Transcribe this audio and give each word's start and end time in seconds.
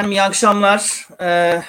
Efendim 0.00 0.12
iyi 0.12 0.22
akşamlar. 0.22 1.06
Ee, 1.20 1.62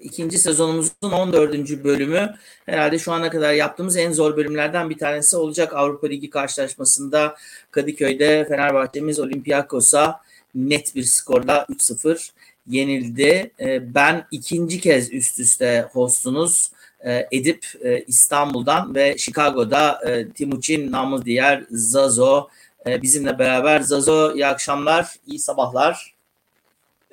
ikinci 0.00 0.38
sezonumuzun 0.38 1.10
14. 1.12 1.84
bölümü 1.84 2.34
herhalde 2.66 2.98
şu 2.98 3.12
ana 3.12 3.30
kadar 3.30 3.52
yaptığımız 3.52 3.96
en 3.96 4.12
zor 4.12 4.36
bölümlerden 4.36 4.90
bir 4.90 4.98
tanesi 4.98 5.36
olacak. 5.36 5.72
Avrupa 5.74 6.06
Ligi 6.06 6.30
karşılaşmasında 6.30 7.36
Kadıköy'de 7.70 8.44
Fenerbahçe'miz 8.48 9.20
Olympiakos'a 9.20 10.20
net 10.54 10.94
bir 10.94 11.02
skorla 11.02 11.66
3-0 11.70 12.30
yenildi. 12.66 13.50
Ee, 13.60 13.94
ben 13.94 14.26
ikinci 14.30 14.80
kez 14.80 15.12
üst 15.12 15.38
üste 15.38 15.88
hostunuz 15.92 16.70
e, 17.04 17.28
Edip 17.32 17.66
e, 17.84 18.04
İstanbul'dan 18.06 18.94
ve 18.94 19.18
Chicago'da 19.18 20.00
e, 20.06 20.28
Timuçin 20.28 20.92
namı 20.92 21.24
diğer 21.24 21.64
Zazo 21.70 22.48
e, 22.86 23.02
bizimle 23.02 23.38
beraber. 23.38 23.80
Zazo 23.80 24.34
iyi 24.34 24.46
akşamlar, 24.46 25.14
iyi 25.26 25.38
sabahlar. 25.38 26.17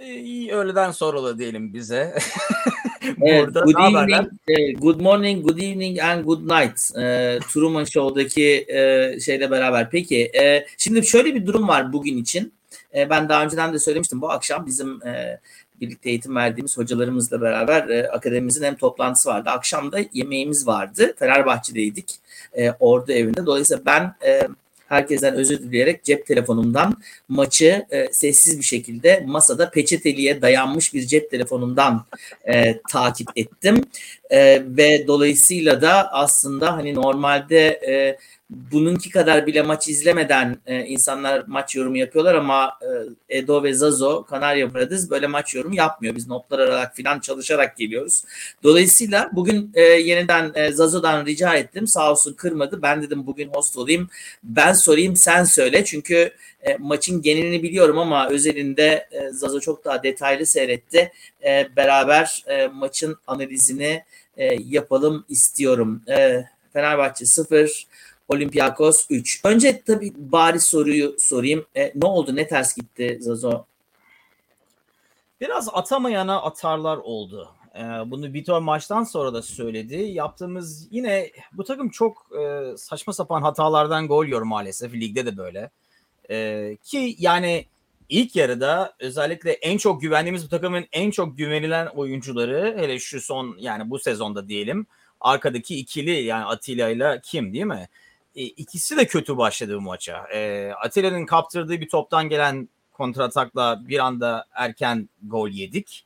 İyi 0.02 0.52
öğleden 0.52 0.92
sonra 0.92 1.24
da 1.24 1.40
diyelim 1.40 1.74
bize. 1.74 2.18
evet, 3.22 3.54
good 3.54 3.76
evening, 3.76 4.30
e, 4.48 4.74
good 4.74 5.00
morning, 5.00 5.48
good 5.48 5.58
evening 5.58 6.00
and 6.00 6.26
good 6.26 6.42
night. 6.42 6.98
E, 6.98 7.40
Truman 7.54 7.84
Show'daki 7.84 8.66
e, 8.68 9.20
şeyle 9.20 9.52
beraber. 9.52 9.90
Peki, 9.90 10.32
e, 10.42 10.68
şimdi 10.78 11.08
şöyle 11.08 11.36
bir 11.36 11.46
durum 11.46 11.68
var 11.68 11.94
bugün 11.94 12.18
için. 12.18 12.54
E, 12.96 13.10
ben 13.10 13.30
daha 13.30 13.44
önceden 13.44 13.74
de 13.74 13.80
söylemiştim. 13.80 14.22
Bu 14.22 14.32
akşam 14.32 14.66
bizim 14.66 15.08
e, 15.08 15.40
birlikte 15.82 16.10
eğitim 16.10 16.36
verdiğimiz 16.36 16.78
hocalarımızla 16.78 17.42
beraber 17.42 17.90
e, 17.90 18.10
akademimizin 18.10 18.64
hem 18.64 18.76
toplantısı 18.76 19.30
vardı. 19.30 19.50
Akşam 19.50 19.92
da 19.92 20.00
yemeğimiz 20.14 20.68
vardı. 20.68 21.14
Fenerbahçe'deydik. 21.20 22.16
E, 22.54 22.72
ordu 22.72 23.12
evinde. 23.12 23.46
Dolayısıyla 23.46 23.86
ben... 23.86 24.16
E, 24.26 24.48
herkesten 24.88 25.34
özür 25.34 25.60
dileyerek 25.60 26.04
cep 26.04 26.26
telefonumdan 26.26 26.98
maçı 27.30 27.86
e, 27.90 28.14
sessiz 28.14 28.60
bir 28.60 28.64
şekilde 28.64 29.24
masada 29.28 29.70
peçeteliğe 29.70 30.42
dayanmış 30.42 30.94
bir 30.94 31.08
cep 31.08 31.32
telefonundan 31.32 32.06
e, 32.48 32.82
takip 32.92 33.28
ettim. 33.36 33.84
E, 34.30 34.64
ve 34.78 35.08
dolayısıyla 35.08 35.82
da 35.82 36.14
aslında 36.14 36.74
hani 36.74 36.96
normalde 36.96 37.68
e, 37.68 38.18
bununki 38.50 39.10
kadar 39.10 39.48
bile 39.48 39.62
maç 39.62 39.88
izlemeden 39.88 40.58
e, 40.66 40.86
insanlar 40.86 41.44
maç 41.48 41.76
yorumu 41.76 41.98
yapıyorlar 41.98 42.36
ama 42.36 42.80
e, 43.30 43.38
Edo 43.38 43.64
ve 43.64 43.74
Zazo 43.74 44.26
Kanarya 44.26 44.74
Brothers 44.74 45.10
böyle 45.10 45.28
maç 45.28 45.56
yorumu 45.56 45.76
yapmıyor. 45.76 46.16
Biz 46.16 46.28
notlar 46.28 46.60
alarak 46.60 46.96
filan 46.96 47.20
çalışarak 47.20 47.78
geliyoruz. 47.78 48.24
Dolayısıyla 48.64 49.30
bugün 49.34 49.72
e, 49.74 49.82
yeniden 49.82 50.52
e, 50.56 50.72
Zazo'dan 50.72 51.26
rica 51.26 51.56
ettim. 51.56 51.88
Sağ 51.88 52.12
olsun 52.12 52.34
kırmadı. 52.34 52.82
Ben 52.82 53.02
dedim 53.02 53.28
bugün 53.28 53.50
host 53.50 53.78
olayım. 53.78 54.10
Ben 54.44 54.74
sorayım 54.74 55.16
sen 55.16 55.44
söyle. 55.44 55.86
Çünkü 55.86 56.32
e, 56.66 56.78
maçın 56.80 57.22
genelini 57.22 57.64
biliyorum 57.64 57.98
ama 57.98 58.30
özelinde 58.30 59.08
e, 59.12 59.30
Zazo 59.30 59.60
çok 59.60 59.86
daha 59.86 60.04
detaylı 60.04 60.46
seyretti. 60.46 61.12
E, 61.44 61.70
beraber 61.76 62.44
e, 62.48 62.68
maçın 62.68 63.18
analizini 63.28 64.04
e, 64.38 64.56
yapalım 64.64 65.26
istiyorum. 65.30 66.02
E, 66.10 66.46
Fenerbahçe 66.74 67.26
0, 67.26 67.88
Olympiakos 68.30 69.06
3. 69.10 69.42
Önce 69.46 69.82
tabii 69.82 70.14
bari 70.16 70.60
soruyu 70.60 71.16
sorayım. 71.20 71.66
E, 71.76 71.92
ne 71.96 72.06
oldu? 72.06 72.36
Ne 72.36 72.48
ters 72.48 72.76
gitti 72.76 73.18
Zazo? 73.22 73.66
Biraz 75.42 75.70
atamayana 75.74 76.42
atarlar 76.42 76.98
oldu. 76.98 77.50
Ee, 77.76 77.82
bunu 78.06 78.34
Vitor 78.34 78.60
maçtan 78.60 79.04
sonra 79.04 79.34
da 79.34 79.42
söyledi. 79.42 79.96
Yaptığımız 79.96 80.88
yine 80.92 81.32
bu 81.54 81.64
takım 81.64 81.90
çok 81.90 82.28
e, 82.42 82.78
saçma 82.78 83.14
sapan 83.14 83.42
hatalardan 83.42 84.08
gol 84.08 84.26
yiyor 84.26 84.42
maalesef. 84.42 84.94
Ligde 84.94 85.26
de 85.26 85.38
böyle. 85.38 85.70
Ee, 86.30 86.78
ki 86.84 87.16
yani 87.20 87.66
ilk 88.10 88.36
yarıda 88.36 88.96
özellikle 89.00 89.52
en 89.52 89.78
çok 89.78 90.02
güvendiğimiz 90.02 90.46
bu 90.46 90.50
takımın 90.50 90.86
en 90.92 91.12
çok 91.12 91.38
güvenilen 91.38 91.88
oyuncuları 91.88 92.76
hele 92.78 93.00
şu 93.00 93.22
son 93.22 93.58
yani 93.60 93.90
bu 93.90 94.00
sezonda 94.00 94.48
diyelim 94.48 94.88
arkadaki 95.22 95.76
ikili 95.76 96.12
yani 96.12 96.46
Atilla 96.46 96.90
ile 96.90 97.22
kim 97.24 97.54
değil 97.54 97.66
mi? 97.66 97.90
E, 98.36 98.44
ikisi 98.44 98.98
de 98.98 99.08
kötü 99.08 99.38
başladı 99.38 99.78
bu 99.78 99.82
maça. 99.82 100.28
E, 100.34 100.72
Atilla'nın 100.72 101.26
kaptırdığı 101.26 101.82
bir 101.82 101.90
toptan 101.90 102.30
gelen 102.30 102.70
kontratakla 102.94 103.88
bir 103.88 104.00
anda 104.00 104.46
erken 104.54 105.10
gol 105.24 105.50
yedik. 105.50 106.06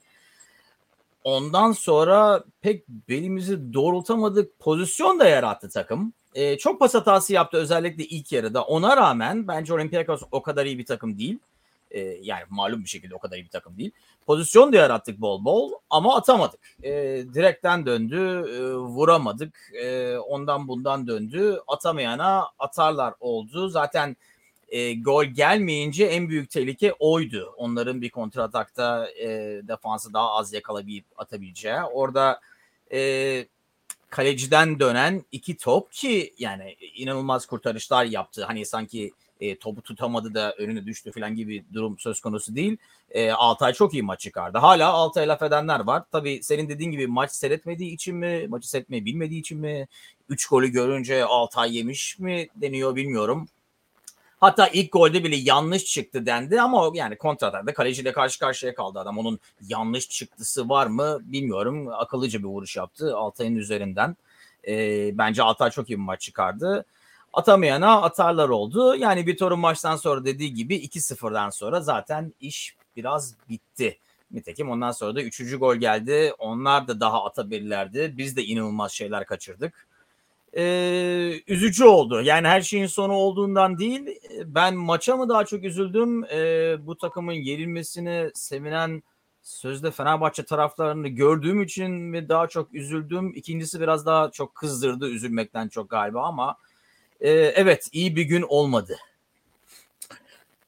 Ondan 1.24 1.72
sonra 1.72 2.44
pek 2.62 2.88
belimizi 2.88 3.74
doğrultamadık. 3.74 4.60
Pozisyon 4.60 5.20
da 5.20 5.28
yarattı 5.28 5.70
takım. 5.70 6.14
E, 6.36 6.58
çok 6.58 6.80
pas 6.80 6.94
hatası 6.94 7.34
yaptı 7.34 7.58
özellikle 7.58 8.06
ilk 8.06 8.32
yarıda. 8.32 8.64
Ona 8.64 8.98
rağmen 8.98 9.48
bence 9.48 9.74
Olympiakos 9.74 10.22
o 10.32 10.42
kadar 10.42 10.66
iyi 10.66 10.78
bir 10.78 10.86
takım 10.86 11.18
değil. 11.18 11.40
E, 11.92 12.00
yani 12.00 12.44
malum 12.50 12.84
bir 12.84 12.90
şekilde 12.90 13.16
o 13.16 13.20
kadar 13.20 13.38
iyi 13.38 13.44
bir 13.44 13.50
takım 13.50 13.78
değil. 13.78 13.92
Pozisyon 14.26 14.74
da 14.74 14.78
yarattık 14.78 15.22
bol 15.22 15.46
bol 15.46 15.72
ama 15.90 16.16
atamadık. 16.16 16.60
E, 16.84 16.92
direkten 17.34 17.86
döndü, 17.86 18.18
e, 18.60 18.74
vuramadık. 18.74 19.72
E, 19.74 20.18
ondan 20.18 20.68
bundan 20.68 21.08
döndü. 21.08 21.60
Atamayana 21.68 22.48
atarlar 22.60 23.14
oldu. 23.20 23.70
Zaten 23.70 24.16
e, 24.70 24.94
gol 24.94 25.26
gelmeyince 25.26 26.06
en 26.06 26.30
büyük 26.30 26.50
tehlike 26.50 26.94
oydu. 26.94 27.54
Onların 27.58 28.02
bir 28.02 28.10
kontratakta 28.10 29.10
e, 29.12 29.28
defansı 29.68 30.14
daha 30.14 30.32
az 30.32 30.54
yakalayıp 30.54 31.06
atabileceği. 31.18 31.82
Orada 31.94 32.42
e, 32.94 33.00
kaleciden 34.10 34.80
dönen 34.80 35.24
iki 35.32 35.58
top 35.58 35.92
ki 35.92 36.34
yani 36.40 36.76
inanılmaz 36.96 37.46
kurtarışlar 37.46 38.06
yaptı. 38.06 38.44
Hani 38.46 38.66
sanki 38.66 39.12
e, 39.40 39.60
topu 39.60 39.82
tutamadı 39.82 40.34
da 40.34 40.54
önüne 40.58 40.86
düştü 40.86 41.12
falan 41.12 41.36
gibi 41.36 41.66
durum 41.74 42.00
söz 42.00 42.20
konusu 42.22 42.56
değil. 42.56 42.78
E, 43.12 43.32
Altay 43.32 43.74
çok 43.74 43.94
iyi 43.94 44.04
maç 44.04 44.20
çıkardı. 44.20 44.58
Hala 44.58 44.90
Altay 44.90 45.28
laf 45.28 45.42
edenler 45.42 45.80
var. 45.80 46.04
Tabii 46.12 46.44
senin 46.44 46.70
dediğin 46.70 46.92
gibi 46.92 47.08
maç 47.08 47.32
seyretmediği 47.32 47.92
için 47.92 48.16
mi, 48.16 48.48
maçı 48.50 48.70
seyretmeyi 48.70 49.06
bilmediği 49.06 49.40
için 49.40 49.60
mi, 49.60 49.88
3 50.30 50.48
golü 50.48 50.68
görünce 50.68 51.26
Altay 51.26 51.78
yemiş 51.78 52.20
mi 52.20 52.48
deniyor 52.56 52.96
bilmiyorum. 52.96 53.48
Hatta 54.40 54.68
ilk 54.68 54.92
golde 54.92 55.24
bile 55.24 55.36
yanlış 55.36 55.86
çıktı 55.86 56.26
dendi 56.26 56.62
ama 56.62 56.92
yani 56.94 57.18
kontratakta 57.18 57.74
kaleciyle 57.74 58.12
karşı 58.12 58.40
karşıya 58.40 58.76
kaldı 58.76 59.00
adam. 59.00 59.18
Onun 59.18 59.40
yanlış 59.68 60.10
çıktısı 60.10 60.70
var 60.70 60.88
mı 60.88 61.20
bilmiyorum. 61.22 61.88
Akıllıca 61.88 62.40
bir 62.40 62.44
vuruş 62.44 62.78
yaptı 62.78 63.18
Altay'ın 63.18 63.56
üzerinden. 63.56 64.18
E, 64.68 65.18
bence 65.18 65.44
Altay 65.44 65.72
çok 65.72 65.90
iyi 65.90 65.98
bir 65.98 66.04
maç 66.04 66.22
çıkardı. 66.22 66.86
Atamayana 67.34 68.02
atarlar 68.02 68.50
oldu. 68.50 68.96
Yani 68.96 69.28
bir 69.28 69.38
torun 69.38 69.60
maçtan 69.60 69.96
sonra 69.96 70.26
dediği 70.26 70.54
gibi 70.54 70.76
2-0'dan 70.76 71.50
sonra 71.50 71.82
zaten 71.82 72.34
iş 72.40 72.76
biraz 72.96 73.36
bitti. 73.50 73.98
Nitekim 74.32 74.70
ondan 74.70 74.92
sonra 74.92 75.16
da 75.16 75.22
3. 75.22 75.58
gol 75.60 75.76
geldi. 75.76 76.34
Onlar 76.38 76.88
da 76.88 77.00
daha 77.00 77.26
atabilirlerdi. 77.26 78.14
Biz 78.18 78.38
de 78.38 78.44
inanılmaz 78.44 78.92
şeyler 78.92 79.26
kaçırdık. 79.26 79.89
Ee, 80.58 81.42
üzücü 81.48 81.86
oldu. 81.86 82.22
Yani 82.22 82.48
her 82.48 82.62
şeyin 82.62 82.86
sonu 82.86 83.14
olduğundan 83.14 83.80
değil. 83.80 84.02
Ben 84.46 84.76
maça 84.76 85.18
mı 85.18 85.30
daha 85.30 85.46
çok 85.46 85.64
üzüldüm? 85.64 86.26
Ee, 86.26 86.76
bu 86.88 86.98
takımın 86.98 87.34
yenilmesini 87.34 88.32
sevinen 88.34 89.04
sözde 89.42 89.92
Fenerbahçe 89.92 90.44
taraflarını 90.44 91.08
gördüğüm 91.08 91.62
için 91.62 91.92
mi 91.92 92.30
daha 92.30 92.48
çok 92.48 92.74
üzüldüm? 92.74 93.34
İkincisi 93.36 93.82
biraz 93.82 94.06
daha 94.06 94.32
çok 94.32 94.56
kızdırdı 94.56 95.10
üzülmekten 95.10 95.68
çok 95.68 95.90
galiba 95.90 96.24
ama 96.24 96.58
e, 97.22 97.32
evet 97.32 97.90
iyi 97.92 98.16
bir 98.16 98.24
gün 98.24 98.42
olmadı. 98.42 98.98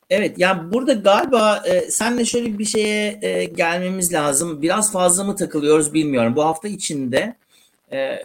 Evet 0.10 0.40
yani 0.40 0.74
burada 0.74 0.94
galiba 0.94 1.64
e, 1.66 1.82
senle 1.82 2.26
şöyle 2.26 2.60
bir 2.60 2.66
şeye 2.66 3.20
e, 3.22 3.44
gelmemiz 3.44 4.14
lazım. 4.14 4.62
Biraz 4.62 4.92
fazla 4.92 5.24
mı 5.24 5.36
takılıyoruz 5.36 5.94
bilmiyorum. 5.94 6.36
Bu 6.36 6.46
hafta 6.46 6.68
içinde 6.68 7.36
e, 7.92 8.20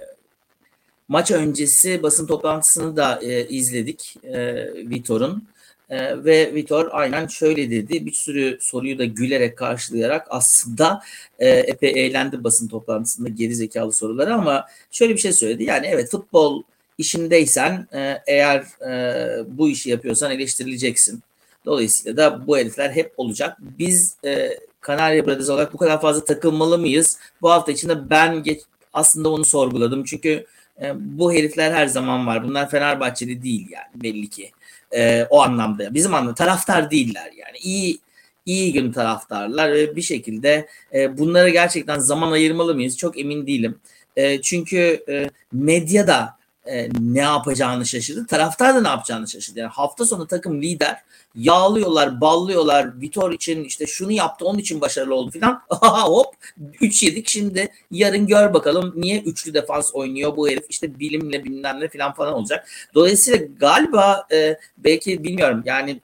maç 1.08 1.30
öncesi 1.30 2.02
basın 2.02 2.26
toplantısını 2.26 2.96
da 2.96 3.20
e, 3.22 3.48
izledik 3.48 4.16
e, 4.22 4.54
Vitor'un. 4.74 5.48
E, 5.90 6.24
ve 6.24 6.54
Vitor 6.54 6.88
aynen 6.92 7.26
şöyle 7.26 7.70
dedi. 7.70 8.06
Bir 8.06 8.12
sürü 8.12 8.58
soruyu 8.60 8.98
da 8.98 9.04
gülerek 9.04 9.58
karşılayarak 9.58 10.26
aslında 10.30 11.02
e, 11.38 11.48
epey 11.48 12.06
eğlendi 12.06 12.44
basın 12.44 12.68
toplantısında 12.68 13.28
geri 13.28 13.54
zekalı 13.54 13.92
soruları 13.92 14.34
ama 14.34 14.66
şöyle 14.90 15.14
bir 15.14 15.18
şey 15.18 15.32
söyledi. 15.32 15.64
Yani 15.64 15.86
evet 15.86 16.10
futbol 16.10 16.62
işindeysen 16.98 17.86
e, 17.94 18.22
eğer 18.26 18.64
e, 18.88 19.58
bu 19.58 19.68
işi 19.68 19.90
yapıyorsan 19.90 20.30
eleştirileceksin. 20.30 21.22
Dolayısıyla 21.66 22.16
da 22.16 22.46
bu 22.46 22.58
herifler 22.58 22.90
hep 22.90 23.12
olacak. 23.16 23.56
Biz 23.60 24.16
e, 24.24 24.58
Kanarya 24.80 25.26
Brothers 25.26 25.48
olarak 25.48 25.72
bu 25.72 25.78
kadar 25.78 26.00
fazla 26.00 26.24
takılmalı 26.24 26.78
mıyız? 26.78 27.18
Bu 27.42 27.50
hafta 27.50 27.72
içinde 27.72 28.10
ben 28.10 28.42
geç, 28.42 28.60
aslında 28.92 29.28
onu 29.28 29.44
sorguladım. 29.44 30.04
Çünkü 30.04 30.46
e, 30.82 30.92
bu 30.96 31.32
herifler 31.32 31.72
her 31.72 31.86
zaman 31.86 32.26
var. 32.26 32.44
Bunlar 32.44 32.70
Fenerbahçeli 32.70 33.42
değil 33.42 33.66
yani 33.70 34.02
belli 34.02 34.30
ki. 34.30 34.50
E, 34.92 35.26
o 35.30 35.42
anlamda. 35.42 35.94
Bizim 35.94 36.14
anlamda 36.14 36.34
taraftar 36.34 36.90
değiller 36.90 37.30
yani. 37.36 37.58
İyi 37.62 37.98
iyi 38.46 38.72
gün 38.72 38.92
taraftarlar 38.92 39.72
ve 39.72 39.96
bir 39.96 40.02
şekilde 40.02 40.68
e, 40.94 41.18
bunlara 41.18 41.48
gerçekten 41.48 41.98
zaman 41.98 42.32
ayırmalı 42.32 42.74
mıyız? 42.74 42.96
Çok 42.98 43.18
emin 43.18 43.46
değilim. 43.46 43.78
E, 44.16 44.42
çünkü 44.42 45.04
e, 45.08 45.30
medyada 45.52 46.36
e, 46.68 46.88
ne 47.00 47.20
yapacağını 47.20 47.86
şaşırdı. 47.86 48.26
Taraftar 48.26 48.74
da 48.74 48.80
ne 48.80 48.88
yapacağını 48.88 49.28
şaşırdı. 49.28 49.58
Yani 49.58 49.70
hafta 49.70 50.06
sonu 50.06 50.26
takım 50.26 50.62
lider 50.62 50.96
yağlıyorlar, 51.34 52.20
ballıyorlar. 52.20 53.00
Vitor 53.00 53.32
için 53.32 53.64
işte 53.64 53.86
şunu 53.86 54.12
yaptı, 54.12 54.44
onun 54.44 54.58
için 54.58 54.80
başarılı 54.80 55.14
oldu 55.14 55.30
filan. 55.30 55.62
Hop 55.70 56.34
3 56.80 57.02
yedik 57.02 57.28
şimdi 57.28 57.68
yarın 57.90 58.26
gör 58.26 58.54
bakalım 58.54 58.92
niye 58.96 59.20
üçlü 59.20 59.54
defans 59.54 59.94
oynuyor 59.94 60.36
bu 60.36 60.48
herif 60.48 60.64
işte 60.68 60.98
bilimle 60.98 61.44
bilmem 61.44 61.80
ne 61.80 61.88
filan 61.88 62.14
falan 62.14 62.34
olacak. 62.34 62.68
Dolayısıyla 62.94 63.46
galiba 63.60 64.26
e, 64.32 64.58
belki 64.78 65.24
bilmiyorum 65.24 65.62
yani 65.66 66.00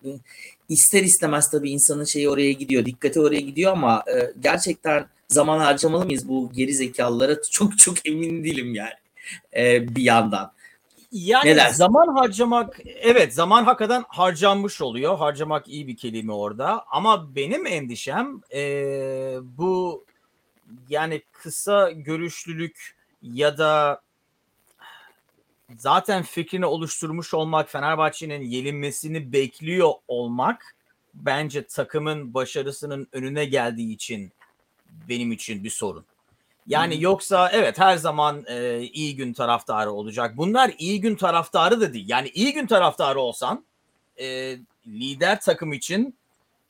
ister 0.69 1.03
istemez 1.03 1.51
tabii 1.51 1.71
insanın 1.71 2.05
şeyi 2.05 2.29
oraya 2.29 2.53
gidiyor, 2.53 2.85
dikkati 2.85 3.21
oraya 3.21 3.41
gidiyor 3.41 3.73
ama 3.73 4.05
e, 4.15 4.33
gerçekten 4.41 5.07
zaman 5.29 5.59
harcamalı 5.59 6.05
mıyız 6.05 6.29
bu 6.29 6.53
geri 6.53 6.75
zekalılara 6.75 7.43
çok 7.51 7.79
çok 7.79 8.09
emin 8.09 8.45
değilim 8.45 8.75
yani 8.75 9.02
e, 9.57 9.95
bir 9.97 10.03
yandan. 10.03 10.53
Yani 11.13 11.57
ne 11.57 11.73
zaman 11.73 12.09
harcamak 12.09 12.81
evet 12.85 13.35
zaman 13.35 13.65
hakikaten 13.65 14.05
harcanmış 14.09 14.81
oluyor. 14.81 15.19
Harcamak 15.19 15.69
iyi 15.69 15.87
bir 15.87 15.97
kelime 15.97 16.33
orada. 16.33 16.85
Ama 16.91 17.35
benim 17.35 17.67
endişem 17.67 18.41
e, 18.55 18.63
bu 19.43 20.05
yani 20.89 21.23
kısa 21.33 21.91
görüşlülük 21.91 22.97
ya 23.23 23.59
da 23.59 24.03
zaten 25.77 26.23
fikrini 26.23 26.67
oluşturmuş 26.67 27.35
olmak 27.35 27.71
Fenerbahçe'nin 27.71 28.43
yelinmesini 28.43 29.33
bekliyor 29.33 29.93
olmak 30.09 30.77
bence 31.15 31.67
takımın 31.67 32.35
başarısının 32.35 33.09
önüne 33.13 33.45
geldiği 33.45 33.95
için 33.95 34.33
benim 35.09 35.33
için 35.33 35.65
bir 35.65 35.71
sorun. 35.71 36.05
Yani 36.67 36.95
hmm. 36.95 37.03
yoksa 37.03 37.51
evet 37.53 37.79
her 37.79 37.97
zaman 37.97 38.45
e, 38.49 38.81
iyi 38.81 39.17
gün 39.17 39.33
taraftarı 39.33 39.93
olacak. 39.93 40.37
Bunlar 40.37 40.71
iyi 40.79 41.01
gün 41.01 41.17
taraftarı 41.17 41.81
da 41.81 41.93
değil. 41.93 42.09
Yani 42.09 42.29
iyi 42.29 42.53
gün 42.53 42.67
taraftarı 42.67 43.21
olsan 43.21 43.65
e, 44.21 44.57
lider 44.87 45.41
takım 45.41 45.73
için 45.73 46.15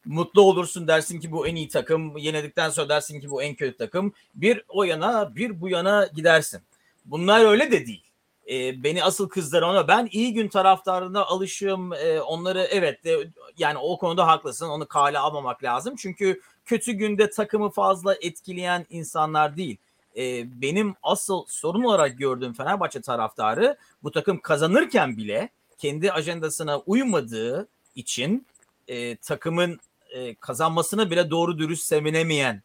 mutlu 0.04 0.42
olursun 0.42 0.88
dersin 0.88 1.20
ki 1.20 1.32
bu 1.32 1.46
en 1.46 1.56
iyi 1.56 1.68
takım. 1.68 2.16
Yenildikten 2.16 2.70
sonra 2.70 2.88
dersin 2.88 3.20
ki 3.20 3.30
bu 3.30 3.42
en 3.42 3.54
kötü 3.54 3.76
takım. 3.76 4.12
Bir 4.34 4.62
o 4.68 4.84
yana 4.84 5.36
bir 5.36 5.60
bu 5.60 5.68
yana 5.68 6.06
gidersin. 6.14 6.60
Bunlar 7.04 7.44
öyle 7.44 7.70
de 7.70 7.86
değil. 7.86 8.04
E, 8.50 8.82
beni 8.82 9.04
asıl 9.04 9.28
kızdıran 9.28 9.70
ona 9.70 9.88
ben 9.88 10.08
iyi 10.12 10.34
gün 10.34 10.48
taraftarına 10.48 11.24
alışığım. 11.24 11.92
E, 11.92 12.20
onları 12.20 12.62
evet 12.70 13.04
de, 13.04 13.28
yani 13.58 13.78
o 13.78 13.98
konuda 13.98 14.26
haklısın. 14.26 14.68
Onu 14.68 14.86
kale 14.86 15.18
almamak 15.18 15.64
lazım. 15.64 15.94
Çünkü 15.96 16.40
kötü 16.64 16.92
günde 16.92 17.30
takımı 17.30 17.70
fazla 17.70 18.14
etkileyen 18.20 18.86
insanlar 18.90 19.56
değil. 19.56 19.76
E, 20.16 20.44
benim 20.60 20.94
asıl 21.02 21.44
sorun 21.48 21.82
olarak 21.82 22.18
gördüğüm 22.18 22.52
Fenerbahçe 22.52 23.00
taraftarı 23.00 23.76
bu 24.02 24.10
takım 24.10 24.40
kazanırken 24.40 25.16
bile 25.16 25.48
kendi 25.78 26.12
ajandasına 26.12 26.78
uymadığı 26.78 27.68
için 27.94 28.46
e, 28.88 29.16
takımın 29.16 29.80
e, 30.10 30.34
kazanmasını 30.34 31.10
bile 31.10 31.30
doğru 31.30 31.58
dürüst 31.58 31.84
sevinemeyen 31.84 32.62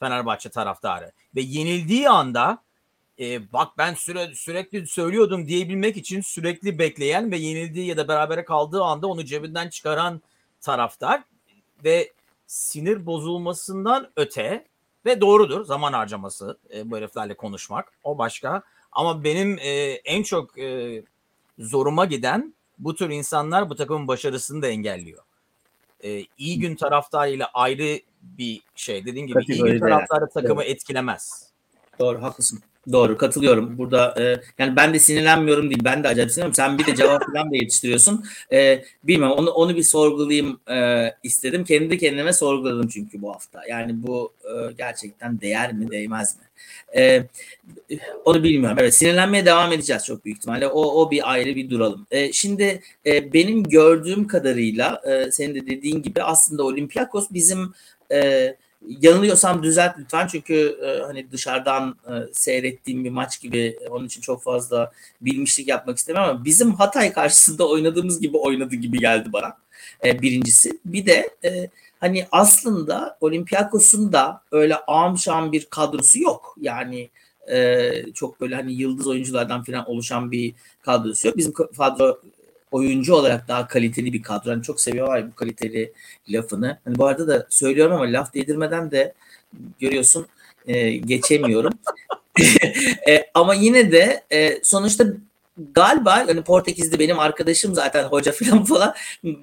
Fenerbahçe 0.00 0.48
taraftarı 0.48 1.12
ve 1.36 1.40
yenildiği 1.40 2.08
anda 2.08 2.62
e, 3.18 3.52
bak 3.52 3.68
ben 3.78 3.94
süre, 3.94 4.34
sürekli 4.34 4.86
söylüyordum 4.86 5.46
diyebilmek 5.46 5.96
için 5.96 6.20
sürekli 6.20 6.78
bekleyen 6.78 7.30
ve 7.30 7.36
yenildiği 7.36 7.86
ya 7.86 7.96
da 7.96 8.08
berabere 8.08 8.44
kaldığı 8.44 8.82
anda 8.82 9.06
onu 9.06 9.24
cebinden 9.24 9.68
çıkaran 9.68 10.22
taraftar 10.60 11.22
ve 11.84 12.12
sinir 12.50 13.06
bozulmasından 13.06 14.10
öte 14.16 14.66
ve 15.04 15.20
doğrudur 15.20 15.64
zaman 15.64 15.92
harcaması 15.92 16.58
e, 16.74 16.90
bu 16.90 16.96
heriflerle 16.96 17.34
konuşmak 17.34 17.92
o 18.04 18.18
başka 18.18 18.62
ama 18.92 19.24
benim 19.24 19.58
e, 19.58 19.70
en 20.04 20.22
çok 20.22 20.58
e, 20.58 21.02
zoruma 21.58 22.04
giden 22.04 22.54
bu 22.78 22.94
tür 22.94 23.10
insanlar 23.10 23.70
bu 23.70 23.76
takımın 23.76 24.08
başarısını 24.08 24.62
da 24.62 24.66
engelliyor. 24.66 25.22
E, 26.04 26.24
iyi 26.38 26.58
gün 26.58 26.76
taraftarıyla 26.76 27.50
ayrı 27.54 28.00
bir 28.22 28.62
şey 28.74 29.06
dediğin 29.06 29.26
gibi 29.26 29.44
iyi 29.48 29.62
gün 29.62 29.80
taraftarı 29.80 30.28
takımı 30.28 30.62
evet. 30.62 30.76
etkilemez. 30.76 31.50
Doğru 31.98 32.22
haklısın. 32.22 32.62
Doğru 32.92 33.16
katılıyorum. 33.16 33.78
Burada 33.78 34.14
e, 34.18 34.40
yani 34.58 34.76
ben 34.76 34.94
de 34.94 34.98
sinirlenmiyorum 34.98 35.70
değil. 35.70 35.80
Ben 35.84 36.04
de 36.04 36.08
acayip 36.08 36.30
sinirleniyorum. 36.30 36.54
Sen 36.54 36.78
bir 36.78 36.86
de 36.86 36.94
cevap 36.94 37.22
falan 37.26 37.50
da 37.50 37.56
yetiştiriyorsun. 37.56 38.24
E, 38.52 38.84
bilmem 39.04 39.30
onu 39.30 39.50
onu 39.50 39.76
bir 39.76 39.82
sorgulayayım 39.82 40.60
e, 40.70 41.10
istedim. 41.22 41.64
Kendi 41.64 41.98
kendime 41.98 42.32
sorguladım 42.32 42.88
çünkü 42.88 43.22
bu 43.22 43.34
hafta. 43.34 43.60
Yani 43.68 44.02
bu 44.02 44.32
e, 44.44 44.72
gerçekten 44.78 45.40
değer 45.40 45.72
mi 45.72 45.90
değmez 45.90 46.36
mi? 46.36 46.42
E, 46.96 47.26
onu 48.24 48.42
bilmiyorum. 48.44 48.76
Evet 48.80 48.94
sinirlenmeye 48.94 49.46
devam 49.46 49.72
edeceğiz 49.72 50.04
çok 50.04 50.24
büyük 50.24 50.38
ihtimalle. 50.38 50.66
O, 50.66 51.02
o 51.02 51.10
bir 51.10 51.32
ayrı 51.32 51.56
bir 51.56 51.70
duralım. 51.70 52.06
E, 52.10 52.32
şimdi 52.32 52.82
e, 53.06 53.32
benim 53.32 53.62
gördüğüm 53.62 54.26
kadarıyla 54.26 55.02
e, 55.04 55.30
senin 55.30 55.54
de 55.54 55.66
dediğin 55.66 56.02
gibi 56.02 56.22
aslında 56.22 56.62
Olympiakos 56.62 57.26
bizim 57.30 57.72
e, 58.12 58.56
Yanılıyorsam 58.88 59.62
düzelt 59.62 59.98
lütfen 59.98 60.26
çünkü 60.26 60.78
e, 60.82 61.02
hani 61.02 61.32
dışarıdan 61.32 61.96
e, 62.06 62.12
seyrettiğim 62.32 63.04
bir 63.04 63.10
maç 63.10 63.40
gibi 63.40 63.78
onun 63.90 64.06
için 64.06 64.20
çok 64.20 64.42
fazla 64.42 64.92
bilmişlik 65.20 65.68
yapmak 65.68 65.98
istemem 65.98 66.22
ama 66.22 66.44
bizim 66.44 66.74
Hatay 66.74 67.12
karşısında 67.12 67.68
oynadığımız 67.68 68.20
gibi 68.20 68.36
oynadı 68.36 68.76
gibi 68.76 68.98
geldi 68.98 69.32
bana. 69.32 69.56
E, 70.04 70.22
birincisi. 70.22 70.78
Bir 70.84 71.06
de 71.06 71.30
e, 71.44 71.70
hani 72.00 72.26
aslında 72.32 73.18
Olympiakos'un 73.20 74.12
da 74.12 74.42
öyle 74.52 74.76
amşam 74.76 75.52
bir 75.52 75.64
kadrosu 75.64 76.20
yok. 76.20 76.56
Yani 76.60 77.10
e, 77.52 77.92
çok 78.14 78.40
böyle 78.40 78.54
hani 78.54 78.72
yıldız 78.72 79.06
oyunculardan 79.06 79.64
falan 79.64 79.90
oluşan 79.90 80.30
bir 80.30 80.54
kadrosu 80.82 81.28
yok. 81.28 81.36
Bizim 81.36 81.52
kadro 81.52 82.20
oyuncu 82.70 83.14
olarak 83.14 83.48
daha 83.48 83.68
kaliteli 83.68 84.12
bir 84.12 84.22
kadro. 84.22 84.50
Yani 84.50 84.62
çok 84.62 84.80
seviyorlar 84.80 85.30
bu 85.30 85.34
kaliteli 85.34 85.92
lafını. 86.28 86.78
Hani 86.84 86.98
bu 86.98 87.06
arada 87.06 87.28
da 87.28 87.46
söylüyorum 87.50 87.92
ama 87.92 88.04
laf 88.04 88.34
değdirmeden 88.34 88.90
de 88.90 89.14
görüyorsun 89.80 90.26
e, 90.66 90.90
geçemiyorum. 90.90 91.72
e, 93.08 93.24
ama 93.34 93.54
yine 93.54 93.92
de 93.92 94.24
e, 94.32 94.60
sonuçta 94.62 95.04
galiba 95.74 96.16
hani 96.16 96.42
Portekiz'de 96.42 96.98
benim 96.98 97.18
arkadaşım 97.18 97.74
zaten 97.74 98.04
hoca 98.04 98.32
falan 98.32 98.64
falan 98.64 98.94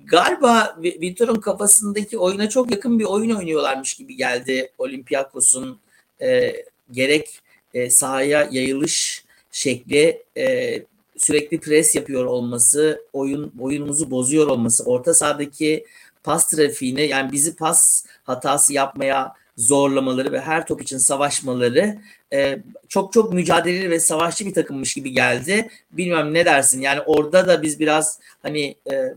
galiba 0.06 0.78
Vitor'un 0.84 1.42
kafasındaki 1.42 2.18
oyuna 2.18 2.50
çok 2.50 2.72
yakın 2.72 3.00
bir 3.00 3.06
oyun 3.06 3.36
oynuyorlarmış 3.36 3.94
gibi 3.94 4.16
geldi 4.16 4.72
Olympiakos'un 4.78 5.80
e, 6.22 6.56
gerek 6.92 7.40
e, 7.74 7.90
sahaya 7.90 8.50
yayılış 8.52 9.24
şekli 9.52 10.24
e, 10.38 10.78
sürekli 11.18 11.60
pres 11.60 11.96
yapıyor 11.96 12.26
olması, 12.26 13.02
oyun 13.14 13.54
oyunumuzu 13.60 14.12
bozuyor 14.12 14.48
olması, 14.48 14.84
orta 14.84 15.14
sahadaki 15.14 15.86
pas 16.24 16.48
trafiğini 16.48 17.08
yani 17.08 17.32
bizi 17.32 17.56
pas 17.56 18.06
hatası 18.24 18.74
yapmaya 18.74 19.34
zorlamaları 19.58 20.32
ve 20.32 20.42
her 20.42 20.66
top 20.66 20.82
için 20.82 20.98
savaşmaları 20.98 21.98
e, 22.34 22.60
çok 22.90 23.14
çok 23.14 23.34
mücadeleli 23.34 23.90
ve 23.90 24.00
savaşçı 24.00 24.46
bir 24.46 24.54
takımmış 24.54 24.94
gibi 24.94 25.12
geldi. 25.12 25.70
Bilmem 25.92 26.34
ne 26.34 26.46
dersin. 26.46 26.82
Yani 26.82 27.02
orada 27.02 27.48
da 27.48 27.62
biz 27.62 27.80
biraz 27.80 28.20
hani 28.44 28.76
e, 28.92 29.14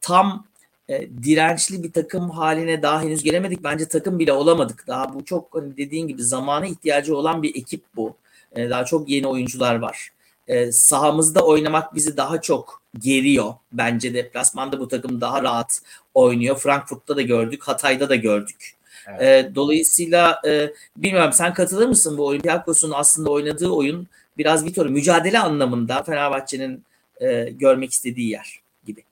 tam 0.00 0.46
e, 0.88 1.08
dirençli 1.22 1.82
bir 1.82 1.92
takım 1.92 2.30
haline 2.30 2.82
daha 2.82 3.02
henüz 3.02 3.22
gelemedik. 3.22 3.64
Bence 3.64 3.88
takım 3.88 4.18
bile 4.18 4.32
olamadık. 4.32 4.86
Daha 4.86 5.14
bu 5.14 5.24
çok 5.24 5.54
hani 5.54 5.76
dediğin 5.76 6.06
gibi 6.08 6.22
zamana 6.22 6.66
ihtiyacı 6.66 7.16
olan 7.16 7.42
bir 7.42 7.56
ekip 7.56 7.82
bu. 7.96 8.16
E, 8.52 8.70
daha 8.70 8.84
çok 8.84 9.08
yeni 9.08 9.26
oyuncular 9.26 9.74
var 9.74 10.12
e, 10.50 10.72
sahamızda 10.72 11.40
oynamak 11.40 11.94
bizi 11.94 12.16
daha 12.16 12.40
çok 12.40 12.82
geriyor. 12.98 13.54
Bence 13.72 14.14
deplasmanda 14.14 14.80
bu 14.80 14.88
takım 14.88 15.20
daha 15.20 15.42
rahat 15.42 15.82
oynuyor. 16.14 16.58
Frankfurt'ta 16.58 17.16
da 17.16 17.22
gördük, 17.22 17.62
Hatay'da 17.62 18.08
da 18.08 18.16
gördük. 18.16 18.76
Evet. 19.06 19.22
E, 19.22 19.54
dolayısıyla 19.54 20.40
e, 20.46 20.72
bilmiyorum 20.96 21.32
sen 21.32 21.54
katılır 21.54 21.86
mısın 21.86 22.18
bu 22.18 22.26
Olympiakos'un 22.26 22.92
aslında 22.94 23.30
oynadığı 23.30 23.68
oyun 23.68 24.08
biraz 24.38 24.64
Vitor 24.64 24.86
mücadele 24.86 25.38
anlamında 25.38 26.02
Fenerbahçe'nin 26.02 26.84
e, 27.20 27.50
görmek 27.50 27.92
istediği 27.92 28.30
yer 28.30 28.60
gibi. 28.86 29.04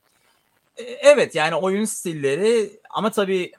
E, 0.76 0.82
evet 0.82 1.34
yani 1.34 1.54
oyun 1.54 1.84
stilleri 1.84 2.70
ama 2.90 3.10
tabii 3.10 3.52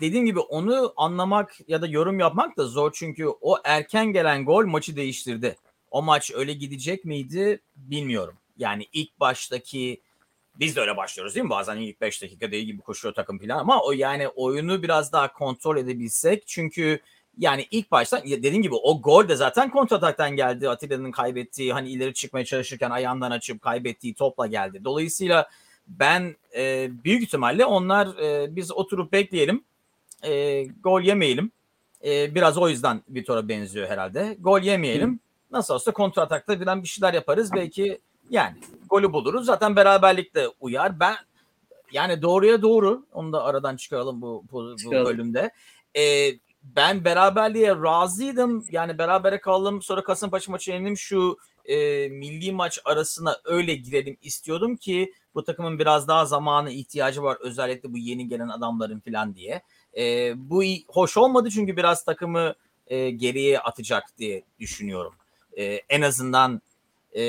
dediğim 0.00 0.26
gibi 0.26 0.38
onu 0.38 0.92
anlamak 0.96 1.56
ya 1.68 1.82
da 1.82 1.86
yorum 1.86 2.20
yapmak 2.20 2.56
da 2.56 2.64
zor 2.64 2.90
çünkü 2.94 3.26
o 3.40 3.56
erken 3.64 4.06
gelen 4.06 4.44
gol 4.44 4.66
maçı 4.66 4.96
değiştirdi 4.96 5.56
o 5.90 6.02
maç 6.02 6.30
öyle 6.34 6.52
gidecek 6.52 7.04
miydi 7.04 7.60
bilmiyorum. 7.76 8.36
Yani 8.56 8.86
ilk 8.92 9.20
baştaki 9.20 10.00
biz 10.54 10.76
de 10.76 10.80
öyle 10.80 10.96
başlıyoruz 10.96 11.34
değil 11.34 11.44
mi? 11.44 11.50
Bazen 11.50 11.76
ilk 11.76 12.00
5 12.00 12.22
dakika 12.22 12.52
değil 12.52 12.66
gibi 12.66 12.82
koşuyor 12.82 13.14
takım 13.14 13.38
falan 13.38 13.58
ama 13.58 13.82
o 13.82 13.92
yani 13.92 14.28
oyunu 14.28 14.82
biraz 14.82 15.12
daha 15.12 15.32
kontrol 15.32 15.76
edebilsek 15.76 16.46
çünkü 16.46 17.00
yani 17.38 17.66
ilk 17.70 17.90
başta 17.90 18.22
dediğim 18.24 18.62
gibi 18.62 18.74
o 18.74 19.02
gol 19.02 19.28
de 19.28 19.36
zaten 19.36 19.70
kontrataktan 19.70 20.36
geldi. 20.36 20.68
Atilla'nın 20.68 21.10
kaybettiği 21.10 21.72
hani 21.72 21.90
ileri 21.90 22.14
çıkmaya 22.14 22.44
çalışırken 22.44 22.90
ayağından 22.90 23.30
açıp 23.30 23.62
kaybettiği 23.62 24.14
topla 24.14 24.46
geldi. 24.46 24.84
Dolayısıyla 24.84 25.48
ben 25.86 26.36
e, 26.56 26.90
büyük 27.04 27.22
ihtimalle 27.22 27.64
onlar 27.64 28.18
e, 28.18 28.56
biz 28.56 28.72
oturup 28.72 29.12
bekleyelim. 29.12 29.64
E, 30.22 30.64
gol 30.64 31.02
yemeyelim. 31.02 31.52
E, 32.04 32.34
biraz 32.34 32.58
o 32.58 32.68
yüzden 32.68 33.02
Vitor'a 33.08 33.48
benziyor 33.48 33.88
herhalde. 33.88 34.36
Gol 34.40 34.60
yemeyelim. 34.60 35.12
Hı 35.14 35.29
nasıl 35.52 35.74
olsa 35.74 35.92
kontra 35.92 36.22
atakta 36.22 36.58
falan 36.58 36.82
bir 36.82 36.88
şeyler 36.88 37.14
yaparız. 37.14 37.52
Belki 37.52 38.00
yani 38.30 38.56
golü 38.90 39.12
buluruz. 39.12 39.46
Zaten 39.46 39.76
beraberlik 39.76 40.34
de 40.34 40.48
uyar. 40.60 41.00
Ben 41.00 41.16
yani 41.92 42.22
doğruya 42.22 42.62
doğru. 42.62 43.06
Onu 43.12 43.32
da 43.32 43.44
aradan 43.44 43.76
çıkaralım 43.76 44.22
bu, 44.22 44.44
bu, 44.52 44.76
bu 44.84 44.90
bölümde. 44.90 45.50
Ee, 45.96 46.30
ben 46.62 47.04
beraberliğe 47.04 47.74
razıydım. 47.74 48.66
Yani 48.70 48.98
berabere 48.98 49.40
kaldım. 49.40 49.82
Sonra 49.82 50.04
Kasımpaşa 50.04 50.52
maçı 50.52 50.70
yenildim. 50.70 50.96
Şu 50.96 51.36
e, 51.64 52.08
milli 52.08 52.52
maç 52.52 52.78
arasına 52.84 53.36
öyle 53.44 53.74
girelim 53.74 54.16
istiyordum 54.22 54.76
ki 54.76 55.14
bu 55.34 55.44
takımın 55.44 55.78
biraz 55.78 56.08
daha 56.08 56.26
zamanı 56.26 56.70
ihtiyacı 56.70 57.22
var. 57.22 57.38
Özellikle 57.40 57.92
bu 57.92 57.98
yeni 57.98 58.28
gelen 58.28 58.48
adamların 58.48 59.00
falan 59.00 59.34
diye. 59.34 59.62
E, 59.98 60.32
bu 60.36 60.62
hoş 60.88 61.16
olmadı 61.16 61.48
çünkü 61.50 61.76
biraz 61.76 62.04
takımı 62.04 62.54
e, 62.86 63.10
geriye 63.10 63.60
atacak 63.60 64.04
diye 64.18 64.42
düşünüyorum. 64.58 65.12
E, 65.56 65.64
en 65.64 66.02
azından 66.02 66.62
e, 67.16 67.22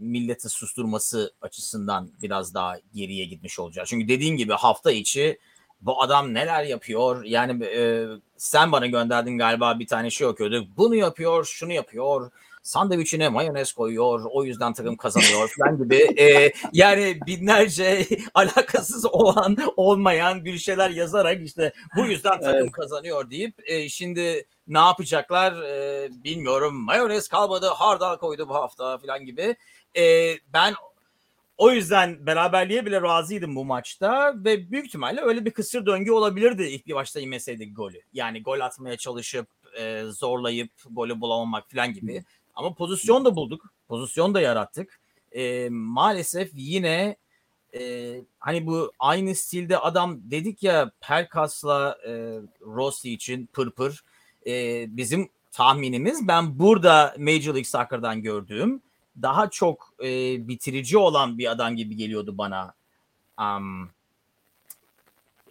milleti 0.00 0.48
susturması 0.48 1.32
açısından 1.42 2.10
biraz 2.22 2.54
daha 2.54 2.76
geriye 2.94 3.24
gitmiş 3.24 3.58
olacak. 3.58 3.86
Çünkü 3.86 4.08
dediğin 4.08 4.36
gibi 4.36 4.52
hafta 4.52 4.92
içi 4.92 5.38
bu 5.80 6.02
adam 6.02 6.34
neler 6.34 6.64
yapıyor? 6.64 7.24
Yani 7.24 7.64
e, 7.64 8.06
sen 8.36 8.72
bana 8.72 8.86
gönderdin 8.86 9.38
galiba 9.38 9.78
bir 9.78 9.86
tane 9.86 10.10
şey 10.10 10.26
okuyordu. 10.26 10.68
Bunu 10.76 10.94
yapıyor, 10.94 11.44
şunu 11.44 11.72
yapıyor 11.72 12.30
sandviçine 12.70 13.28
mayonez 13.28 13.72
koyuyor 13.72 14.20
o 14.30 14.44
yüzden 14.44 14.72
takım 14.72 14.96
kazanıyor 15.04 15.54
falan 15.58 15.78
gibi 15.78 15.96
e, 16.22 16.52
yani 16.72 17.18
binlerce 17.26 18.06
alakasız 18.34 19.06
olan 19.06 19.56
olmayan 19.76 20.44
bir 20.44 20.58
şeyler 20.58 20.90
yazarak 20.90 21.42
işte 21.42 21.72
bu 21.96 22.06
yüzden 22.06 22.40
takım 22.40 22.60
evet. 22.60 22.72
kazanıyor 22.72 23.30
deyip 23.30 23.54
e, 23.64 23.88
şimdi 23.88 24.46
ne 24.66 24.78
yapacaklar 24.78 25.62
e, 25.62 26.08
bilmiyorum 26.24 26.74
mayonez 26.74 27.28
kalmadı 27.28 27.66
hardal 27.66 28.16
koydu 28.16 28.48
bu 28.48 28.54
hafta 28.54 28.98
falan 28.98 29.24
gibi 29.24 29.56
e, 29.96 30.34
ben 30.52 30.74
o 31.58 31.70
yüzden 31.70 32.26
beraberliğe 32.26 32.86
bile 32.86 33.02
razıydım 33.02 33.56
bu 33.56 33.64
maçta 33.64 34.34
ve 34.44 34.70
büyük 34.70 34.86
ihtimalle 34.86 35.20
öyle 35.20 35.44
bir 35.44 35.50
kısır 35.50 35.86
döngü 35.86 36.10
olabilirdi 36.10 36.62
ilk 36.62 36.86
bir 36.86 36.94
başta 36.94 37.20
yemeseydik 37.20 37.76
golü. 37.76 38.00
Yani 38.12 38.42
gol 38.42 38.60
atmaya 38.60 38.96
çalışıp 38.96 39.48
e, 39.78 40.02
zorlayıp 40.04 40.72
golü 40.90 41.20
bulamamak 41.20 41.70
falan 41.70 41.92
gibi. 41.92 42.24
Ama 42.60 42.74
pozisyon 42.74 43.24
da 43.24 43.36
bulduk. 43.36 43.72
Pozisyon 43.88 44.34
da 44.34 44.40
yarattık. 44.40 45.00
E, 45.32 45.68
maalesef 45.70 46.50
yine 46.54 47.16
e, 47.74 48.14
hani 48.38 48.66
bu 48.66 48.92
aynı 48.98 49.34
stilde 49.34 49.78
adam 49.78 50.18
dedik 50.30 50.62
ya 50.62 50.90
Perkas'la 51.00 51.98
e, 52.06 52.10
Rossi 52.60 53.12
için 53.12 53.46
pırpır. 53.46 54.04
E, 54.46 54.84
bizim 54.96 55.28
tahminimiz 55.52 56.28
ben 56.28 56.58
burada 56.58 57.14
Major 57.18 57.54
League 57.54 57.64
Soccer'dan 57.64 58.22
gördüğüm 58.22 58.82
daha 59.22 59.50
çok 59.50 59.94
e, 60.04 60.08
bitirici 60.48 60.98
olan 60.98 61.38
bir 61.38 61.50
adam 61.50 61.76
gibi 61.76 61.96
geliyordu 61.96 62.38
bana 62.38 62.74
um, 63.38 63.90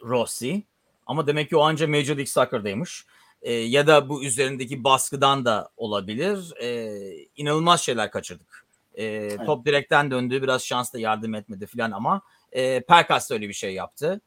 Rossi. 0.04 0.64
Ama 1.08 1.28
demek 1.28 1.50
ki 1.50 1.58
o 1.58 1.62
anca 1.62 1.88
Major 1.88 2.16
League 2.16 2.26
Soccer'daymış 2.26 3.06
e, 3.42 3.54
ya 3.54 3.88
da 3.88 4.10
bu 4.10 4.24
üzerindeki 4.24 4.84
baskıdan 4.84 5.46
da 5.46 5.70
olabilir. 5.78 6.54
E, 6.62 6.98
inanılmaz 7.36 7.82
şeyler 7.82 8.12
kaçırdık. 8.12 8.66
E, 8.94 9.06
evet. 9.06 9.46
Top 9.46 9.66
direkten 9.66 10.12
döndü. 10.12 10.42
Biraz 10.42 10.64
şans 10.64 10.94
da 10.94 11.00
yardım 11.00 11.36
etmedi 11.36 11.66
falan 11.66 11.92
ama 11.92 12.22
e, 12.52 12.82
Perkas 12.82 13.30
da 13.30 13.34
öyle 13.34 13.48
bir 13.50 13.54
şey 13.54 13.74
yaptı. 13.74 14.22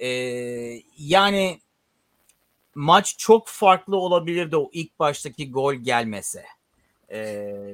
E, 0.00 0.08
yani 0.98 1.60
maç 2.74 3.14
çok 3.18 3.48
farklı 3.48 3.96
olabilirdi 3.96 4.56
o 4.56 4.70
ilk 4.72 4.98
baştaki 4.98 5.50
gol 5.50 5.74
gelmese. 5.74 6.44
E, 7.08 7.20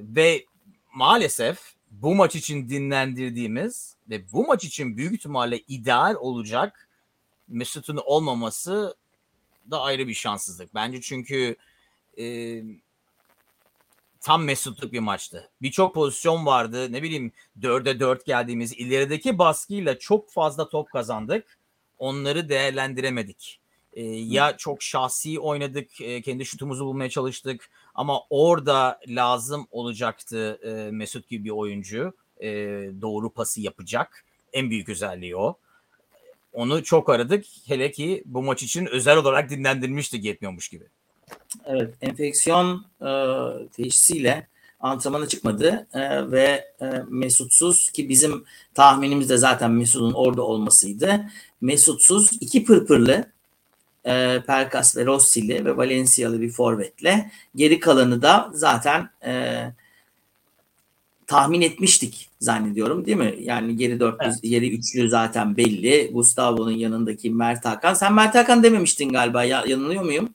ve 0.02 0.44
maalesef 0.94 1.74
bu 1.90 2.14
maç 2.14 2.36
için 2.36 2.68
dinlendirdiğimiz 2.68 3.96
ve 4.10 4.32
bu 4.32 4.46
maç 4.46 4.64
için 4.64 4.96
büyük 4.96 5.14
ihtimalle 5.14 5.58
ideal 5.68 6.14
olacak 6.14 6.88
Mesut'un 7.48 8.00
olmaması 8.04 8.94
da 9.70 9.80
ayrı 9.80 10.08
bir 10.08 10.14
şanssızlık. 10.14 10.74
Bence 10.74 11.00
çünkü 11.00 11.56
e, 12.18 12.24
tam 14.20 14.44
mesutluk 14.44 14.92
bir 14.92 14.98
maçtı. 14.98 15.50
Birçok 15.62 15.94
pozisyon 15.94 16.46
vardı. 16.46 16.92
Ne 16.92 17.02
bileyim 17.02 17.32
dörde 17.62 18.00
dört 18.00 18.26
geldiğimiz 18.26 18.72
ilerideki 18.72 19.38
baskıyla 19.38 19.98
çok 19.98 20.30
fazla 20.32 20.68
top 20.68 20.90
kazandık. 20.90 21.58
Onları 21.98 22.48
değerlendiremedik. 22.48 23.60
E, 23.92 24.04
ya 24.04 24.56
çok 24.56 24.82
şahsi 24.82 25.40
oynadık, 25.40 26.00
e, 26.00 26.22
kendi 26.22 26.44
şutumuzu 26.44 26.84
bulmaya 26.84 27.10
çalıştık 27.10 27.70
ama 27.94 28.20
orada 28.30 29.00
lazım 29.08 29.66
olacaktı 29.70 30.60
e, 30.62 30.90
Mesut 30.90 31.28
gibi 31.28 31.44
bir 31.44 31.50
oyuncu. 31.50 32.14
E, 32.40 32.48
doğru 33.00 33.30
pası 33.32 33.60
yapacak. 33.60 34.24
En 34.52 34.70
büyük 34.70 34.88
özelliği 34.88 35.36
o 35.36 35.58
onu 36.54 36.84
çok 36.84 37.10
aradık. 37.10 37.44
Hele 37.66 37.90
ki 37.90 38.22
bu 38.26 38.42
maç 38.42 38.62
için 38.62 38.86
özel 38.86 39.16
olarak 39.16 39.50
dinlendirmiştik 39.50 40.24
yetmiyormuş 40.24 40.68
gibi. 40.68 40.84
Evet, 41.66 41.94
enfeksiyon 42.00 42.86
e, 43.00 43.08
teşhisiyle 43.68 44.46
antrenmana 44.80 45.28
çıkmadı 45.28 45.86
e, 45.94 46.30
ve 46.30 46.72
e, 46.80 46.86
Mesutsuz 47.08 47.90
ki 47.90 48.08
bizim 48.08 48.44
tahminimiz 48.74 49.30
de 49.30 49.36
zaten 49.36 49.70
Mesut'un 49.70 50.12
orada 50.12 50.42
olmasıydı. 50.42 51.26
Mesutsuz 51.60 52.30
iki 52.40 52.64
pırpırlı 52.64 53.24
e, 54.04 54.42
Perkas 54.46 54.96
ve 54.96 55.06
Rossi'li 55.06 55.64
ve 55.64 55.76
Valencia'lı 55.76 56.40
bir 56.40 56.50
forvetle 56.50 57.30
geri 57.56 57.80
kalanı 57.80 58.22
da 58.22 58.50
zaten 58.52 59.10
e, 59.26 59.64
tahmin 61.26 61.60
etmiştik 61.60 62.30
zannediyorum 62.40 63.06
değil 63.06 63.16
mi? 63.16 63.34
Yani 63.40 63.76
geri 63.76 64.00
dörtlü, 64.00 64.26
evet. 64.26 64.42
geri 64.42 64.70
üçlü 64.78 65.08
zaten 65.08 65.56
belli. 65.56 66.10
Gustavo'nun 66.12 66.70
yanındaki 66.70 67.30
Mert 67.30 67.64
Hakan. 67.64 67.94
Sen 67.94 68.12
Mert 68.12 68.34
Hakan 68.34 68.62
dememiştin 68.62 69.08
galiba. 69.08 69.44
Ya, 69.44 69.64
yanılıyor 69.66 70.02
muyum? 70.02 70.28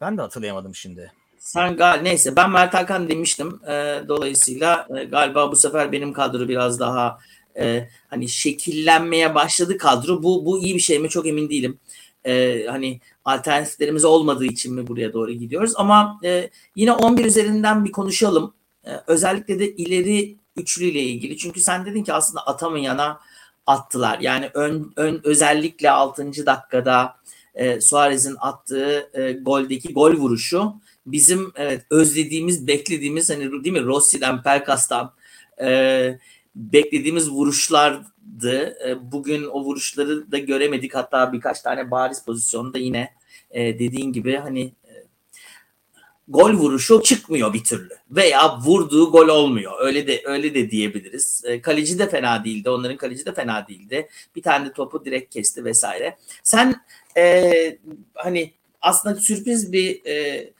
Ben 0.00 0.18
de 0.18 0.22
hatırlayamadım 0.22 0.74
şimdi. 0.74 1.12
Sen 1.38 1.76
gal 1.76 2.00
neyse 2.02 2.36
ben 2.36 2.50
Mert 2.50 2.74
Hakan 2.74 3.08
demiştim. 3.08 3.60
E, 3.68 4.02
dolayısıyla 4.08 4.88
e, 5.00 5.04
galiba 5.04 5.52
bu 5.52 5.56
sefer 5.56 5.92
benim 5.92 6.12
kadro 6.12 6.48
biraz 6.48 6.80
daha 6.80 7.18
e, 7.58 7.88
hani 8.08 8.28
şekillenmeye 8.28 9.34
başladı 9.34 9.78
kadro. 9.78 10.22
Bu 10.22 10.46
bu 10.46 10.58
iyi 10.58 10.74
bir 10.74 10.80
şey 10.80 10.98
mi 10.98 11.08
çok 11.08 11.26
emin 11.26 11.50
değilim. 11.50 11.78
E, 12.24 12.64
hani 12.66 13.00
alternatiflerimiz 13.24 14.04
olmadığı 14.04 14.44
için 14.44 14.74
mi 14.74 14.86
buraya 14.86 15.12
doğru 15.12 15.32
gidiyoruz? 15.32 15.72
Ama 15.76 16.20
e, 16.24 16.50
yine 16.76 16.92
11 16.92 17.24
üzerinden 17.24 17.84
bir 17.84 17.92
konuşalım. 17.92 18.54
Ee, 18.86 18.90
özellikle 19.06 19.58
de 19.58 19.72
ileri 19.76 20.36
üçlüyle 20.56 21.00
ilgili. 21.00 21.36
Çünkü 21.36 21.60
sen 21.60 21.86
dedin 21.86 22.04
ki 22.04 22.12
aslında 22.12 22.46
atamayana 22.46 23.20
attılar. 23.66 24.18
Yani 24.18 24.50
ön, 24.54 24.92
ön 24.96 25.20
özellikle 25.24 25.90
6. 25.90 26.46
dakikada 26.46 27.16
e, 27.54 27.80
Suarez'in 27.80 28.36
attığı 28.40 29.10
e, 29.14 29.32
goldeki 29.32 29.92
gol 29.92 30.12
vuruşu 30.12 30.74
bizim 31.06 31.52
evet 31.56 31.86
özlediğimiz, 31.90 32.66
beklediğimiz 32.66 33.30
hani 33.30 33.64
değil 33.64 33.72
mi 33.72 33.84
Rossi'den, 33.84 34.42
Perkas'tan 34.42 35.12
e, 35.60 36.18
beklediğimiz 36.54 37.30
vuruşlardı. 37.30 38.76
E, 38.88 39.12
bugün 39.12 39.44
o 39.44 39.64
vuruşları 39.64 40.32
da 40.32 40.38
göremedik. 40.38 40.94
Hatta 40.94 41.32
birkaç 41.32 41.60
tane 41.60 41.90
bariz 41.90 42.24
pozisyonda 42.24 42.78
yine 42.78 43.10
e, 43.50 43.78
dediğin 43.78 44.12
gibi 44.12 44.36
hani 44.36 44.72
gol 46.28 46.52
vuruşu 46.52 47.02
çıkmıyor 47.02 47.54
bir 47.54 47.64
türlü 47.64 47.94
veya 48.10 48.58
vurduğu 48.58 49.10
gol 49.10 49.28
olmuyor. 49.28 49.72
Öyle 49.80 50.06
de 50.06 50.22
öyle 50.24 50.54
de 50.54 50.70
diyebiliriz. 50.70 51.42
E, 51.46 51.60
kaleci 51.60 51.98
de 51.98 52.08
fena 52.08 52.44
değildi. 52.44 52.70
Onların 52.70 52.96
kaleci 52.96 53.26
de 53.26 53.34
fena 53.34 53.68
değildi. 53.68 54.08
Bir 54.36 54.42
tane 54.42 54.66
de 54.66 54.72
topu 54.72 55.04
direkt 55.04 55.34
kesti 55.34 55.64
vesaire. 55.64 56.16
Sen 56.42 56.74
e, 57.16 57.78
hani 58.14 58.52
aslında 58.80 59.14
sürpriz 59.14 59.72
bir 59.72 60.06
e, 60.06 60.50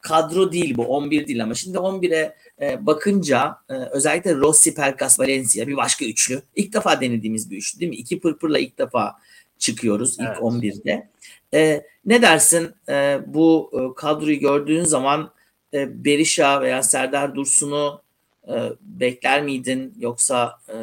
kadro 0.00 0.52
değil 0.52 0.76
bu 0.76 0.84
11 0.84 1.26
değil 1.26 1.42
ama 1.42 1.54
şimdi 1.54 1.78
11'e 1.78 2.36
e, 2.60 2.86
bakınca 2.86 3.56
e, 3.70 3.74
özellikle 3.74 4.34
Rossi, 4.34 4.74
Pelkas, 4.74 5.20
Valencia 5.20 5.66
bir 5.66 5.76
başka 5.76 6.04
üçlü. 6.04 6.42
İlk 6.56 6.72
defa 6.72 7.00
denediğimiz 7.00 7.50
bir 7.50 7.56
üçlü 7.56 7.80
değil 7.80 7.90
mi? 7.90 7.96
İki 7.96 8.20
pırpırla 8.20 8.58
ilk 8.58 8.78
defa 8.78 9.16
çıkıyoruz 9.62 10.18
ilk 10.18 10.28
evet. 10.28 10.38
11'de. 10.38 11.08
E, 11.54 11.82
ne 12.06 12.22
dersin 12.22 12.74
e, 12.88 13.20
bu 13.26 13.70
e, 13.72 13.80
kadroyu 13.96 14.38
gördüğün 14.38 14.84
zaman 14.84 15.30
e, 15.74 16.04
Berisha 16.04 16.60
veya 16.60 16.82
Serdar 16.82 17.34
Dursun'u 17.34 18.02
e, 18.48 18.54
bekler 18.80 19.42
miydin 19.42 19.94
yoksa 19.98 20.58
e, 20.68 20.76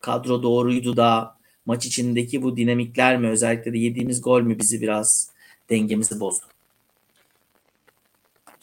kadro 0.00 0.42
doğruydu 0.42 0.96
da 0.96 1.36
maç 1.66 1.86
içindeki 1.86 2.42
bu 2.42 2.56
dinamikler 2.56 3.18
mi 3.18 3.28
özellikle 3.28 3.72
de 3.72 3.78
yediğimiz 3.78 4.22
gol 4.22 4.42
mü 4.42 4.58
bizi 4.58 4.80
biraz 4.80 5.30
dengemizi 5.70 6.20
bozdu? 6.20 6.51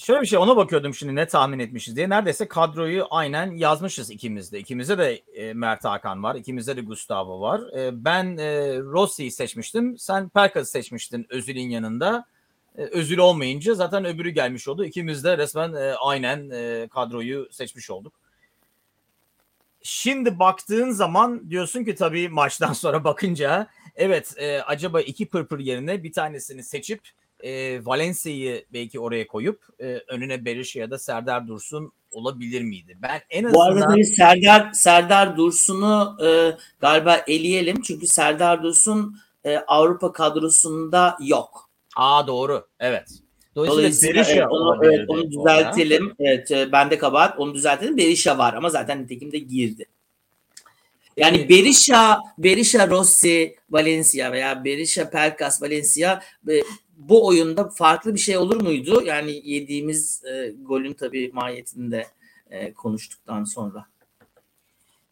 Şöyle 0.10 0.22
bir 0.22 0.28
şey 0.28 0.40
ona 0.40 0.58
bakıyordum 0.58 0.94
şimdi 0.94 1.16
ne 1.16 1.28
tahmin 1.28 1.60
etmişiz 1.60 1.96
diye. 1.96 2.10
Neredeyse 2.10 2.48
kadroyu 2.48 3.08
aynen 3.10 3.52
yazmışız 3.52 4.12
ikimizde. 4.12 4.60
İkimizde 4.60 4.98
de 4.98 5.16
e, 5.16 5.54
Mert 5.54 5.86
Hakan 5.86 6.24
var. 6.24 6.36
ikimizde 6.36 6.78
de 6.78 6.82
Gustavo 6.82 7.42
var. 7.42 7.62
E, 7.78 8.06
ben 8.06 8.38
e, 8.38 8.78
Rossi'yi 8.80 9.32
seçmiştim. 9.32 9.98
Sen 9.98 10.30
Perkas'ı 10.30 10.72
seçmiştin 10.72 11.28
Özil'in 11.30 11.70
yanında. 11.70 12.26
E, 12.78 12.84
Özül 12.84 13.18
olmayınca 13.18 13.74
zaten 13.74 14.06
öbürü 14.06 14.30
gelmiş 14.30 14.68
oldu. 14.68 14.86
İkimiz 14.86 15.24
de 15.24 15.38
resmen 15.38 15.96
aynen 16.02 16.50
kadroyu 16.88 17.48
seçmiş 17.52 17.90
olduk. 17.90 18.14
Şimdi 19.84 20.40
baktığın 20.40 20.92
zaman 20.92 21.50
diyorsun 21.50 21.84
ki 21.84 21.96
tabii 21.96 22.30
maçtan 22.32 22.74
sonra 22.74 23.04
bakınca 23.04 23.68
evet 23.96 24.36
acaba 24.66 25.02
iki 25.02 25.30
pırpır 25.30 25.60
yerine 25.60 26.04
bir 26.04 26.12
tanesini 26.12 26.64
seçip 26.64 27.02
e, 27.44 27.86
Valencia'yı 27.86 28.66
belki 28.74 29.00
oraya 29.00 29.28
koyup 29.28 29.64
e, 29.80 29.86
önüne 30.08 30.46
Berisha 30.46 30.80
ya 30.80 30.92
da 30.92 30.98
Serdar 30.98 31.48
Dursun 31.48 31.92
olabilir 32.12 32.62
miydi? 32.62 32.98
Ben 33.02 33.22
en 33.30 33.44
azından... 33.44 33.54
Bu 33.54 33.64
arada 33.64 34.04
Serdar 34.04 34.74
Serdar 34.74 35.38
Dursun'u 35.38 36.18
e, 36.26 36.58
galiba 36.80 37.22
eleyelim 37.28 37.82
çünkü 37.82 38.08
Serdar 38.08 38.64
Dursun 38.64 39.18
e, 39.46 39.58
Avrupa 39.58 40.12
kadrosunda 40.12 41.18
yok. 41.22 41.70
Aa 41.96 42.28
doğru. 42.28 42.68
Evet. 42.80 43.08
Dolayısıyla, 43.56 43.80
Dolayısıyla 43.80 44.16
Berisha 44.16 44.34
evet, 44.34 44.48
onu, 44.52 44.86
evet, 44.86 45.10
onu 45.10 45.32
düzeltelim. 45.32 46.14
Evet, 46.20 46.52
e, 46.52 46.72
bende 46.72 46.98
kabahat. 46.98 47.40
Onu 47.40 47.54
düzeltelim. 47.54 47.98
Berisha 47.98 48.38
var 48.38 48.54
ama 48.54 48.70
zaten 48.70 49.04
nitekim 49.04 49.32
de 49.32 49.40
girdi. 49.40 49.86
Yani 51.18 51.50
Berisha, 51.50 52.20
Berisha 52.38 52.88
Rossi 52.88 53.56
Valencia 53.70 54.32
veya 54.32 54.66
Berisha 54.66 55.10
Pelkas 55.10 55.62
Valencia 55.62 56.22
bu 57.00 57.28
oyunda 57.28 57.70
farklı 57.70 58.14
bir 58.14 58.20
şey 58.20 58.38
olur 58.38 58.62
muydu? 58.62 59.02
Yani 59.06 59.42
yediğimiz 59.50 60.24
e, 60.26 60.54
golün 60.62 60.94
tabii 60.94 61.32
mahiyetinde 61.34 62.08
e, 62.50 62.74
konuştuktan 62.74 63.44
sonra. 63.44 63.86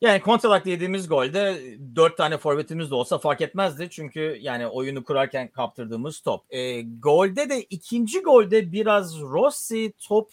Yani 0.01 0.21
kontratak 0.21 0.65
yediğimiz 0.65 1.07
golde 1.07 1.61
dört 1.95 2.17
tane 2.17 2.37
forvetimiz 2.37 2.91
de 2.91 2.95
olsa 2.95 3.17
fark 3.17 3.41
etmezdi. 3.41 3.87
Çünkü 3.91 4.37
yani 4.41 4.67
oyunu 4.67 5.03
kurarken 5.03 5.47
kaptırdığımız 5.47 6.19
top. 6.19 6.53
E, 6.53 6.81
golde 6.81 7.49
de 7.49 7.63
ikinci 7.63 8.21
golde 8.21 8.71
biraz 8.71 9.21
Rossi 9.21 9.93
top 9.99 10.31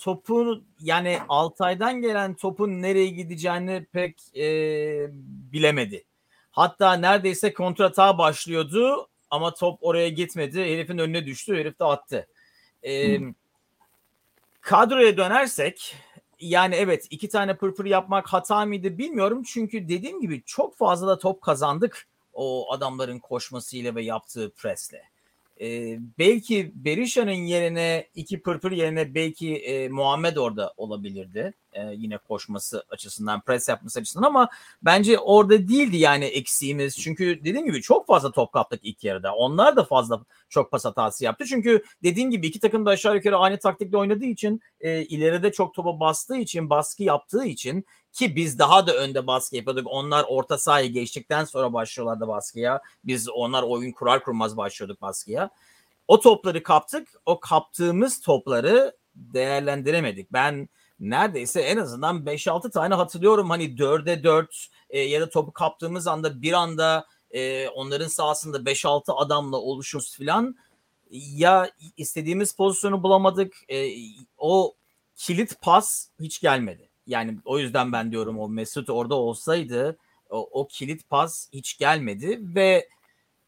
topun 0.00 0.64
yani 0.80 1.18
Altay'dan 1.28 2.00
gelen 2.00 2.34
topun 2.34 2.82
nereye 2.82 3.08
gideceğini 3.08 3.86
pek 3.92 4.36
e, 4.36 4.46
bilemedi. 5.52 6.04
Hatta 6.50 6.92
neredeyse 6.92 7.52
kontratağa 7.54 8.18
başlıyordu 8.18 9.08
ama 9.30 9.54
top 9.54 9.78
oraya 9.82 10.08
gitmedi. 10.08 10.60
Herifin 10.60 10.98
önüne 10.98 11.26
düştü. 11.26 11.56
Herif 11.56 11.80
de 11.80 11.84
attı. 11.84 12.28
E, 12.82 13.18
kadroya 14.60 15.16
dönersek 15.16 15.96
yani 16.40 16.74
evet 16.74 17.06
iki 17.10 17.28
tane 17.28 17.56
pırpır 17.56 17.84
yapmak 17.84 18.28
hata 18.28 18.66
mıydı 18.66 18.98
bilmiyorum. 18.98 19.42
Çünkü 19.46 19.88
dediğim 19.88 20.20
gibi 20.20 20.42
çok 20.46 20.76
fazla 20.76 21.08
da 21.08 21.18
top 21.18 21.42
kazandık 21.42 22.06
o 22.32 22.72
adamların 22.72 23.18
koşmasıyla 23.18 23.94
ve 23.94 24.02
yaptığı 24.02 24.50
presle. 24.50 25.02
Ee, 25.60 25.98
belki 26.18 26.72
Berisha'nın 26.74 27.30
yerine 27.30 28.08
iki 28.14 28.42
pırpır 28.42 28.72
yerine 28.72 29.14
belki 29.14 29.56
e, 29.56 29.88
Muhammed 29.88 30.36
orada 30.36 30.74
olabilirdi. 30.76 31.54
E, 31.72 31.82
yine 31.94 32.18
koşması 32.18 32.84
açısından, 32.90 33.40
pres 33.40 33.68
yapması 33.68 34.00
açısından 34.00 34.26
ama 34.26 34.48
bence 34.82 35.18
orada 35.18 35.68
değildi 35.68 35.96
yani 35.96 36.24
eksiğimiz. 36.24 36.98
Çünkü 36.98 37.40
dediğim 37.44 37.66
gibi 37.66 37.82
çok 37.82 38.06
fazla 38.06 38.30
top 38.30 38.52
kaptık 38.52 38.80
ilk 38.82 39.04
yarıda. 39.04 39.34
Onlar 39.34 39.76
da 39.76 39.84
fazla 39.84 40.24
çok 40.48 40.70
pas 40.70 40.84
hatası 40.84 41.24
yaptı. 41.24 41.44
Çünkü 41.44 41.82
dediğim 42.02 42.30
gibi 42.30 42.46
iki 42.46 42.60
takım 42.60 42.86
da 42.86 42.90
aşağı 42.90 43.16
yukarı 43.16 43.36
aynı 43.36 43.58
taktikle 43.58 43.96
oynadığı 43.96 44.24
için 44.24 44.60
e, 44.80 45.02
ileride 45.02 45.52
çok 45.52 45.74
topa 45.74 46.00
bastığı 46.00 46.36
için, 46.36 46.70
baskı 46.70 47.02
yaptığı 47.02 47.44
için 47.44 47.84
ki 48.12 48.36
biz 48.36 48.58
daha 48.58 48.86
da 48.86 48.94
önde 48.94 49.26
baskı 49.26 49.56
yapıyorduk. 49.56 49.86
Onlar 49.90 50.24
orta 50.28 50.58
sahaya 50.58 50.86
geçtikten 50.86 51.44
sonra 51.44 51.72
başlıyorlardı 51.72 52.28
baskıya. 52.28 52.80
Biz 53.04 53.28
onlar 53.28 53.62
oyun 53.62 53.92
kurar 53.92 54.24
kurmaz 54.24 54.56
başlıyorduk 54.56 55.02
baskıya. 55.02 55.50
O 56.08 56.20
topları 56.20 56.62
kaptık. 56.62 57.08
O 57.26 57.40
kaptığımız 57.40 58.20
topları 58.20 58.96
değerlendiremedik. 59.14 60.32
Ben 60.32 60.68
neredeyse 61.00 61.60
en 61.60 61.76
azından 61.76 62.24
5-6 62.24 62.70
tane 62.70 62.94
hatırlıyorum. 62.94 63.50
Hani 63.50 63.64
4'e 63.64 64.24
4 64.24 64.68
e, 64.90 65.00
ya 65.00 65.20
da 65.20 65.28
topu 65.30 65.52
kaptığımız 65.52 66.06
anda 66.06 66.42
bir 66.42 66.52
anda 66.52 67.06
e, 67.30 67.68
onların 67.68 68.08
sahasında 68.08 68.56
5-6 68.58 69.12
adamla 69.12 69.56
oluşumuz 69.56 70.16
falan. 70.18 70.56
Ya 71.10 71.70
istediğimiz 71.96 72.52
pozisyonu 72.52 73.02
bulamadık. 73.02 73.56
E, 73.68 73.90
o 74.38 74.74
kilit 75.16 75.60
pas 75.60 76.08
hiç 76.20 76.40
gelmedi. 76.40 76.87
Yani 77.08 77.38
o 77.44 77.58
yüzden 77.58 77.92
ben 77.92 78.12
diyorum 78.12 78.38
o 78.38 78.48
Mesut 78.48 78.90
orada 78.90 79.14
olsaydı 79.14 79.96
o, 80.30 80.48
o 80.60 80.68
kilit 80.68 81.10
pas 81.10 81.48
hiç 81.52 81.78
gelmedi 81.78 82.40
ve 82.54 82.88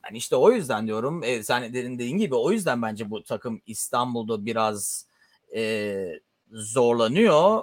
yani 0.04 0.18
işte 0.18 0.36
o 0.36 0.52
yüzden 0.52 0.86
diyorum 0.86 1.24
e, 1.24 1.42
sen 1.42 1.74
dediğin 1.74 2.18
gibi 2.18 2.34
o 2.34 2.52
yüzden 2.52 2.82
bence 2.82 3.10
bu 3.10 3.22
takım 3.22 3.62
İstanbul'da 3.66 4.46
biraz 4.46 5.06
e, 5.54 6.20
zorlanıyor. 6.52 7.62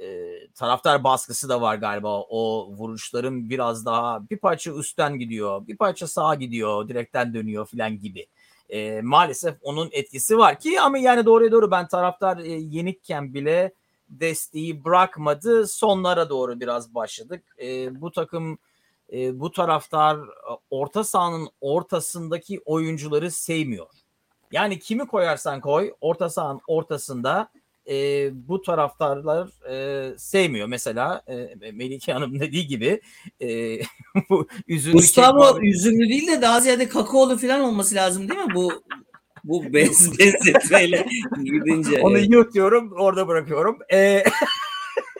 E, 0.00 0.32
taraftar 0.54 1.04
baskısı 1.04 1.48
da 1.48 1.60
var 1.60 1.74
galiba. 1.74 2.20
O 2.20 2.68
vuruşların 2.72 3.50
biraz 3.50 3.86
daha 3.86 4.30
bir 4.30 4.36
parça 4.36 4.72
üstten 4.72 5.18
gidiyor, 5.18 5.66
bir 5.66 5.76
parça 5.76 6.06
sağa 6.06 6.34
gidiyor, 6.34 6.88
direkten 6.88 7.34
dönüyor 7.34 7.66
filan 7.66 7.98
gibi. 7.98 8.26
E, 8.68 9.00
maalesef 9.02 9.54
onun 9.62 9.88
etkisi 9.92 10.38
var 10.38 10.58
ki 10.58 10.80
ama 10.80 10.98
yani 10.98 11.26
doğruya 11.26 11.52
doğru 11.52 11.70
ben 11.70 11.88
taraftar 11.88 12.38
e, 12.38 12.48
yenikken 12.48 13.34
bile 13.34 13.72
desteği 14.20 14.84
bırakmadı. 14.84 15.66
Sonlara 15.66 16.28
doğru 16.28 16.60
biraz 16.60 16.94
başladık. 16.94 17.42
E, 17.62 18.00
bu 18.00 18.12
takım 18.12 18.58
e, 19.12 19.40
bu 19.40 19.52
taraftar 19.52 20.18
orta 20.70 21.04
sahanın 21.04 21.48
ortasındaki 21.60 22.60
oyuncuları 22.64 23.30
sevmiyor. 23.30 23.86
Yani 24.52 24.78
kimi 24.78 25.06
koyarsan 25.06 25.60
koy 25.60 25.92
orta 26.00 26.28
sahanın 26.28 26.60
ortasında 26.66 27.48
e, 27.88 28.30
bu 28.48 28.62
taraftarlar 28.62 29.48
e, 29.70 30.18
sevmiyor. 30.18 30.66
Mesela 30.66 31.22
e, 31.28 31.70
Melike 31.72 32.12
Hanım 32.12 32.40
dediği 32.40 32.66
gibi 32.66 33.00
e, 33.40 33.78
bu 34.30 34.48
üzümlü 34.68 34.96
Gustavo 34.96 35.54
kek... 35.54 35.64
üzümlü 35.64 36.08
değil 36.08 36.28
de 36.28 36.42
daha 36.42 36.60
ziyade 36.60 36.88
kakaolu 36.88 37.38
falan 37.38 37.60
olması 37.60 37.94
lazım 37.94 38.28
değil 38.28 38.40
mi? 38.40 38.54
Bu 38.54 38.82
bu 39.44 39.72
bez 39.72 40.18
benzetmeyle 40.18 41.06
gidince. 41.44 42.00
Onu 42.00 42.18
evet. 42.18 42.30
yutuyorum 42.30 42.92
orada 42.92 43.28
bırakıyorum. 43.28 43.78
E, 43.92 44.24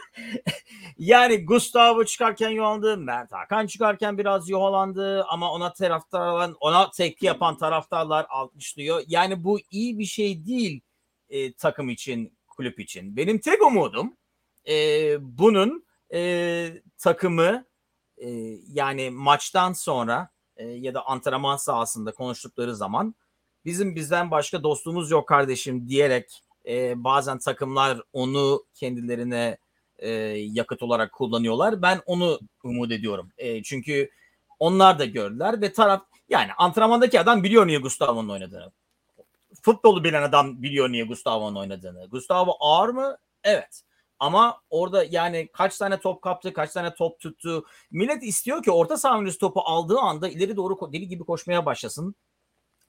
yani 0.98 1.44
Gustavo 1.44 2.04
çıkarken 2.04 2.50
yuhalandı. 2.50 2.96
Mert 2.96 3.32
Hakan 3.32 3.66
çıkarken 3.66 4.18
biraz 4.18 4.48
yuhalandı 4.48 5.24
ama 5.24 5.52
ona 5.52 5.72
taraftarlar 5.72 6.52
ona 6.61 6.90
tepki 6.90 7.26
yapan 7.26 7.56
taraftarlar 7.56 8.26
alkışlıyor. 8.28 9.02
Yani 9.06 9.44
bu 9.44 9.58
iyi 9.70 9.98
bir 9.98 10.04
şey 10.04 10.46
değil 10.46 10.80
e, 11.28 11.52
takım 11.52 11.88
için 11.88 12.38
kulüp 12.46 12.80
için. 12.80 13.16
Benim 13.16 13.38
tek 13.38 13.62
umudum 13.62 14.16
e, 14.68 14.74
bunun 15.20 15.87
e, 16.14 16.82
takımı 16.98 17.64
e, 18.16 18.28
yani 18.68 19.11
maçtan 19.11 19.72
sonra 19.72 20.30
e, 20.56 20.64
ya 20.64 20.94
da 20.94 21.06
antrenman 21.06 21.56
sahasında 21.56 22.12
konuştukları 22.12 22.76
zaman 22.76 23.14
bizim 23.64 23.96
bizden 23.96 24.31
başka 24.31 24.62
dostumuz 24.62 25.11
yok 25.11 25.29
kardeşim 25.29 25.88
diyerek 25.88 26.42
e, 26.68 27.05
bazen 27.05 27.38
takımlar 27.38 28.01
onu 28.12 28.64
kendilerine 28.75 29.57
e, 29.98 30.11
yakıt 30.37 30.83
olarak 30.83 31.12
kullanıyorlar. 31.12 31.83
Ben 31.83 32.01
onu 32.07 32.40
umut 32.64 32.92
ediyorum. 32.92 33.33
E, 33.38 33.62
çünkü 33.62 34.11
onlar 34.59 34.98
da 34.98 35.05
gördüler 35.05 35.61
ve 35.61 35.72
taraf 35.72 36.03
yani 36.29 36.53
antrenmandaki 36.59 37.20
adam 37.20 37.42
biliyor 37.42 37.66
niye 37.66 37.79
Gustavo'nun 37.79 38.29
oynadığını 38.29 38.72
futbolu 39.62 40.05
bilen 40.05 40.22
adam 40.22 40.62
biliyor 40.62 40.92
niye 40.92 41.05
Gustavo'nun 41.05 41.57
oynadığını. 41.57 42.07
Gustavo 42.07 42.57
ağır 42.61 42.88
mı? 42.88 43.16
Evet. 43.44 43.83
Ama 44.18 44.61
orada 44.70 45.05
yani 45.11 45.48
kaç 45.53 45.79
tane 45.79 46.01
top 46.01 46.22
kaptı, 46.22 46.53
kaç 46.53 46.72
tane 46.72 46.94
top 46.94 47.20
tuttu. 47.20 47.64
Millet 47.90 48.22
istiyor 48.22 48.62
ki 48.62 48.70
orta 48.70 48.96
saha 48.96 49.25
topu 49.40 49.61
aldığı 49.61 49.98
anda 49.98 50.29
ileri 50.29 50.57
doğru 50.57 50.92
deli 50.92 51.09
gibi 51.09 51.25
koşmaya 51.25 51.66
başlasın. 51.66 52.14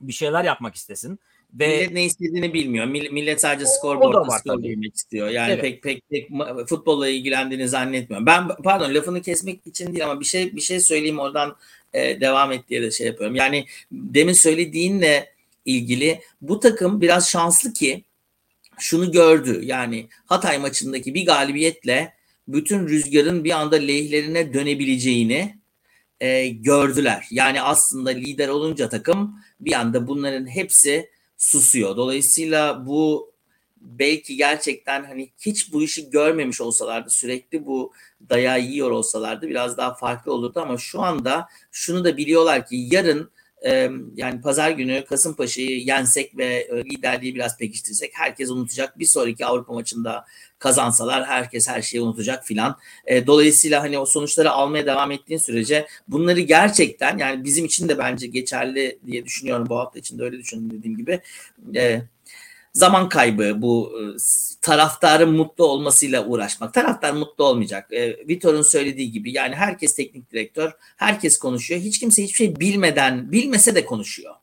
Bir 0.08 0.14
şeyler 0.14 0.44
yapmak 0.44 0.76
istesin. 0.76 1.20
Ve 1.54 1.68
millet 1.68 1.92
ne 1.92 2.06
istediğini 2.06 2.54
bilmiyor. 2.54 2.86
Millet 2.86 3.42
sadece 3.42 3.66
skorboardda 3.66 4.40
skor 4.40 4.60
görmek 4.64 4.96
istiyor. 4.96 5.30
Yani 5.30 5.52
evet. 5.52 5.62
pek 5.62 5.84
pek 5.84 6.10
pek 6.10 6.30
futbolla 6.68 7.08
ilgilendiğini 7.08 7.70
zannetmiyorum. 7.70 8.26
Ben 8.26 8.48
pardon 8.48 8.94
lafını 8.94 9.22
kesmek 9.22 9.68
için 9.68 9.88
değil 9.88 10.06
ama 10.06 10.20
bir 10.20 10.26
şey 10.26 10.56
bir 10.56 10.62
şey 10.62 10.80
söyleyeyim 10.80 11.20
oradan 11.20 11.56
e, 11.94 12.22
devam 12.22 12.52
et 12.52 12.70
diye 12.70 12.82
de 12.82 12.92
şey 12.92 13.08
yapıyorum. 13.08 13.36
Yani 13.36 13.66
demin 13.92 14.34
söylediğinle 14.34 15.34
ilgili 15.66 16.22
bu 16.42 16.60
takım 16.60 17.02
biraz 17.02 17.30
şanslı 17.30 17.74
ki 17.74 18.04
şunu 18.80 19.12
gördü. 19.12 19.62
Yani 19.64 20.08
Hatay 20.26 20.58
maçındaki 20.58 21.14
bir 21.14 21.26
galibiyetle 21.26 22.14
bütün 22.48 22.88
rüzgarın 22.88 23.44
bir 23.44 23.52
anda 23.52 23.76
lehlerine 23.76 24.54
dönebileceğini 24.54 25.56
e, 26.24 26.48
gördüler. 26.48 27.28
Yani 27.32 27.62
aslında 27.62 28.10
lider 28.10 28.48
olunca 28.48 28.90
takım 28.90 29.40
bir 29.60 29.74
anda 29.74 30.08
bunların 30.08 30.48
hepsi 30.48 31.10
susuyor. 31.38 31.98
Dolayısıyla 31.98 32.86
bu 32.86 33.34
belki 33.78 34.36
gerçekten 34.36 35.04
hani 35.04 35.32
hiç 35.40 35.74
bu 35.74 35.84
işi 35.84 36.10
görmemiş 36.10 36.62
olsalardı 36.62 37.10
sürekli 37.10 37.66
bu 37.66 37.94
dayağı 38.30 38.62
yiyor 38.62 38.92
olsalardı 38.92 39.50
biraz 39.50 39.78
daha 39.78 39.94
farklı 39.94 40.34
olurdu 40.34 40.60
ama 40.60 40.78
şu 40.78 41.02
anda 41.02 41.48
şunu 41.72 42.04
da 42.04 42.18
biliyorlar 42.18 42.68
ki 42.68 42.88
yarın 42.92 43.32
yani 44.16 44.42
pazar 44.42 44.72
günü 44.72 45.06
Kasımpaşa'yı 45.06 45.80
yensek 45.80 46.38
ve 46.38 46.46
e, 46.46 46.86
liderliği 46.86 47.36
biraz 47.36 47.58
pekiştirsek 47.58 48.12
herkes 48.14 48.50
unutacak. 48.50 49.00
Bir 49.00 49.06
sonraki 49.06 49.46
Avrupa 49.46 49.74
maçında 49.74 50.26
kazansalar 50.60 51.26
herkes 51.26 51.68
her 51.68 51.82
şeyi 51.82 52.02
unutacak 52.02 52.46
filan. 52.46 52.78
E, 53.06 53.28
dolayısıyla 53.28 53.84
hani 53.84 53.98
o 53.98 54.06
sonuçları 54.06 54.52
almaya 54.52 54.86
devam 54.86 55.12
ettiğin 55.12 55.40
sürece 55.40 55.88
bunları 56.08 56.40
gerçekten 56.40 57.18
yani 57.18 57.44
bizim 57.44 57.66
için 57.66 57.90
de 57.90 57.98
bence 57.98 58.28
geçerli 58.28 59.00
diye 59.08 59.26
düşünüyorum 59.26 59.70
bu 59.70 59.78
hafta 59.78 60.00
içinde 60.00 60.24
öyle 60.24 60.40
düşündüm 60.40 60.78
dediğim 60.78 60.98
gibi. 60.98 61.22
E, 61.76 62.02
zaman 62.74 63.10
kaybı 63.10 63.62
bu 63.62 63.94
e, 64.00 64.20
taraftarın 64.64 65.32
mutlu 65.36 65.66
olmasıyla 65.66 66.26
uğraşmak. 66.26 66.74
Taraftar 66.74 67.14
mutlu 67.14 67.44
olmayacak. 67.44 67.94
E, 67.94 68.28
Vitor'un 68.28 68.62
söylediği 68.62 69.12
gibi 69.12 69.32
yani 69.34 69.56
herkes 69.56 69.96
teknik 69.96 70.32
direktör, 70.32 70.72
herkes 70.98 71.40
konuşuyor. 71.40 71.82
Hiç 71.82 72.00
kimse 72.00 72.24
hiçbir 72.24 72.38
şey 72.38 72.56
bilmeden, 72.56 73.32
bilmese 73.32 73.76
de 73.76 73.86
konuşuyor. 73.86 74.36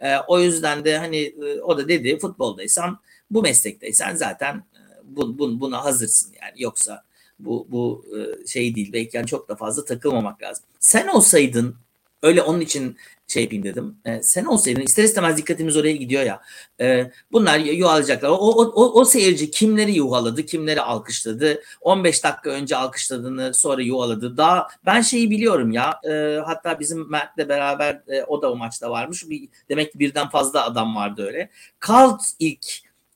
E, 0.00 0.16
o 0.18 0.40
yüzden 0.40 0.84
de 0.84 0.98
hani 0.98 1.16
e, 1.16 1.60
o 1.60 1.78
da 1.78 1.88
dedi 1.88 2.18
futboldaysan, 2.18 3.00
bu 3.30 3.42
meslekteysen 3.42 4.16
zaten 4.16 4.54
e, 4.56 4.80
bu, 5.04 5.38
bu, 5.38 5.60
buna 5.60 5.84
hazırsın 5.84 6.32
yani. 6.42 6.62
Yoksa 6.62 7.02
bu 7.38 7.66
bu 7.70 8.04
e, 8.16 8.46
şey 8.46 8.74
değil. 8.74 8.92
Belki 8.92 9.16
yani 9.16 9.26
çok 9.26 9.48
da 9.48 9.56
fazla 9.56 9.84
takılmamak 9.84 10.42
lazım. 10.42 10.64
Sen 10.80 11.08
olsaydın 11.08 11.76
öyle 12.22 12.42
onun 12.42 12.60
için 12.60 12.96
şey 13.28 13.42
yapayım 13.42 13.64
dedim. 13.64 13.96
E, 14.04 14.22
sen 14.22 14.44
olsaydın 14.44 14.80
ister 14.80 15.04
istemez 15.04 15.36
dikkatimiz 15.36 15.76
oraya 15.76 15.96
gidiyor 15.96 16.22
ya. 16.22 16.40
E, 16.80 17.10
bunlar 17.32 17.58
yuvalayacaklar. 17.58 18.28
O, 18.28 18.34
o, 18.34 18.62
o, 18.62 19.00
o 19.00 19.04
seyirci 19.04 19.50
kimleri 19.50 19.92
yuvaladı, 19.92 20.46
kimleri 20.46 20.80
alkışladı. 20.80 21.62
15 21.80 22.24
dakika 22.24 22.50
önce 22.50 22.76
alkışladığını 22.76 23.54
sonra 23.54 23.82
yuvaladı. 23.82 24.36
Daha 24.36 24.68
ben 24.86 25.00
şeyi 25.00 25.30
biliyorum 25.30 25.70
ya. 25.72 26.00
E, 26.10 26.40
hatta 26.46 26.80
bizim 26.80 27.10
Mert'le 27.10 27.48
beraber 27.48 28.02
e, 28.08 28.22
o 28.22 28.42
da 28.42 28.52
o 28.52 28.56
maçta 28.56 28.90
varmış. 28.90 29.30
Bir, 29.30 29.48
demek 29.68 29.92
ki 29.92 29.98
birden 29.98 30.28
fazla 30.28 30.64
adam 30.64 30.96
vardı 30.96 31.26
öyle. 31.26 31.50
Kalt 31.80 32.22
ilk 32.38 32.66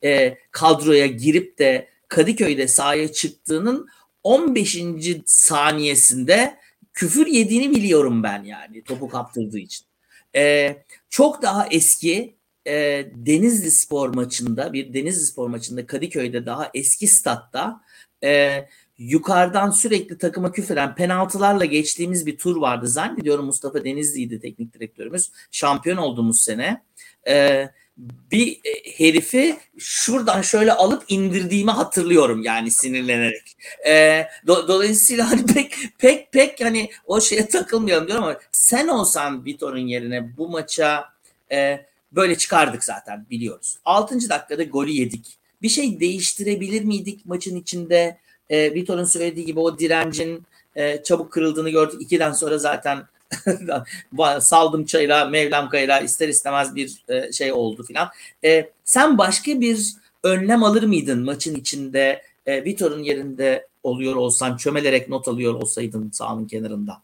e, 0.05 0.39
kadroya 0.51 1.07
girip 1.07 1.59
de 1.59 1.89
Kadıköy'de 2.09 2.69
sahaya 2.69 3.13
çıktığının 3.13 3.89
15. 4.23 4.79
saniyesinde 5.27 6.59
küfür 6.93 7.27
yediğini 7.27 7.71
biliyorum 7.71 8.23
ben 8.23 8.45
yani 8.45 8.85
topu 8.85 9.09
kaptırdığı 9.09 9.59
için. 9.59 9.87
E, 10.37 10.77
çok 11.11 11.43
daha 11.43 11.67
eski 11.67 12.37
e, 12.67 13.07
Denizli 13.15 13.71
Spor 13.71 14.15
maçında 14.15 14.73
bir 14.73 14.95
Denizli 14.95 15.27
Spor 15.27 15.49
maçında 15.49 15.87
Kadıköy'de 15.87 16.47
daha 16.47 16.71
eski 16.75 17.07
statta 17.07 17.81
e, 18.25 18.65
yukarıdan 18.99 19.71
sürekli 19.71 20.19
takıma 20.19 20.53
küfeden 20.53 20.95
penaltılarla 20.95 21.65
geçtiğimiz 21.65 22.27
bir 22.27 22.39
tur 22.39 22.57
vardı. 22.57 22.89
Zannediyorum 22.89 23.47
Mustafa 23.47 23.85
Denizli'ydi 23.85 24.41
teknik 24.41 24.75
direktörümüz. 24.75 25.33
Şampiyon 25.51 25.97
olduğumuz 25.97 26.41
sene. 26.41 26.83
E, 27.29 27.69
bir 27.97 28.61
e, 28.65 28.99
herifi 28.99 29.57
şuradan 29.79 30.43
şöyle 30.43 30.73
alıp 30.73 31.05
indirdiğimi 31.09 31.71
hatırlıyorum 31.71 32.43
yani 32.43 32.71
sinirlenerek. 32.71 33.57
E, 33.87 34.27
do, 34.47 34.69
dolayısıyla 34.69 35.31
hani 35.31 35.47
pek 35.47 35.75
pek 35.99 36.33
pek 36.33 36.61
hani 36.61 36.91
o 37.07 37.21
şeye 37.21 37.49
takılmayalım 37.49 38.07
diyorum 38.07 38.25
ama 38.25 38.39
sen 38.53 38.89
olsan 38.89 39.45
Vitor'un 39.45 39.87
yerine 39.87 40.37
bu 40.37 40.49
maça 40.49 41.05
e, 41.53 41.87
böyle 42.13 42.39
çıkardık 42.39 42.85
zaten 42.85 43.27
biliyoruz. 43.31 43.79
6. 43.85 44.29
dakikada 44.29 44.63
golü 44.63 44.91
yedik. 44.91 45.39
Bir 45.63 45.69
şey 45.69 46.01
değiştirebilir 46.01 46.85
miydik 46.85 47.27
maçın 47.27 47.57
içinde? 47.57 48.19
E, 48.51 48.75
Vitor'un 48.75 49.05
söylediği 49.05 49.47
gibi 49.47 49.61
o 49.61 49.79
direncin 49.79 50.47
e, 50.77 51.03
çabuk 51.03 51.33
kırıldığını 51.33 51.71
gördük. 51.71 52.03
İkiden 52.03 52.33
sonra 52.33 52.59
zaten 52.59 53.03
saldım 54.41 54.85
çayla 54.85 55.25
Mevlam 55.25 55.69
kayla 55.69 56.01
ister 56.01 56.29
istemez 56.29 56.75
bir 56.75 57.03
e, 57.09 57.33
şey 57.33 57.53
oldu 57.53 57.83
filan. 57.83 58.09
E, 58.45 58.71
sen 58.85 59.19
başka 59.19 59.61
bir 59.61 59.95
önlem 60.23 60.65
alır 60.65 60.83
mıydın 60.83 61.25
maçın 61.25 61.55
içinde 61.55 62.23
e, 62.47 62.65
Vitor'un 62.65 63.03
yerinde 63.03 63.69
oluyor 63.83 64.17
olsan 64.17 64.57
çömelerek 64.57 65.09
not 65.09 65.29
alıyor 65.29 65.55
olsaydın 65.55 66.11
sahanın 66.11 66.47
kenarında? 66.47 67.03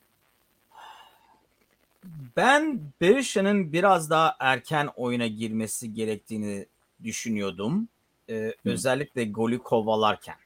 Ben 2.37 2.81
Berisha'nın 3.01 3.73
biraz 3.73 4.11
daha 4.11 4.37
erken 4.41 4.89
oyuna 4.97 5.27
girmesi 5.27 5.95
gerektiğini 5.95 6.67
düşünüyordum. 7.05 7.89
Ee, 8.31 8.55
özellikle 8.65 9.25
golü 9.25 9.59
kovalarken 9.59 10.37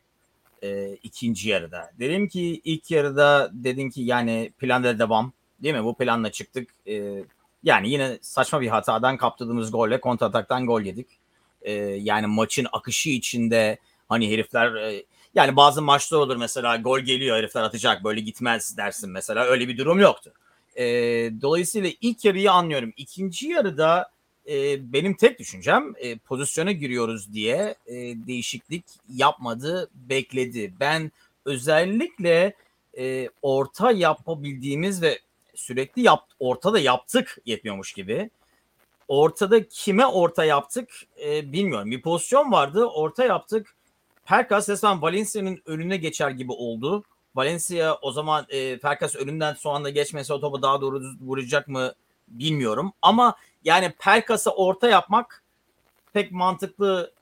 e, 0.62 0.98
ikinci 1.02 1.48
yarıda. 1.48 1.90
Dedim 1.98 2.28
ki 2.28 2.60
ilk 2.64 2.90
yarıda 2.90 3.50
dedin 3.52 3.90
ki 3.90 4.02
yani 4.02 4.52
planda 4.58 4.98
devam 4.98 5.32
Değil 5.62 5.74
mi? 5.74 5.84
Bu 5.84 5.96
planla 5.96 6.32
çıktık. 6.32 6.68
E, 6.86 7.24
yani 7.62 7.90
yine 7.90 8.18
saçma 8.22 8.60
bir 8.60 8.68
hatadan 8.68 9.16
kaptırdığımız 9.16 9.72
golle 9.72 10.00
kontrataktan 10.00 10.66
gol 10.66 10.80
yedik. 10.80 11.06
E, 11.62 11.72
yani 11.82 12.26
maçın 12.26 12.66
akışı 12.72 13.10
içinde 13.10 13.78
hani 14.08 14.30
herifler 14.30 14.74
e, 14.74 15.04
yani 15.34 15.56
bazı 15.56 15.82
maçlar 15.82 16.18
olur 16.18 16.36
mesela 16.36 16.76
gol 16.76 17.00
geliyor 17.00 17.36
herifler 17.36 17.62
atacak 17.62 18.04
böyle 18.04 18.20
gitmez 18.20 18.76
dersin 18.76 19.10
mesela 19.10 19.44
öyle 19.44 19.68
bir 19.68 19.78
durum 19.78 20.00
yoktu. 20.00 20.32
E, 20.76 20.84
dolayısıyla 21.42 21.90
ilk 22.00 22.24
yarıyı 22.24 22.52
anlıyorum. 22.52 22.92
İkinci 22.96 23.48
yarıda 23.48 24.10
e, 24.48 24.92
benim 24.92 25.14
tek 25.14 25.38
düşüncem 25.38 25.94
e, 25.98 26.18
pozisyona 26.18 26.72
giriyoruz 26.72 27.32
diye 27.32 27.74
e, 27.86 27.94
değişiklik 28.26 28.84
yapmadı, 29.08 29.90
bekledi. 29.94 30.74
Ben 30.80 31.12
özellikle 31.44 32.54
e, 32.98 33.28
orta 33.42 33.90
yapabildiğimiz 33.90 35.02
ve 35.02 35.18
sürekli 35.54 36.02
yap, 36.02 36.24
ortada 36.38 36.78
yaptık 36.78 37.38
yetmiyormuş 37.44 37.92
gibi. 37.92 38.30
Ortada 39.08 39.68
kime 39.68 40.06
orta 40.06 40.44
yaptık 40.44 40.90
e, 41.24 41.52
bilmiyorum. 41.52 41.90
Bir 41.90 42.02
pozisyon 42.02 42.52
vardı 42.52 42.84
orta 42.84 43.24
yaptık. 43.24 43.74
Perkas 44.24 44.68
resmen 44.68 45.02
Valencia'nın 45.02 45.62
önüne 45.66 45.96
geçer 45.96 46.30
gibi 46.30 46.52
oldu. 46.52 47.04
Valencia 47.34 47.98
o 48.02 48.12
zaman 48.12 48.46
e, 48.48 48.78
Perkas 48.78 49.16
önünden 49.16 49.54
son 49.54 49.74
anda 49.74 49.90
geçmese 49.90 50.32
o 50.32 50.40
topu 50.40 50.62
daha 50.62 50.80
doğru 50.80 51.02
vuracak 51.20 51.68
mı 51.68 51.94
bilmiyorum. 52.28 52.92
Ama 53.02 53.36
yani 53.64 53.92
Perkas'a 53.98 54.50
orta 54.50 54.88
yapmak 54.88 55.42
pek 56.12 56.32
mantıklı 56.32 57.12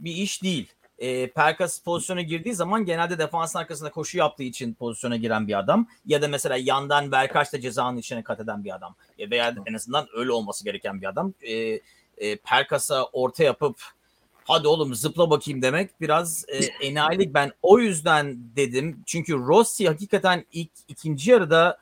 bir 0.00 0.12
iş 0.12 0.42
değil 0.42 0.72
e, 0.98 1.30
Perkas 1.30 1.82
pozisyona 1.82 2.22
girdiği 2.22 2.54
zaman 2.54 2.84
genelde 2.84 3.18
defansın 3.18 3.58
arkasında 3.58 3.90
koşu 3.90 4.18
yaptığı 4.18 4.42
için 4.42 4.74
pozisyona 4.74 5.16
giren 5.16 5.48
bir 5.48 5.58
adam. 5.58 5.86
Ya 6.06 6.22
da 6.22 6.28
mesela 6.28 6.56
yandan 6.56 7.12
Berkaç 7.12 7.52
da 7.52 7.60
cezanın 7.60 7.96
içine 7.96 8.22
kat 8.22 8.40
eden 8.40 8.64
bir 8.64 8.74
adam. 8.74 8.94
E, 9.18 9.30
veya 9.30 9.54
en 9.66 9.74
azından 9.74 10.06
öyle 10.14 10.32
olması 10.32 10.64
gereken 10.64 11.00
bir 11.00 11.06
adam. 11.06 11.34
E, 11.42 11.80
e, 12.18 12.36
Perkas'a 12.36 13.04
orta 13.04 13.44
yapıp 13.44 13.76
hadi 14.44 14.68
oğlum 14.68 14.94
zıpla 14.94 15.30
bakayım 15.30 15.62
demek 15.62 16.00
biraz 16.00 16.44
e, 16.48 16.86
enayilik. 16.86 17.34
Ben 17.34 17.52
o 17.62 17.78
yüzden 17.78 18.38
dedim. 18.56 19.02
Çünkü 19.06 19.34
Rossi 19.34 19.88
hakikaten 19.88 20.44
ilk 20.52 20.70
ikinci 20.88 21.30
yarıda 21.30 21.78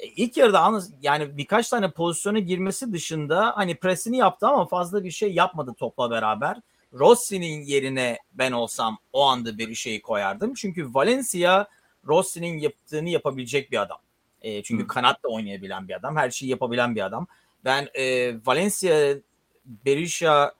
e, 0.00 0.06
ilk 0.06 0.36
yarıda 0.36 0.80
yani 1.02 1.36
birkaç 1.36 1.68
tane 1.68 1.90
pozisyona 1.90 2.38
girmesi 2.38 2.92
dışında 2.92 3.52
hani 3.56 3.74
presini 3.74 4.16
yaptı 4.16 4.46
ama 4.46 4.66
fazla 4.66 5.04
bir 5.04 5.10
şey 5.10 5.32
yapmadı 5.32 5.74
topla 5.78 6.10
beraber. 6.10 6.56
Rossi'nin 6.94 7.62
yerine 7.62 8.18
ben 8.32 8.52
olsam 8.52 8.98
o 9.12 9.26
anda 9.26 9.58
bir 9.58 9.74
şeyi 9.74 10.02
koyardım. 10.02 10.54
Çünkü 10.54 10.94
Valencia 10.94 11.66
Rossi'nin 12.06 12.58
yaptığını 12.58 13.08
yapabilecek 13.08 13.72
bir 13.72 13.82
adam. 13.82 13.98
E, 14.42 14.62
çünkü 14.62 14.94
hmm. 14.94 15.02
da 15.02 15.28
oynayabilen 15.28 15.88
bir 15.88 15.96
adam. 15.96 16.16
Her 16.16 16.30
şeyi 16.30 16.50
yapabilen 16.50 16.96
bir 16.96 17.06
adam. 17.06 17.26
Ben 17.64 17.88
e, 17.94 18.34
Valencia, 18.46 19.14
Berisha, 19.64 20.54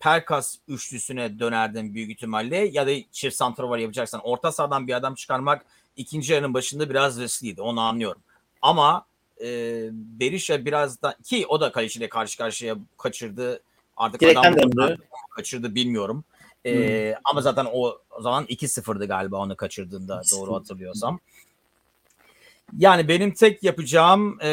Perkas 0.00 0.56
üçlüsüne 0.68 1.38
dönerdim 1.38 1.94
büyük 1.94 2.10
ihtimalle. 2.10 2.56
Ya 2.56 2.86
da 2.86 2.90
çift 3.12 3.36
santrafor 3.36 3.78
yapacaksan 3.78 4.20
orta 4.24 4.52
sahadan 4.52 4.86
bir 4.86 4.94
adam 4.94 5.14
çıkarmak 5.14 5.66
ikinci 5.96 6.32
yarının 6.32 6.54
başında 6.54 6.90
biraz 6.90 7.20
riskliydi. 7.20 7.62
Onu 7.62 7.80
anlıyorum. 7.80 8.22
Ama 8.62 9.06
e, 9.40 9.46
Berisha 9.92 10.64
biraz 10.64 11.02
da 11.02 11.16
ki 11.24 11.46
o 11.46 11.60
da 11.60 11.72
kaleciyle 11.72 12.08
karşı 12.08 12.38
karşıya 12.38 12.76
kaçırdı. 12.98 13.62
Artık 14.00 14.20
Direkten 14.20 14.52
adam 14.52 14.76
döndü. 14.76 14.98
kaçırdı 15.36 15.74
bilmiyorum. 15.74 16.24
Ee, 16.64 16.72
hmm. 16.72 17.20
Ama 17.24 17.40
zaten 17.40 17.66
o, 17.72 17.98
o 18.10 18.22
zaman 18.22 18.44
2-0'dı 18.44 19.06
galiba 19.06 19.36
onu 19.36 19.56
kaçırdığında 19.56 20.22
doğru 20.32 20.54
hatırlıyorsam. 20.54 21.20
Yani 22.78 23.08
benim 23.08 23.34
tek 23.34 23.62
yapacağım 23.62 24.38
e, 24.42 24.52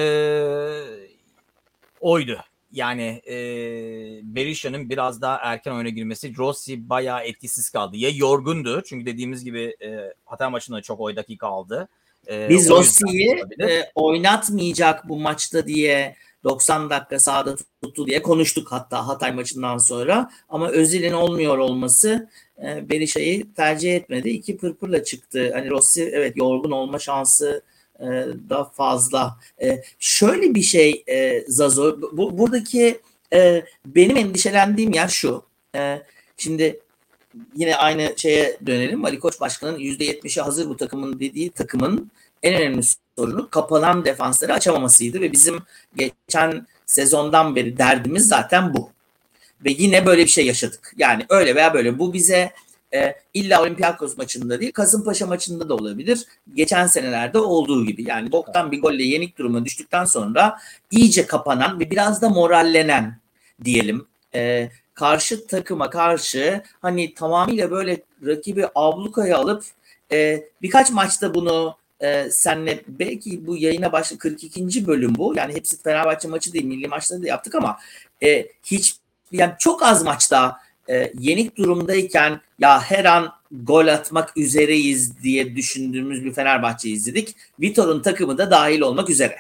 oydu. 2.02 2.38
Yani 2.72 3.22
e, 3.28 3.36
Berisha'nın 4.24 4.90
biraz 4.90 5.22
daha 5.22 5.38
erken 5.38 5.72
oyuna 5.72 5.90
girmesi. 5.90 6.38
Rossi 6.38 6.90
bayağı 6.90 7.24
etkisiz 7.24 7.70
kaldı. 7.70 7.98
Ya 7.98 8.10
yorgundu 8.14 8.82
çünkü 8.86 9.06
dediğimiz 9.06 9.44
gibi 9.44 9.76
e, 9.82 10.14
Hatay 10.26 10.50
maçında 10.50 10.82
çok 10.82 11.00
oy 11.00 11.16
dakika 11.16 11.48
aldı. 11.48 11.88
E, 12.30 12.50
Biz 12.50 12.70
Rossi'yi 12.70 13.44
e, 13.62 13.92
oynatmayacak 13.96 15.10
bu 15.10 15.20
maçta 15.20 15.68
diye 15.68 16.16
90 16.48 16.90
dakika 16.90 17.20
sahada 17.20 17.56
tuttu 17.84 18.08
diye 18.08 18.22
konuştuk 18.22 18.72
hatta 18.72 19.08
Hatay 19.08 19.32
maçından 19.32 19.78
sonra. 19.78 20.32
Ama 20.50 20.70
Özil'in 20.70 21.14
olmuyor 21.14 21.58
olması 21.58 22.30
e, 22.64 22.90
Berisha'yı 22.90 23.54
tercih 23.54 23.96
etmedi. 23.96 24.30
İki 24.30 24.58
pırpırla 24.58 25.04
çıktı. 25.04 25.52
Hani 25.54 25.70
Rossi 25.70 26.04
evet 26.14 26.38
yorgun 26.38 26.72
olma 26.72 27.00
şansı 27.00 27.64
e, 28.00 28.06
da 28.50 28.64
fazla. 28.64 29.38
E, 29.62 29.82
şöyle 30.00 30.56
bir 30.56 30.62
şey 30.62 31.04
e, 31.10 31.44
Zazo, 31.48 32.02
bu, 32.12 32.38
buradaki 32.38 33.00
e, 33.34 33.66
benim 33.86 34.18
endişelendiğim 34.18 34.94
yer 34.94 35.08
şu. 35.08 35.44
E, 35.76 36.02
şimdi 36.38 36.80
yine 37.56 37.76
aynı 37.76 38.14
şeye 38.18 38.58
dönelim. 38.66 39.06
Ali 39.06 39.20
Koç 39.20 39.40
Başkanı'nın 39.40 39.80
%70'i 39.80 40.42
hazır 40.42 40.70
bu 40.70 40.78
takımın 40.78 41.20
dediği 41.20 41.50
takımın 41.50 42.12
en 42.44 42.54
önemli 42.54 42.82
sorunu 43.18 43.50
kapanan 43.50 44.06
defansları 44.06 44.54
açamamasıydı 44.54 45.22
ve 45.22 45.32
bizim 45.32 45.60
geçen 45.96 46.68
sezondan 46.86 47.56
beri 47.56 47.78
derdimiz 47.78 48.28
zaten 48.28 48.74
bu. 48.74 48.90
Ve 49.66 49.72
yine 49.72 50.06
böyle 50.06 50.24
bir 50.24 50.30
şey 50.30 50.46
yaşadık. 50.46 50.94
Yani 50.98 51.26
öyle 51.30 51.56
veya 51.56 51.74
böyle 51.74 52.00
bu 52.00 52.14
bize 52.14 52.54
e, 52.94 53.16
illa 53.34 53.62
Olympiakos 53.62 54.18
maçında 54.18 54.60
değil 54.60 54.72
Kasımpaşa 54.72 55.28
maçında 55.28 55.70
da 55.70 55.76
olabilir. 55.76 56.26
Geçen 56.54 56.88
senelerde 56.88 57.40
olduğu 57.40 57.86
gibi. 57.86 58.10
Yani 58.10 58.32
boktan 58.32 58.72
bir 58.72 58.82
golle 58.82 59.04
yenik 59.04 59.38
duruma 59.38 59.66
düştükten 59.66 60.06
sonra 60.06 60.60
iyice 60.92 61.26
kapanan 61.26 61.80
ve 61.80 61.92
biraz 61.92 62.22
da 62.22 62.30
morallenen 62.30 63.20
diyelim. 63.64 64.08
E, 64.36 64.70
karşı 64.94 65.48
takıma 65.48 65.90
karşı 65.90 66.64
hani 66.82 67.14
tamamıyla 67.14 67.72
böyle 67.72 68.02
rakibi 68.26 68.68
ablukaya 68.76 69.38
alıp 69.38 69.64
e, 70.12 70.44
birkaç 70.62 70.92
maçta 70.92 71.34
bunu 71.34 71.76
e, 72.02 72.32
senle 72.32 72.84
belki 72.88 73.48
bu 73.48 73.58
yayına 73.58 73.92
başlı 73.92 74.18
42. 74.18 74.88
bölüm 74.88 75.16
bu. 75.16 75.34
Yani 75.38 75.56
hepsi 75.56 75.82
Fenerbahçe 75.82 76.28
maçı 76.28 76.54
değil 76.54 76.66
milli 76.66 76.88
maçları 76.88 77.24
da 77.24 77.28
yaptık 77.28 77.56
ama 77.56 77.78
e, 78.24 78.48
hiç 78.64 78.96
yani 79.32 79.54
çok 79.60 79.84
az 79.84 80.04
maçta 80.04 80.58
e, 80.90 81.14
yenik 81.20 81.58
durumdayken 81.58 82.42
ya 82.60 82.82
her 82.82 83.06
an 83.06 83.34
gol 83.52 83.88
atmak 83.88 84.38
üzereyiz 84.38 85.24
diye 85.24 85.56
düşündüğümüz 85.56 86.26
bir 86.26 86.34
Fenerbahçe 86.34 86.90
izledik. 86.90 87.36
Vitor'un 87.60 88.02
takımı 88.02 88.38
da 88.38 88.52
dahil 88.52 88.82
olmak 88.82 89.10
üzere. 89.10 89.36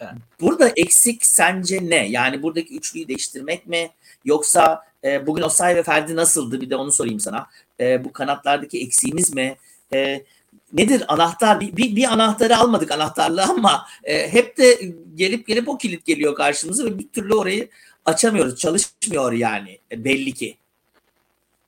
Evet. 0.00 0.12
Burada 0.40 0.72
eksik 0.76 1.26
sence 1.26 1.78
ne? 1.82 2.08
Yani 2.08 2.42
buradaki 2.42 2.76
üçlüyü 2.76 3.08
değiştirmek 3.08 3.66
mi? 3.66 3.90
Yoksa 4.24 4.82
e, 5.04 5.26
bugün 5.26 5.42
Osay 5.42 5.76
ve 5.76 5.82
Ferdi 5.82 6.16
nasıldı? 6.16 6.60
Bir 6.60 6.70
de 6.70 6.76
onu 6.76 6.92
sorayım 6.92 7.20
sana. 7.20 7.46
E, 7.80 8.04
bu 8.04 8.12
kanatlardaki 8.12 8.80
eksiğimiz 8.80 9.34
mi? 9.34 9.56
E, 9.92 10.24
nedir 10.72 11.04
anahtar? 11.08 11.60
Bir, 11.60 11.76
bir, 11.76 11.96
bir 11.96 12.12
anahtarı 12.12 12.56
almadık 12.56 12.92
anahtarlığı 12.92 13.42
ama 13.50 13.86
e, 14.04 14.32
hep 14.32 14.56
de 14.58 14.94
gelip 15.14 15.46
gelip 15.46 15.68
o 15.68 15.78
kilit 15.78 16.04
geliyor 16.04 16.34
karşımıza 16.34 16.84
ve 16.84 16.98
bir 16.98 17.08
türlü 17.08 17.34
orayı 17.34 17.68
açamıyoruz. 18.04 18.56
Çalışmıyor 18.56 19.32
yani 19.32 19.78
e, 19.92 20.04
belli 20.04 20.32
ki. 20.32 20.56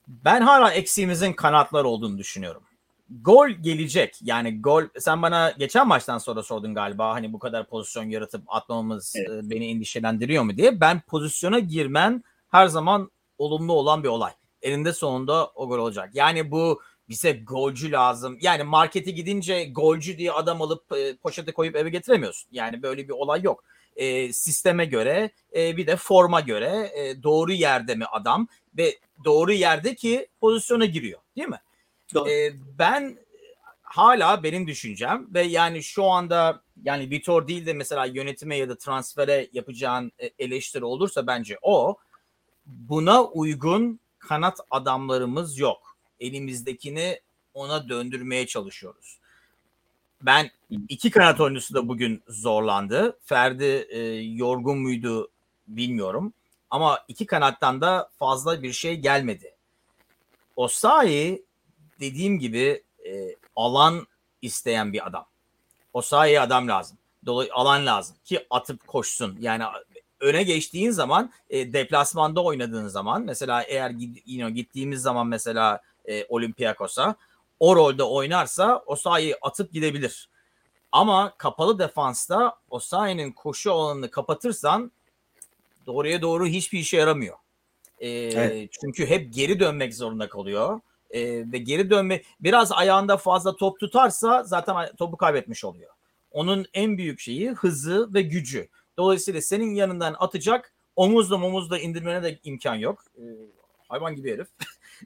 Ben 0.08 0.40
hala 0.40 0.72
eksiğimizin 0.72 1.32
kanatlar 1.32 1.84
olduğunu 1.84 2.18
düşünüyorum. 2.18 2.62
Gol 3.22 3.48
gelecek. 3.48 4.18
Yani 4.22 4.60
gol 4.60 4.82
sen 4.98 5.22
bana 5.22 5.50
geçen 5.50 5.88
maçtan 5.88 6.18
sonra 6.18 6.42
sordun 6.42 6.74
galiba 6.74 7.14
hani 7.14 7.32
bu 7.32 7.38
kadar 7.38 7.66
pozisyon 7.66 8.04
yaratıp 8.10 8.42
atmamamız 8.48 9.14
evet. 9.16 9.44
E, 9.44 9.50
beni 9.50 9.70
endişelendiriyor 9.70 10.42
mu 10.42 10.56
diye. 10.56 10.80
Ben 10.80 11.00
pozisyona 11.00 11.58
girmen 11.58 12.24
her 12.50 12.66
zaman 12.66 13.10
olumlu 13.38 13.72
olan 13.72 14.02
bir 14.02 14.08
olay. 14.08 14.32
Elinde 14.62 14.92
sonunda 14.92 15.46
o 15.54 15.68
gol 15.68 15.78
olacak. 15.78 16.10
Yani 16.14 16.50
bu 16.50 16.80
bize 17.08 17.32
golcü 17.32 17.92
lazım. 17.92 18.38
Yani 18.40 18.62
markete 18.62 19.10
gidince 19.10 19.64
golcü 19.64 20.18
diye 20.18 20.32
adam 20.32 20.62
alıp 20.62 20.92
e, 20.92 21.16
poşete 21.16 21.52
koyup 21.52 21.76
eve 21.76 21.90
getiremiyorsun. 21.90 22.48
Yani 22.52 22.82
böyle 22.82 23.08
bir 23.08 23.12
olay 23.12 23.42
yok. 23.42 23.64
E, 23.96 24.32
sisteme 24.32 24.84
göre 24.84 25.30
e, 25.56 25.76
bir 25.76 25.86
de 25.86 25.96
forma 25.96 26.40
göre 26.40 26.90
e, 26.94 27.22
doğru 27.22 27.52
yerde 27.52 27.94
mi 27.94 28.04
adam 28.04 28.48
ve 28.76 28.98
doğru 29.24 29.52
yerde 29.52 29.94
ki 29.94 30.28
pozisyona 30.40 30.84
giriyor 30.84 31.20
değil 31.36 31.48
mi? 31.48 31.60
E, 32.30 32.52
ben 32.78 33.18
hala 33.82 34.42
benim 34.42 34.66
düşüncem 34.66 35.26
ve 35.34 35.42
yani 35.42 35.82
şu 35.82 36.04
anda 36.04 36.62
yani 36.84 37.10
Vitor 37.10 37.48
değil 37.48 37.66
de 37.66 37.72
mesela 37.72 38.04
yönetime 38.04 38.56
ya 38.56 38.68
da 38.68 38.78
transfere 38.78 39.48
yapacağın 39.52 40.12
e, 40.18 40.30
eleştiri 40.38 40.84
olursa 40.84 41.26
bence 41.26 41.58
o 41.62 41.96
buna 42.66 43.24
uygun 43.24 44.00
kanat 44.18 44.60
adamlarımız 44.70 45.58
yok. 45.58 45.85
Elimizdekini 46.20 47.20
ona 47.54 47.88
döndürmeye 47.88 48.46
çalışıyoruz. 48.46 49.18
Ben 50.22 50.50
iki 50.88 51.10
kanat 51.10 51.40
oyuncusu 51.40 51.74
da 51.74 51.88
bugün 51.88 52.22
zorlandı. 52.28 53.18
Ferdi 53.24 53.86
e, 53.90 53.98
yorgun 54.20 54.78
muydu 54.78 55.30
bilmiyorum. 55.68 56.32
Ama 56.70 56.98
iki 57.08 57.26
kanattan 57.26 57.80
da 57.80 58.10
fazla 58.18 58.62
bir 58.62 58.72
şey 58.72 58.96
gelmedi. 58.96 59.54
Osayi 60.56 61.44
dediğim 62.00 62.38
gibi 62.38 62.82
e, 63.06 63.36
alan 63.56 64.06
isteyen 64.42 64.92
bir 64.92 65.06
adam. 65.06 65.26
Osayi'ye 65.92 66.40
adam 66.40 66.68
lazım. 66.68 66.98
Dolayı 67.26 67.54
alan 67.54 67.86
lazım 67.86 68.16
ki 68.24 68.46
atıp 68.50 68.86
koşsun. 68.86 69.36
Yani 69.40 69.64
öne 70.20 70.42
geçtiğin 70.42 70.90
zaman 70.90 71.32
e, 71.50 71.72
deplasmanda 71.72 72.44
oynadığın 72.44 72.88
zaman 72.88 73.22
mesela 73.22 73.62
eğer 73.62 73.90
you 73.90 74.38
know, 74.38 74.50
gittiğimiz 74.50 75.02
zaman 75.02 75.26
mesela 75.26 75.80
e, 76.08 76.24
Olympiakos'a 76.28 77.16
o 77.60 77.76
rolde 77.76 78.02
oynarsa 78.02 78.82
Osayi 78.86 79.36
atıp 79.42 79.72
gidebilir. 79.72 80.28
Ama 80.92 81.34
kapalı 81.38 81.78
defansta 81.78 82.54
Osayi'nin 82.70 83.32
koşu 83.32 83.72
alanını 83.72 84.10
kapatırsan 84.10 84.92
doğruya 85.86 86.22
doğru 86.22 86.46
hiçbir 86.46 86.78
işe 86.78 86.96
yaramıyor. 86.96 87.36
E, 87.98 88.08
evet. 88.10 88.70
Çünkü 88.80 89.06
hep 89.06 89.34
geri 89.34 89.60
dönmek 89.60 89.94
zorunda 89.94 90.28
kalıyor. 90.28 90.80
E, 91.10 91.52
ve 91.52 91.58
geri 91.58 91.90
dönme 91.90 92.22
biraz 92.40 92.72
ayağında 92.72 93.16
fazla 93.16 93.56
top 93.56 93.80
tutarsa 93.80 94.44
zaten 94.44 94.96
topu 94.96 95.16
kaybetmiş 95.16 95.64
oluyor. 95.64 95.90
Onun 96.30 96.66
en 96.74 96.98
büyük 96.98 97.20
şeyi 97.20 97.50
hızı 97.50 98.14
ve 98.14 98.22
gücü. 98.22 98.68
Dolayısıyla 98.96 99.40
senin 99.40 99.74
yanından 99.74 100.16
atacak 100.18 100.72
omuzla 100.96 101.36
omuzla 101.36 101.78
indirmene 101.78 102.22
de 102.22 102.38
imkan 102.44 102.74
yok. 102.74 103.04
Ee, 103.18 103.22
hayvan 103.88 104.16
gibi 104.16 104.32
herif. 104.32 104.48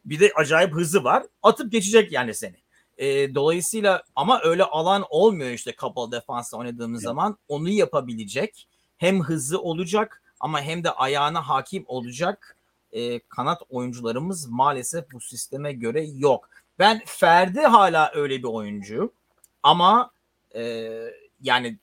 bir 0.04 0.20
de 0.20 0.32
acayip 0.36 0.74
hızı 0.74 1.04
var. 1.04 1.22
Atıp 1.42 1.72
geçecek 1.72 2.12
yani 2.12 2.34
seni. 2.34 2.56
Ee, 2.98 3.34
dolayısıyla 3.34 4.02
ama 4.16 4.40
öyle 4.44 4.64
alan 4.64 5.04
olmuyor 5.10 5.50
işte 5.50 5.72
kapalı 5.72 6.12
defansla 6.12 6.58
oynadığımız 6.58 7.00
evet. 7.00 7.08
zaman. 7.08 7.38
Onu 7.48 7.68
yapabilecek. 7.68 8.68
Hem 8.98 9.22
hızlı 9.22 9.60
olacak 9.60 10.22
ama 10.40 10.62
hem 10.62 10.84
de 10.84 10.90
ayağına 10.90 11.48
hakim 11.48 11.84
olacak 11.86 12.56
e, 12.92 13.20
kanat 13.20 13.62
oyuncularımız 13.70 14.46
maalesef 14.46 15.12
bu 15.12 15.20
sisteme 15.20 15.72
göre 15.72 16.04
yok. 16.06 16.48
Ben 16.78 17.02
Ferdi 17.06 17.60
hala 17.60 18.12
öyle 18.14 18.38
bir 18.38 18.48
oyuncu 18.48 19.12
ama 19.62 20.10
e, 20.54 20.92
yani 21.42 21.78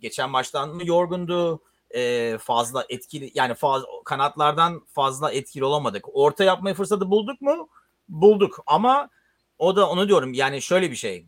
geçen 0.00 0.30
maçtan 0.30 0.74
mı 0.74 0.86
yorgundu? 0.86 1.62
E, 1.96 2.38
fazla 2.38 2.86
etkili 2.88 3.30
yani 3.34 3.54
fazla 3.54 3.86
kanatlardan 4.04 4.86
fazla 4.86 5.32
etkili 5.32 5.64
olamadık. 5.64 6.04
Orta 6.12 6.44
yapmayı 6.44 6.74
fırsatı 6.74 7.10
bulduk 7.10 7.40
mu? 7.40 7.68
Bulduk 8.08 8.62
ama 8.66 9.10
o 9.58 9.76
da 9.76 9.90
onu 9.90 10.08
diyorum 10.08 10.34
yani 10.34 10.62
şöyle 10.62 10.90
bir 10.90 10.96
şey. 10.96 11.26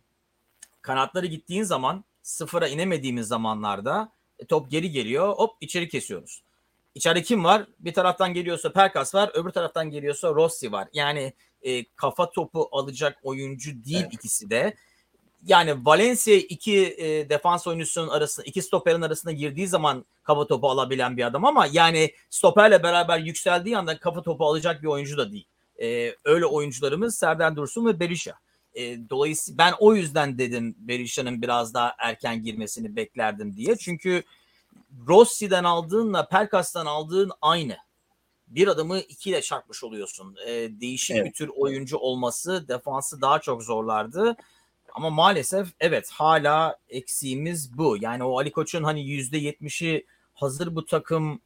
Kanatları 0.83 1.27
gittiğin 1.27 1.63
zaman 1.63 2.05
sıfıra 2.23 2.69
inemediğimiz 2.69 3.29
zamanlarda 3.29 4.13
e, 4.39 4.47
top 4.47 4.71
geri 4.71 4.91
geliyor 4.91 5.29
hop 5.29 5.57
içeri 5.61 5.89
kesiyoruz. 5.89 6.43
İçeride 6.95 7.23
kim 7.23 7.45
var? 7.45 7.67
Bir 7.79 7.95
taraftan 7.95 8.35
geliyorsa 8.35 8.73
Perkas 8.73 9.15
var, 9.15 9.31
öbür 9.35 9.51
taraftan 9.51 9.91
geliyorsa 9.91 10.29
Rossi 10.29 10.73
var. 10.73 10.89
Yani 10.93 11.33
e, 11.63 11.85
kafa 11.85 12.31
topu 12.31 12.69
alacak 12.73 13.19
oyuncu 13.23 13.85
değil 13.85 14.03
evet. 14.03 14.15
ikisi 14.15 14.51
de 14.51 14.77
yani 15.47 15.87
Valencia 15.87 16.35
iki 16.35 16.95
e, 16.99 17.29
defans 17.29 17.67
oyuncusunun 17.67 18.09
arasında 18.09 18.47
iki 18.47 18.63
stoperin 18.63 19.03
arasında 19.03 19.33
girdiği 19.33 19.69
zaman 19.69 20.05
kafa 20.23 20.47
topu 20.47 20.69
alabilen 20.69 21.17
bir 21.17 21.27
adam 21.27 21.45
ama 21.45 21.67
yani 21.73 22.15
stoperle 22.31 22.83
beraber 22.83 23.19
yükseldiği 23.19 23.79
anda 23.79 23.99
kafa 23.99 24.23
topu 24.23 24.47
alacak 24.47 24.83
bir 24.83 24.89
oyuncu 24.89 25.17
da 25.17 25.33
değil. 25.33 25.47
E, 25.83 26.15
öyle 26.25 26.47
oyuncularımız 26.47 27.17
Serdar 27.17 27.57
Dursun 27.57 27.87
ve 27.87 28.01
Berisha. 28.01 28.35
E, 28.75 29.11
dolayısıyla 29.11 29.59
ben 29.59 29.75
o 29.79 29.95
yüzden 29.95 30.39
dedim 30.39 30.75
Berisha'nın 30.79 31.43
biraz 31.43 31.75
daha 31.75 31.95
erken 31.99 32.43
girmesini 32.43 32.97
beklerdim 32.97 33.57
diye. 33.57 33.77
Çünkü 33.77 34.23
Rossi'den 35.07 35.65
aldığınla 35.65 36.29
Perkas'tan 36.29 36.87
aldığın 36.87 37.31
aynı. 37.43 37.77
Bir 38.49 38.69
adamı 38.69 38.99
ikiyle 38.99 39.43
çarpmış 39.43 39.85
oluyorsun. 39.85 40.37
E, 40.47 40.53
değişik 40.81 41.17
evet. 41.17 41.27
bir 41.27 41.33
tür 41.33 41.49
oyuncu 41.49 41.97
olması 41.97 42.69
defansı 42.69 43.21
daha 43.21 43.39
çok 43.39 43.63
zorlardı. 43.63 44.37
Ama 44.95 45.11
maalesef 45.11 45.69
evet 45.81 46.11
hala 46.11 46.77
eksiğimiz 46.89 47.79
bu. 47.79 47.97
Yani 48.01 48.25
o 48.25 48.39
Ali 48.39 48.53
Koç'un 48.53 48.85
hani 48.85 49.09
yüzde 49.09 49.39
yetmişi 49.39 50.07
hazır 50.35 50.77
bu 50.77 50.87
takım 50.87 51.41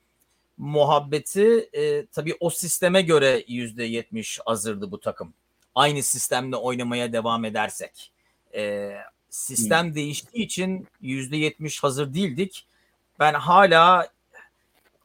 muhabbeti 0.59 1.69
e, 1.73 2.07
tabii 2.07 2.37
o 2.41 2.51
sisteme 2.51 3.03
göre 3.03 3.45
yüzde 3.49 3.85
yetmiş 3.85 4.41
hazırdı 4.47 4.91
bu 4.91 5.01
takım. 5.01 5.35
Aynı 5.75 6.03
sistemle 6.03 6.57
oynamaya 6.57 7.13
devam 7.13 7.45
edersek. 7.45 8.13
E, 8.55 8.93
sistem 9.31 9.87
hmm. 9.87 9.95
değiştiği 9.95 10.45
için 10.45 10.89
yüzde 11.01 11.37
yetmiş 11.37 11.83
hazır 11.83 12.15
değildik. 12.15 12.67
Ben 13.21 13.35
hala 13.35 14.09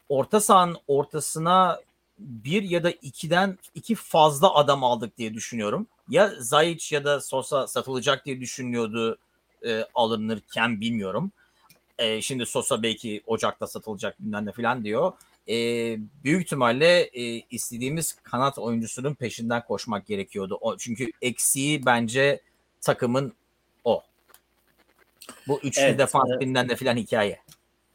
orta 0.10 0.39
sahanın 0.39 0.78
ortasına 0.88 1.80
bir 2.19 2.63
ya 2.63 2.84
da 2.84 2.91
ikiden 2.91 3.58
iki 3.75 3.95
fazla 3.95 4.56
adam 4.56 4.84
aldık 4.84 5.17
diye 5.17 5.34
düşünüyorum. 5.34 5.88
Ya 6.10 6.32
Zayic 6.39 6.95
ya 6.95 7.06
da 7.06 7.21
Sosa 7.21 7.67
satılacak 7.67 8.25
diye 8.25 8.41
düşünüyordu 8.41 9.17
e, 9.65 9.84
alınırken 9.95 10.82
bilmiyorum. 10.82 11.32
E, 11.97 12.21
şimdi 12.21 12.45
Sosa 12.45 12.84
belki 12.84 13.21
Ocak'ta 13.27 13.67
satılacak 13.67 14.19
bilmem 14.19 14.45
ne 14.45 14.51
falan 14.51 14.84
diyor. 14.84 15.13
E, 15.49 15.56
büyük 16.23 16.45
ihtimalle 16.45 17.01
e, 17.01 17.41
istediğimiz 17.51 18.15
kanat 18.23 18.58
oyuncusunun 18.58 19.13
peşinden 19.13 19.65
koşmak 19.65 20.08
gerekiyordu. 20.08 20.58
O, 20.62 20.77
çünkü 20.77 21.12
eksiği 21.21 21.86
bence 21.86 22.41
takımın 22.82 23.34
o. 23.84 24.03
Bu 25.47 25.60
üçlü 25.63 25.82
evet, 25.82 25.99
defans 25.99 26.30
evet. 26.30 26.41
bilmem 26.41 26.67
ne 26.67 26.75
filan 26.75 26.97
hikaye. 26.97 27.39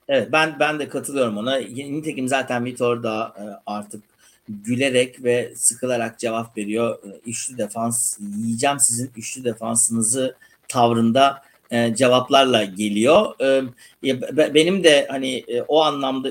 Evet 0.09 0.33
ben 0.33 0.57
ben 0.61 0.79
de 0.79 0.89
katılıyorum 0.89 1.39
ona. 1.39 1.57
Nitekim 1.57 2.29
zaten 2.29 2.65
Vitor 2.65 3.03
da 3.03 3.35
e, 3.39 3.45
artık 3.67 4.12
gülerek 4.49 5.25
ve 5.25 5.53
sıkılarak 5.57 6.19
cevap 6.19 6.57
veriyor. 6.57 6.99
E, 7.05 7.31
üçlü 7.31 7.59
defans 7.59 8.19
yiyeceğim 8.37 8.81
sizin 8.81 9.11
üçlü 9.17 9.45
defansınızı 9.45 10.37
tavrında 10.69 11.43
e, 11.71 11.95
cevaplarla 11.95 12.65
geliyor. 12.65 13.35
benim 14.55 14.85
de 14.85 15.07
hani 15.11 15.45
o 15.69 15.83
anlamda 15.83 16.31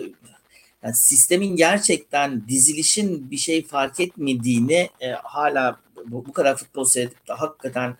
yani 0.83 0.95
sistemin 0.95 1.55
gerçekten 1.55 2.47
dizilişin 2.47 3.31
bir 3.31 3.37
şey 3.37 3.65
fark 3.65 3.99
etmediğini 3.99 4.89
hala 5.23 5.79
bu, 6.05 6.25
bu 6.25 6.33
kadar 6.33 6.57
futbol 6.57 6.85
seyredip 6.85 7.27
de 7.27 7.33
hakikaten 7.33 7.95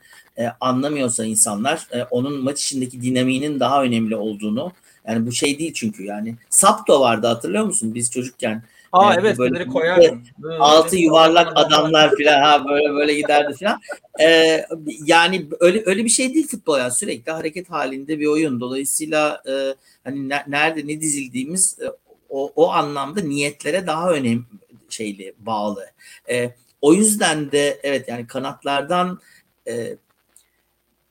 anlamıyorsa 0.60 1.26
insanlar 1.26 1.88
onun 2.12 2.44
maç 2.44 2.64
içindeki 2.64 3.02
dinamiğinin 3.02 3.60
daha 3.60 3.84
önemli 3.84 4.16
olduğunu 4.16 4.72
yani 5.08 5.28
bu 5.28 5.32
şey 5.32 5.60
değil 5.60 5.74
çünkü 5.74 6.04
yani 6.04 6.36
Sapto 6.50 7.02
vardı 7.02 7.28
hatırlıyor 7.28 7.64
musun 7.64 7.96
biz 7.96 8.12
çocukken? 8.12 8.64
Aa 8.92 9.16
evet 9.20 9.38
böyle 9.38 9.68
koyardım. 9.68 10.24
Altı 10.60 10.96
yuvarlak 10.98 11.52
adamlar 11.56 12.16
filan 12.16 12.42
ha 12.42 12.66
böyle 12.70 12.94
böyle 12.94 13.14
giderdi 13.14 13.54
filan. 13.54 13.80
Ee, 14.22 14.66
yani 15.06 15.46
öyle 15.60 15.84
öyle 15.86 16.06
bir 16.06 16.10
şey 16.10 16.34
değil 16.34 16.48
futbol 16.48 16.80
yani 16.80 16.92
sürekli 16.92 17.32
hareket 17.32 17.70
halinde 17.70 18.20
bir 18.20 18.28
oyun. 18.28 18.60
Dolayısıyla 18.60 19.44
e, 19.48 19.76
hani 20.04 20.30
ne, 20.30 20.44
nerede 20.48 20.88
ne 20.88 21.02
dizildiğimiz 21.02 21.78
e, 21.82 21.86
o, 22.30 22.52
o 22.56 22.72
anlamda 22.72 23.22
niyetlere 23.22 23.88
daha 23.88 24.12
önemli 24.12 24.44
şeyli 24.90 25.34
bağlı. 25.40 25.86
E, 26.30 26.52
o 26.82 26.94
yüzden 26.94 27.52
de 27.52 27.80
evet 27.84 28.08
yani 28.08 28.28
kanatlardan 28.28 29.20
e, 29.68 29.96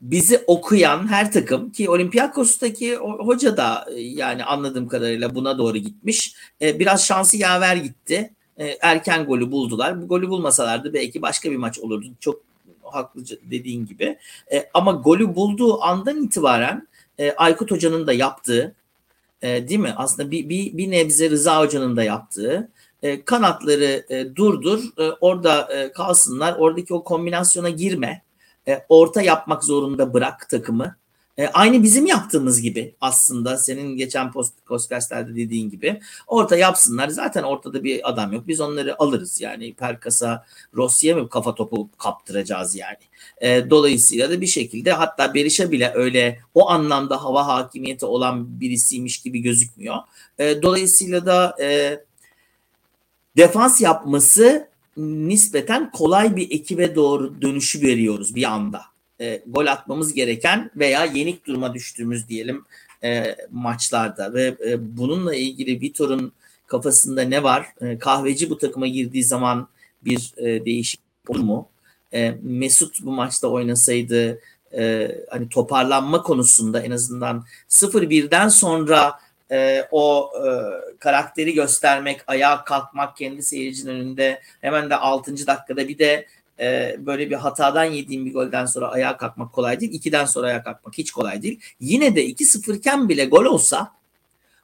bizi 0.00 0.44
okuyan 0.46 1.08
her 1.08 1.32
takım 1.32 1.72
ki 1.72 1.90
Olympiakos'taki 1.90 2.96
hoca 2.96 3.56
da 3.56 3.86
e, 3.94 4.00
yani 4.00 4.44
anladığım 4.44 4.88
kadarıyla 4.88 5.34
buna 5.34 5.58
doğru 5.58 5.78
gitmiş. 5.78 6.34
E, 6.62 6.78
biraz 6.78 7.06
şansı 7.06 7.36
yaver 7.36 7.76
gitti. 7.76 8.34
E, 8.58 8.66
erken 8.80 9.24
golü 9.24 9.50
buldular. 9.50 10.02
Bu 10.02 10.08
golü 10.08 10.28
bulmasalardı 10.28 10.94
belki 10.94 11.22
başka 11.22 11.50
bir 11.50 11.56
maç 11.56 11.78
olurdu. 11.78 12.06
Çok 12.20 12.40
haklı 12.82 13.24
dediğin 13.50 13.86
gibi. 13.86 14.18
Ama 14.74 14.92
golü 14.92 15.34
bulduğu 15.34 15.82
andan 15.82 16.22
itibaren 16.22 16.88
Aykut 17.36 17.70
Hoca'nın 17.70 18.06
da 18.06 18.12
yaptığı 18.12 18.74
değil 19.42 19.80
mi? 19.80 19.94
Aslında 19.96 20.30
bir, 20.30 20.48
bir, 20.48 20.76
bir 20.76 20.90
nebze 20.90 21.30
Rıza 21.30 21.60
Hoca'nın 21.60 21.96
da 21.96 22.04
yaptığı 22.04 22.68
kanatları 23.24 24.06
durdur 24.36 24.82
orada 25.20 25.68
kalsınlar. 25.94 26.56
Oradaki 26.58 26.94
o 26.94 27.04
kombinasyona 27.04 27.70
girme 27.70 28.22
e, 28.68 28.85
orta 28.88 29.23
yapmak 29.23 29.64
zorunda 29.64 30.14
bırak 30.14 30.49
takımı. 30.49 30.96
E, 31.40 31.49
aynı 31.49 31.83
bizim 31.83 32.07
yaptığımız 32.07 32.62
gibi 32.62 32.94
aslında 33.01 33.57
senin 33.57 33.96
geçen 33.96 34.33
post 34.33 34.66
podcastlerde 34.66 35.37
dediğin 35.37 35.70
gibi 35.70 36.01
orta 36.27 36.57
yapsınlar. 36.57 37.09
Zaten 37.09 37.42
ortada 37.42 37.85
bir 37.85 38.11
adam 38.11 38.33
yok. 38.33 38.49
Biz 38.49 38.61
onları 38.61 39.03
alırız 39.03 39.40
yani 39.40 39.75
Perkas'a 39.75 40.46
Rossi'ye 40.75 41.14
mi 41.14 41.29
kafa 41.29 41.55
topu 41.55 41.88
kaptıracağız 41.99 42.77
yani. 42.77 42.96
E, 43.40 43.70
dolayısıyla 43.70 44.31
da 44.31 44.40
bir 44.40 44.46
şekilde 44.46 44.92
hatta 44.92 45.35
Berisha 45.35 45.70
bile 45.70 45.92
öyle 45.94 46.38
o 46.55 46.70
anlamda 46.70 47.25
hava 47.25 47.46
hakimiyeti 47.46 48.07
olan 48.07 48.61
birisiymiş 48.61 49.23
gibi 49.23 49.40
gözükmüyor. 49.40 49.96
E, 50.38 50.62
dolayısıyla 50.62 51.27
da 51.27 51.57
e, 51.61 52.01
defans 53.37 53.81
yapması 53.81 54.69
nispeten 54.96 55.90
kolay 55.90 56.37
bir 56.37 56.50
ekibe 56.50 56.94
doğru 56.94 57.42
dönüşü 57.42 57.83
veriyoruz 57.83 58.35
bir 58.35 58.44
anda. 58.44 58.83
E, 59.20 59.42
gol 59.46 59.66
atmamız 59.66 60.14
gereken 60.14 60.70
veya 60.76 61.05
yenik 61.05 61.46
duruma 61.46 61.74
düştüğümüz 61.74 62.29
diyelim 62.29 62.64
e, 63.05 63.37
maçlarda 63.50 64.35
ve 64.35 64.57
e, 64.66 64.96
bununla 64.96 65.35
ilgili 65.35 65.81
Vitor'un 65.81 66.33
kafasında 66.66 67.22
ne 67.22 67.42
var? 67.42 67.66
E, 67.81 67.98
kahveci 67.98 68.50
bu 68.50 68.59
takıma 68.59 68.87
girdiği 68.87 69.24
zaman 69.24 69.68
bir 70.05 70.33
e, 70.37 70.64
değişik 70.64 71.00
olur 71.29 71.40
mu? 71.40 71.68
E, 72.12 72.35
Mesut 72.42 73.03
bu 73.03 73.12
maçta 73.12 73.48
oynasaydı 73.48 74.40
e, 74.76 75.11
hani 75.31 75.48
toparlanma 75.48 76.22
konusunda 76.22 76.83
en 76.83 76.90
azından 76.90 77.44
0-1'den 77.68 78.48
sonra 78.48 79.20
e, 79.50 79.88
o 79.90 80.30
e, 80.36 80.48
karakteri 80.98 81.54
göstermek, 81.54 82.20
ayağa 82.26 82.64
kalkmak 82.64 83.16
kendi 83.16 83.42
seyircinin 83.42 83.92
önünde 83.92 84.40
hemen 84.60 84.90
de 84.90 84.96
6. 84.96 85.46
dakikada 85.46 85.88
bir 85.88 85.98
de 85.98 86.26
e, 86.60 86.96
böyle 86.98 87.30
bir 87.30 87.36
hatadan 87.36 87.84
yediğim 87.84 88.26
bir 88.26 88.32
golden 88.32 88.66
sonra 88.66 88.88
ayağa 88.88 89.16
kalkmak 89.16 89.52
kolay 89.52 89.80
değil. 89.80 90.02
2'den 90.02 90.24
sonra 90.24 90.46
ayağa 90.46 90.62
kalkmak 90.62 90.98
hiç 90.98 91.10
kolay 91.10 91.42
değil. 91.42 91.60
Yine 91.80 92.16
de 92.16 92.26
2-0 92.26 92.76
iken 92.76 93.08
bile 93.08 93.24
gol 93.24 93.44
olsa 93.44 93.92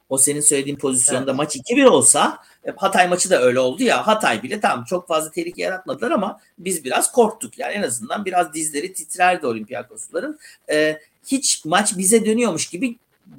o 0.09 0.17
senin 0.17 0.41
söylediğin 0.41 0.77
pozisyonda 0.77 1.31
evet. 1.31 1.37
maç 1.37 1.55
2-1 1.55 1.85
olsa 1.85 2.39
e, 2.65 2.71
Hatay 2.71 3.07
maçı 3.07 3.29
da 3.29 3.41
öyle 3.41 3.59
oldu 3.59 3.83
ya 3.83 4.07
Hatay 4.07 4.43
bile 4.43 4.59
tamam 4.59 4.85
çok 4.85 5.07
fazla 5.07 5.31
tehlike 5.31 5.61
yaratmadılar 5.61 6.11
ama 6.11 6.39
biz 6.57 6.83
biraz 6.83 7.11
korktuk 7.11 7.59
yani 7.59 7.73
en 7.73 7.83
azından 7.83 8.25
biraz 8.25 8.53
dizleri 8.53 8.93
titrerdi 8.93 9.47
Olympiakosların. 9.47 10.39
E, 10.69 11.01
hiç 11.27 11.65
maç 11.65 11.97
bize 11.97 12.25
dönüyormuş 12.25 12.67
gibi 12.69 12.97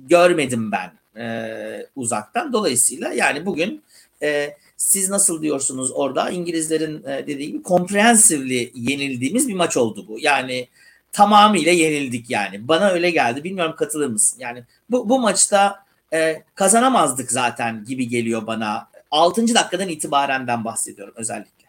görmedim 0.08 0.72
ben 0.72 0.97
e, 1.16 1.86
uzaktan. 1.96 2.52
Dolayısıyla 2.52 3.12
yani 3.12 3.46
bugün 3.46 3.82
e, 4.22 4.56
siz 4.76 5.10
nasıl 5.10 5.42
diyorsunuz 5.42 5.92
orada 5.92 6.30
İngilizlerin 6.30 7.04
e, 7.04 7.26
dediği 7.26 7.46
gibi 7.46 7.62
comprehensively 7.62 8.72
yenildiğimiz 8.74 9.48
bir 9.48 9.54
maç 9.54 9.76
oldu 9.76 10.04
bu. 10.08 10.16
Yani 10.20 10.68
tamamıyla 11.12 11.72
yenildik 11.72 12.30
yani. 12.30 12.68
Bana 12.68 12.88
öyle 12.88 13.10
geldi. 13.10 13.44
Bilmiyorum 13.44 13.74
katılır 13.76 14.06
mısın? 14.06 14.40
Yani 14.40 14.64
bu, 14.90 15.08
bu 15.08 15.20
maçta 15.20 15.84
e, 16.12 16.42
kazanamazdık 16.54 17.32
zaten 17.32 17.84
gibi 17.84 18.08
geliyor 18.08 18.46
bana. 18.46 18.88
6. 19.10 19.54
dakikadan 19.54 19.88
itibarenden 19.88 20.64
bahsediyorum 20.64 21.14
özellikle. 21.16 21.68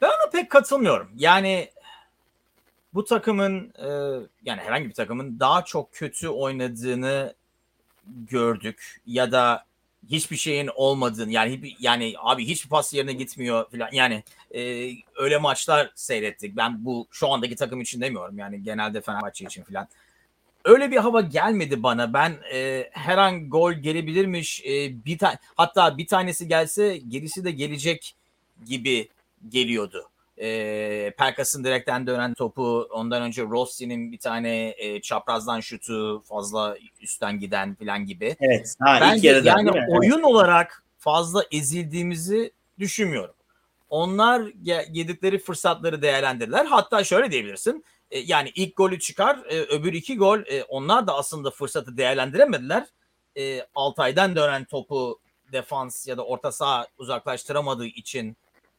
Ben 0.00 0.08
ona 0.08 0.30
pek 0.32 0.50
katılmıyorum. 0.50 1.10
Yani 1.16 1.70
bu 2.94 3.04
takımın 3.04 3.72
e, 3.78 3.88
yani 4.44 4.60
herhangi 4.60 4.88
bir 4.88 4.94
takımın 4.94 5.40
daha 5.40 5.64
çok 5.64 5.92
kötü 5.92 6.28
oynadığını 6.28 7.34
gördük 8.30 9.00
ya 9.06 9.32
da 9.32 9.64
hiçbir 10.10 10.36
şeyin 10.36 10.70
olmadığını 10.74 11.32
yani 11.32 11.74
yani 11.80 12.14
abi 12.18 12.46
hiçbir 12.46 12.68
pas 12.68 12.94
yerine 12.94 13.12
gitmiyor 13.12 13.70
falan 13.70 13.88
yani 13.92 14.22
e, 14.54 14.90
öyle 15.16 15.38
maçlar 15.38 15.92
seyrettik. 15.94 16.56
Ben 16.56 16.84
bu 16.84 17.06
şu 17.10 17.28
andaki 17.28 17.56
takım 17.56 17.80
için 17.80 18.00
demiyorum 18.00 18.38
yani 18.38 18.62
genelde 18.62 19.00
Fenerbahçe 19.00 19.44
için 19.44 19.62
falan. 19.62 19.88
Öyle 20.64 20.90
bir 20.90 20.96
hava 20.96 21.20
gelmedi 21.20 21.82
bana. 21.82 22.12
Ben 22.12 22.38
e, 22.52 22.88
her 22.92 23.18
an 23.18 23.50
gol 23.50 23.72
gelebilirmiş. 23.72 24.64
E, 24.64 25.04
bir 25.04 25.18
tane 25.18 25.38
hatta 25.54 25.98
bir 25.98 26.06
tanesi 26.06 26.48
gelse 26.48 26.96
gerisi 27.08 27.44
de 27.44 27.50
gelecek 27.50 28.14
gibi 28.64 29.08
geliyordu 29.48 30.10
e, 30.40 31.10
Perkas'ın 31.18 31.64
direkten 31.64 32.06
dönen 32.06 32.34
topu 32.34 32.88
ondan 32.90 33.22
önce 33.22 33.42
Rossi'nin 33.42 34.12
bir 34.12 34.18
tane 34.18 34.74
e, 34.78 35.00
çaprazdan 35.00 35.60
şutu 35.60 36.22
fazla 36.22 36.76
üstten 37.00 37.40
giden 37.40 37.74
falan 37.74 38.06
gibi. 38.06 38.36
Evet. 38.40 38.74
Ha, 38.80 38.98
Bence 39.00 39.38
ilk 39.38 39.46
yani 39.46 39.70
oyun 39.70 40.12
evet. 40.12 40.24
olarak 40.24 40.84
fazla 40.98 41.44
ezildiğimizi 41.50 42.52
düşünmüyorum. 42.78 43.34
Onlar 43.90 44.42
yedikleri 44.92 45.38
fırsatları 45.38 46.02
değerlendirdiler. 46.02 46.66
Hatta 46.66 47.04
şöyle 47.04 47.30
diyebilirsin. 47.30 47.84
E, 48.10 48.18
yani 48.18 48.52
ilk 48.54 48.76
golü 48.76 49.00
çıkar, 49.00 49.38
e, 49.48 49.60
öbür 49.60 49.92
iki 49.92 50.16
gol 50.16 50.38
e, 50.38 50.64
onlar 50.64 51.06
da 51.06 51.14
aslında 51.14 51.50
fırsatı 51.50 51.96
değerlendiremediler. 51.96 52.86
E, 53.36 53.66
Altay'dan 53.74 54.36
dönen 54.36 54.64
topu 54.64 55.20
defans 55.52 56.08
ya 56.08 56.16
da 56.16 56.24
orta 56.24 56.52
saha 56.52 56.86
uzaklaştıramadığı 56.98 57.86
için 57.86 58.36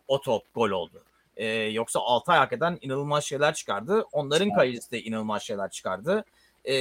o 0.08 0.22
top 0.22 0.54
gol 0.54 0.70
oldu. 0.70 1.04
E, 1.40 1.48
yoksa 1.48 2.00
Altay 2.00 2.38
hakikaten 2.38 2.78
inanılmaz 2.82 3.24
şeyler 3.24 3.54
çıkardı. 3.54 4.06
Onların 4.12 4.54
kalecisi 4.54 4.92
de 4.92 5.02
inanılmaz 5.02 5.44
şeyler 5.44 5.70
çıkardı. 5.70 6.24
E, 6.66 6.74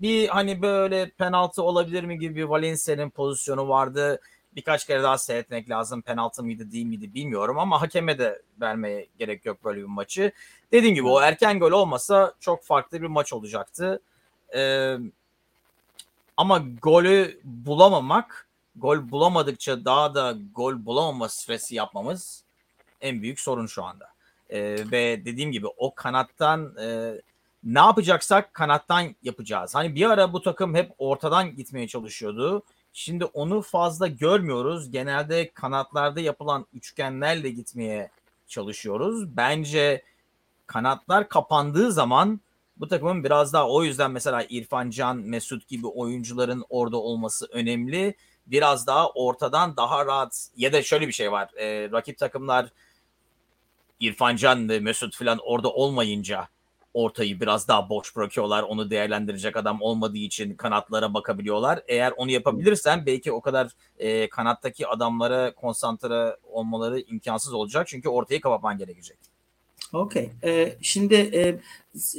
bir 0.00 0.28
hani 0.28 0.62
böyle 0.62 1.10
penaltı 1.10 1.62
olabilir 1.62 2.04
mi 2.04 2.18
gibi 2.18 2.36
bir 2.36 2.44
Valencia'nın 2.44 3.10
pozisyonu 3.10 3.68
vardı. 3.68 4.20
Birkaç 4.56 4.86
kere 4.86 5.02
daha 5.02 5.18
seyretmek 5.18 5.70
lazım. 5.70 6.02
Penaltı 6.02 6.42
mıydı 6.42 6.72
değil 6.72 6.86
miydi 6.86 7.14
bilmiyorum 7.14 7.58
ama 7.58 7.82
hakeme 7.82 8.18
de 8.18 8.42
vermeye 8.60 9.06
gerek 9.18 9.46
yok 9.46 9.64
böyle 9.64 9.80
bir 9.80 9.86
maçı. 9.86 10.32
Dediğim 10.72 10.94
gibi 10.94 11.08
o 11.08 11.20
erken 11.20 11.58
gol 11.58 11.72
olmasa 11.72 12.34
çok 12.40 12.64
farklı 12.64 13.02
bir 13.02 13.06
maç 13.06 13.32
olacaktı. 13.32 14.00
Ee, 14.56 14.96
ama 16.36 16.62
golü 16.82 17.40
bulamamak, 17.44 18.48
gol 18.76 19.10
bulamadıkça 19.10 19.84
daha 19.84 20.14
da 20.14 20.36
gol 20.54 20.86
bulamama 20.86 21.28
stresi 21.28 21.74
yapmamız 21.74 22.47
en 23.00 23.22
büyük 23.22 23.40
sorun 23.40 23.66
şu 23.66 23.84
anda. 23.84 24.08
E, 24.50 24.60
ve 24.92 25.24
dediğim 25.24 25.52
gibi 25.52 25.66
o 25.66 25.94
kanattan 25.94 26.76
e, 26.76 27.14
ne 27.64 27.78
yapacaksak 27.78 28.54
kanattan 28.54 29.14
yapacağız. 29.22 29.74
Hani 29.74 29.94
bir 29.94 30.10
ara 30.10 30.32
bu 30.32 30.42
takım 30.42 30.74
hep 30.74 30.92
ortadan 30.98 31.56
gitmeye 31.56 31.88
çalışıyordu. 31.88 32.62
Şimdi 32.92 33.24
onu 33.24 33.62
fazla 33.62 34.06
görmüyoruz. 34.06 34.90
Genelde 34.90 35.50
kanatlarda 35.50 36.20
yapılan 36.20 36.66
üçgenlerle 36.72 37.50
gitmeye 37.50 38.10
çalışıyoruz. 38.46 39.36
Bence 39.36 40.02
kanatlar 40.66 41.28
kapandığı 41.28 41.92
zaman 41.92 42.40
bu 42.76 42.88
takımın 42.88 43.24
biraz 43.24 43.52
daha 43.52 43.68
o 43.68 43.84
yüzden 43.84 44.10
mesela 44.10 44.46
İrfan 44.48 44.90
Can, 44.90 45.16
Mesut 45.16 45.68
gibi 45.68 45.86
oyuncuların 45.86 46.64
orada 46.68 46.96
olması 46.96 47.46
önemli. 47.50 48.14
Biraz 48.46 48.86
daha 48.86 49.10
ortadan 49.10 49.76
daha 49.76 50.06
rahat 50.06 50.48
ya 50.56 50.72
da 50.72 50.82
şöyle 50.82 51.08
bir 51.08 51.12
şey 51.12 51.32
var. 51.32 51.50
E, 51.56 51.90
rakip 51.90 52.18
takımlar 52.18 52.68
İrfan 54.00 54.36
Can 54.36 54.68
ve 54.68 54.80
Mesut 54.80 55.16
falan 55.16 55.38
orada 55.42 55.70
olmayınca 55.70 56.48
ortayı 56.94 57.40
biraz 57.40 57.68
daha 57.68 57.88
boş 57.88 58.16
bırakıyorlar. 58.16 58.62
Onu 58.62 58.90
değerlendirecek 58.90 59.56
adam 59.56 59.82
olmadığı 59.82 60.18
için 60.18 60.54
kanatlara 60.54 61.14
bakabiliyorlar. 61.14 61.82
Eğer 61.88 62.12
onu 62.16 62.30
yapabilirsen 62.30 63.06
belki 63.06 63.32
o 63.32 63.40
kadar 63.40 63.70
e, 63.98 64.28
kanattaki 64.28 64.86
adamlara 64.86 65.54
konsantre 65.54 66.36
olmaları 66.52 67.00
imkansız 67.00 67.52
olacak. 67.52 67.86
Çünkü 67.88 68.08
ortayı 68.08 68.40
kapatman 68.40 68.78
gerekecek. 68.78 69.18
Okey. 69.92 70.30
Ee, 70.44 70.76
şimdi 70.82 71.14
e, 71.14 71.60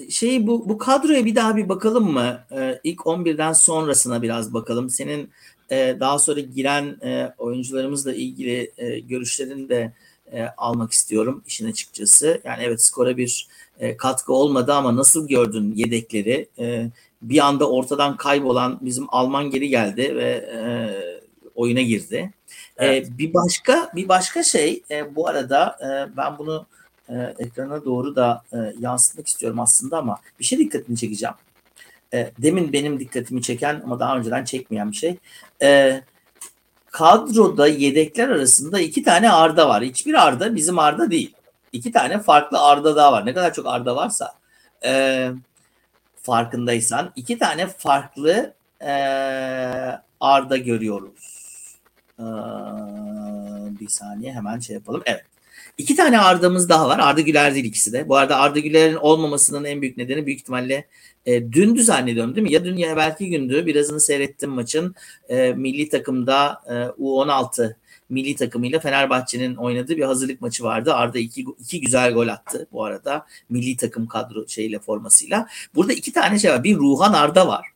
şey 0.09 0.47
bu 0.47 0.69
bu 0.69 0.77
kadroya 0.77 1.25
bir 1.25 1.35
daha 1.35 1.57
bir 1.57 1.69
bakalım 1.69 2.11
mı? 2.11 2.39
Ee, 2.51 2.79
ilk 2.83 2.99
11'den 2.99 3.53
sonrasına 3.53 4.21
biraz 4.21 4.53
bakalım. 4.53 4.89
Senin 4.89 5.29
e, 5.71 5.97
daha 5.99 6.19
sonra 6.19 6.39
giren 6.39 6.97
e, 7.03 7.33
oyuncularımızla 7.37 8.13
ilgili 8.13 8.71
e, 8.77 8.99
görüşlerini 8.99 9.69
de 9.69 9.93
e, 10.33 10.47
almak 10.57 10.91
istiyorum 10.91 11.43
işin 11.47 11.71
açıkçası. 11.71 12.41
Yani 12.43 12.63
evet 12.63 12.83
skora 12.83 13.17
bir 13.17 13.47
e, 13.79 13.97
katkı 13.97 14.33
olmadı 14.33 14.73
ama 14.73 14.95
nasıl 14.95 15.27
gördün 15.27 15.75
yedekleri? 15.75 16.47
E, 16.59 16.89
bir 17.21 17.39
anda 17.47 17.69
ortadan 17.69 18.17
kaybolan 18.17 18.79
bizim 18.81 19.05
Alman 19.09 19.49
geri 19.49 19.69
geldi 19.69 20.15
ve 20.15 20.29
e, 20.29 20.61
oyuna 21.55 21.81
girdi. 21.81 22.33
E, 22.77 22.85
evet. 22.85 23.07
E, 23.07 23.17
bir 23.17 23.33
başka 23.33 23.91
bir 23.95 24.07
başka 24.07 24.43
şey 24.43 24.83
e, 24.91 25.15
bu 25.15 25.27
arada 25.27 25.77
e, 25.81 26.17
ben 26.17 26.37
bunu 26.37 26.65
e, 27.09 27.33
ekrana 27.39 27.85
doğru 27.85 28.15
da 28.15 28.43
e, 28.53 28.57
yansıtmak 28.79 29.27
istiyorum 29.27 29.59
aslında 29.59 29.97
ama 29.97 30.19
bir 30.39 30.45
şey 30.45 30.59
dikkatini 30.59 30.97
çekeceğim. 30.97 31.35
E, 32.13 32.31
demin 32.37 32.73
benim 32.73 32.99
dikkatimi 32.99 33.41
çeken 33.41 33.81
ama 33.85 33.99
daha 33.99 34.17
önceden 34.17 34.43
çekmeyen 34.43 34.91
bir 34.91 34.95
şey. 34.95 35.17
E, 35.61 36.01
kadroda 36.91 37.67
yedekler 37.67 38.29
arasında 38.29 38.79
iki 38.79 39.03
tane 39.03 39.31
Arda 39.31 39.69
var. 39.69 39.83
Hiçbir 39.83 40.27
Arda 40.27 40.55
bizim 40.55 40.79
Arda 40.79 41.11
değil. 41.11 41.33
İki 41.71 41.91
tane 41.91 42.19
farklı 42.19 42.59
Arda 42.59 42.95
daha 42.95 43.11
var. 43.11 43.25
Ne 43.25 43.33
kadar 43.33 43.53
çok 43.53 43.67
Arda 43.67 43.95
varsa 43.95 44.33
e, 44.85 45.29
farkındaysan 46.21 47.11
iki 47.15 47.37
tane 47.39 47.67
farklı 47.67 48.53
e, 48.81 48.91
Arda 50.19 50.57
görüyoruz. 50.57 51.39
E, 52.19 52.25
bir 53.79 53.87
saniye 53.87 54.33
hemen 54.33 54.59
şey 54.59 54.73
yapalım. 54.73 55.01
Evet. 55.05 55.25
İki 55.77 55.95
tane 55.95 56.19
Arda'mız 56.19 56.69
daha 56.69 56.89
var. 56.89 56.99
Arda 56.99 57.21
Güler 57.21 57.53
değil 57.53 57.65
ikisi 57.65 57.93
de. 57.93 58.09
Bu 58.09 58.17
arada 58.17 58.37
Arda 58.37 58.59
Güler'in 58.59 58.95
olmamasının 58.95 59.65
en 59.65 59.81
büyük 59.81 59.97
nedeni 59.97 60.25
büyük 60.25 60.39
ihtimalle 60.39 60.87
e, 61.25 61.51
dündü 61.51 61.83
zannediyorum 61.83 62.35
değil 62.35 62.47
mi? 62.47 62.53
Ya 62.53 62.65
dün 62.65 62.77
ya 62.77 62.97
belki 62.97 63.29
gündü. 63.29 63.65
Birazını 63.65 63.99
seyrettim 63.99 64.49
maçın. 64.49 64.95
E, 65.29 65.53
milli 65.53 65.89
takımda 65.89 66.61
e, 66.67 66.73
U16 66.73 67.75
milli 68.09 68.35
takımıyla 68.35 68.79
Fenerbahçe'nin 68.79 69.55
oynadığı 69.55 69.97
bir 69.97 70.03
hazırlık 70.03 70.41
maçı 70.41 70.63
vardı. 70.63 70.93
Arda 70.93 71.19
iki, 71.19 71.45
iki 71.59 71.81
güzel 71.81 72.13
gol 72.13 72.27
attı 72.27 72.67
bu 72.71 72.83
arada. 72.83 73.25
Milli 73.49 73.77
takım 73.77 74.07
kadro 74.07 74.47
şeyle 74.47 74.79
formasıyla. 74.79 75.47
Burada 75.75 75.93
iki 75.93 76.13
tane 76.13 76.39
şey 76.39 76.51
var. 76.51 76.63
Bir 76.63 76.75
Ruhan 76.75 77.13
Arda 77.13 77.47
var. 77.47 77.67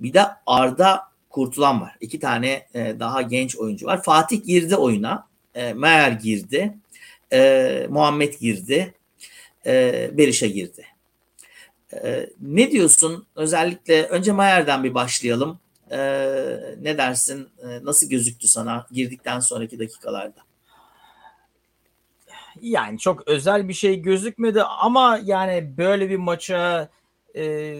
Bir 0.00 0.12
de 0.12 0.22
Arda 0.46 1.10
Kurtulan 1.30 1.80
var. 1.80 1.96
İki 2.00 2.20
tane 2.20 2.66
e, 2.74 2.96
daha 3.00 3.22
genç 3.22 3.56
oyuncu 3.56 3.86
var. 3.86 4.02
Fatih 4.02 4.44
girdi 4.44 4.76
oyuna. 4.76 5.26
E, 5.54 5.72
Meğer 5.72 6.12
girdi. 6.12 6.74
E, 7.32 7.86
Muhammed 7.90 8.34
girdi. 8.40 8.94
E, 9.66 10.10
Berisha 10.12 10.46
girdi. 10.46 10.86
E, 11.92 12.30
ne 12.40 12.70
diyorsun? 12.70 13.26
Özellikle 13.36 14.06
önce 14.06 14.32
Mayer'den 14.32 14.84
bir 14.84 14.94
başlayalım. 14.94 15.58
E, 15.90 15.98
ne 16.80 16.98
dersin? 16.98 17.48
E, 17.62 17.84
nasıl 17.84 18.08
gözüktü 18.08 18.48
sana 18.48 18.86
girdikten 18.92 19.40
sonraki 19.40 19.78
dakikalarda? 19.78 20.40
Yani 22.60 22.98
çok 22.98 23.28
özel 23.28 23.68
bir 23.68 23.72
şey 23.72 24.02
gözükmedi 24.02 24.62
ama 24.62 25.20
yani 25.24 25.74
böyle 25.76 26.10
bir 26.10 26.16
maça 26.16 26.88
e, 27.36 27.74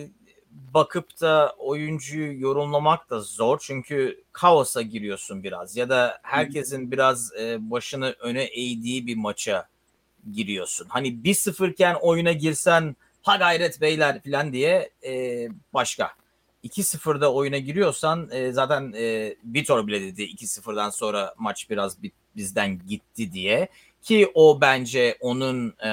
bakıp 0.74 1.20
da 1.20 1.54
oyuncuyu 1.58 2.40
yorumlamak 2.40 3.10
da 3.10 3.20
zor. 3.20 3.58
Çünkü 3.62 4.22
kaosa 4.32 4.82
giriyorsun 4.82 5.42
biraz 5.42 5.76
ya 5.76 5.88
da 5.88 6.18
herkesin 6.22 6.90
biraz 6.90 7.32
e, 7.34 7.70
başını 7.70 8.14
öne 8.20 8.44
eğdiği 8.44 9.06
bir 9.06 9.16
maça 9.16 9.68
giriyorsun. 10.32 10.86
Hani 10.88 11.08
1-0 11.08 11.70
iken 11.70 11.96
oyuna 12.00 12.32
girsen 12.32 12.96
ha 13.22 13.36
gayret 13.36 13.80
beyler 13.80 14.22
falan 14.22 14.52
diye 14.52 14.90
e, 15.06 15.48
başka. 15.74 16.10
2-0'da 16.64 17.32
oyuna 17.32 17.58
giriyorsan 17.58 18.28
e, 18.32 18.52
zaten 18.52 18.92
e, 18.96 19.36
Vitor 19.44 19.86
bile 19.86 20.00
dedi 20.00 20.22
2-0'dan 20.22 20.90
sonra 20.90 21.34
maç 21.38 21.70
biraz 21.70 21.96
bizden 22.36 22.78
gitti 22.88 23.32
diye. 23.32 23.68
Ki 24.02 24.30
o 24.34 24.60
bence 24.60 25.16
onun 25.20 25.74
e, 25.84 25.92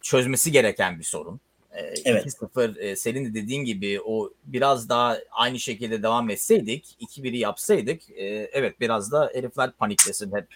çözmesi 0.00 0.52
gereken 0.52 0.98
bir 0.98 1.04
sorun. 1.04 1.40
E, 1.72 1.80
evet. 2.04 2.26
2-0 2.26 2.78
e, 2.78 2.96
senin 2.96 3.24
de 3.24 3.34
dediğin 3.34 3.64
gibi 3.64 4.00
o 4.04 4.30
biraz 4.44 4.88
daha 4.88 5.18
aynı 5.30 5.60
şekilde 5.60 6.02
devam 6.02 6.30
etseydik 6.30 6.96
2-1'i 7.00 7.38
yapsaydık 7.38 8.10
e, 8.10 8.24
evet 8.52 8.80
biraz 8.80 9.12
da 9.12 9.30
herifler 9.34 9.72
paniklesin 9.72 10.32
hep 10.36 10.46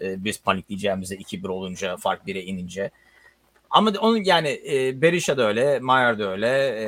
e, 0.00 0.24
biz 0.24 0.42
panikleyeceğimize 0.42 1.14
2-1 1.14 1.48
olunca 1.48 1.96
fark 1.96 2.28
1'e 2.28 2.42
inince. 2.42 2.90
Ama 3.70 3.92
onun 4.00 4.24
yani 4.24 4.60
e, 4.66 5.02
Berisha 5.02 5.36
da 5.36 5.48
öyle, 5.48 5.78
Mayer 5.78 6.18
da 6.18 6.30
öyle. 6.30 6.48
E, 6.48 6.86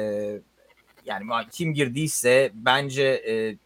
yani 1.06 1.24
kim 1.52 1.74
girdiyse 1.74 2.50
bence 2.54 3.02
e, 3.02 3.56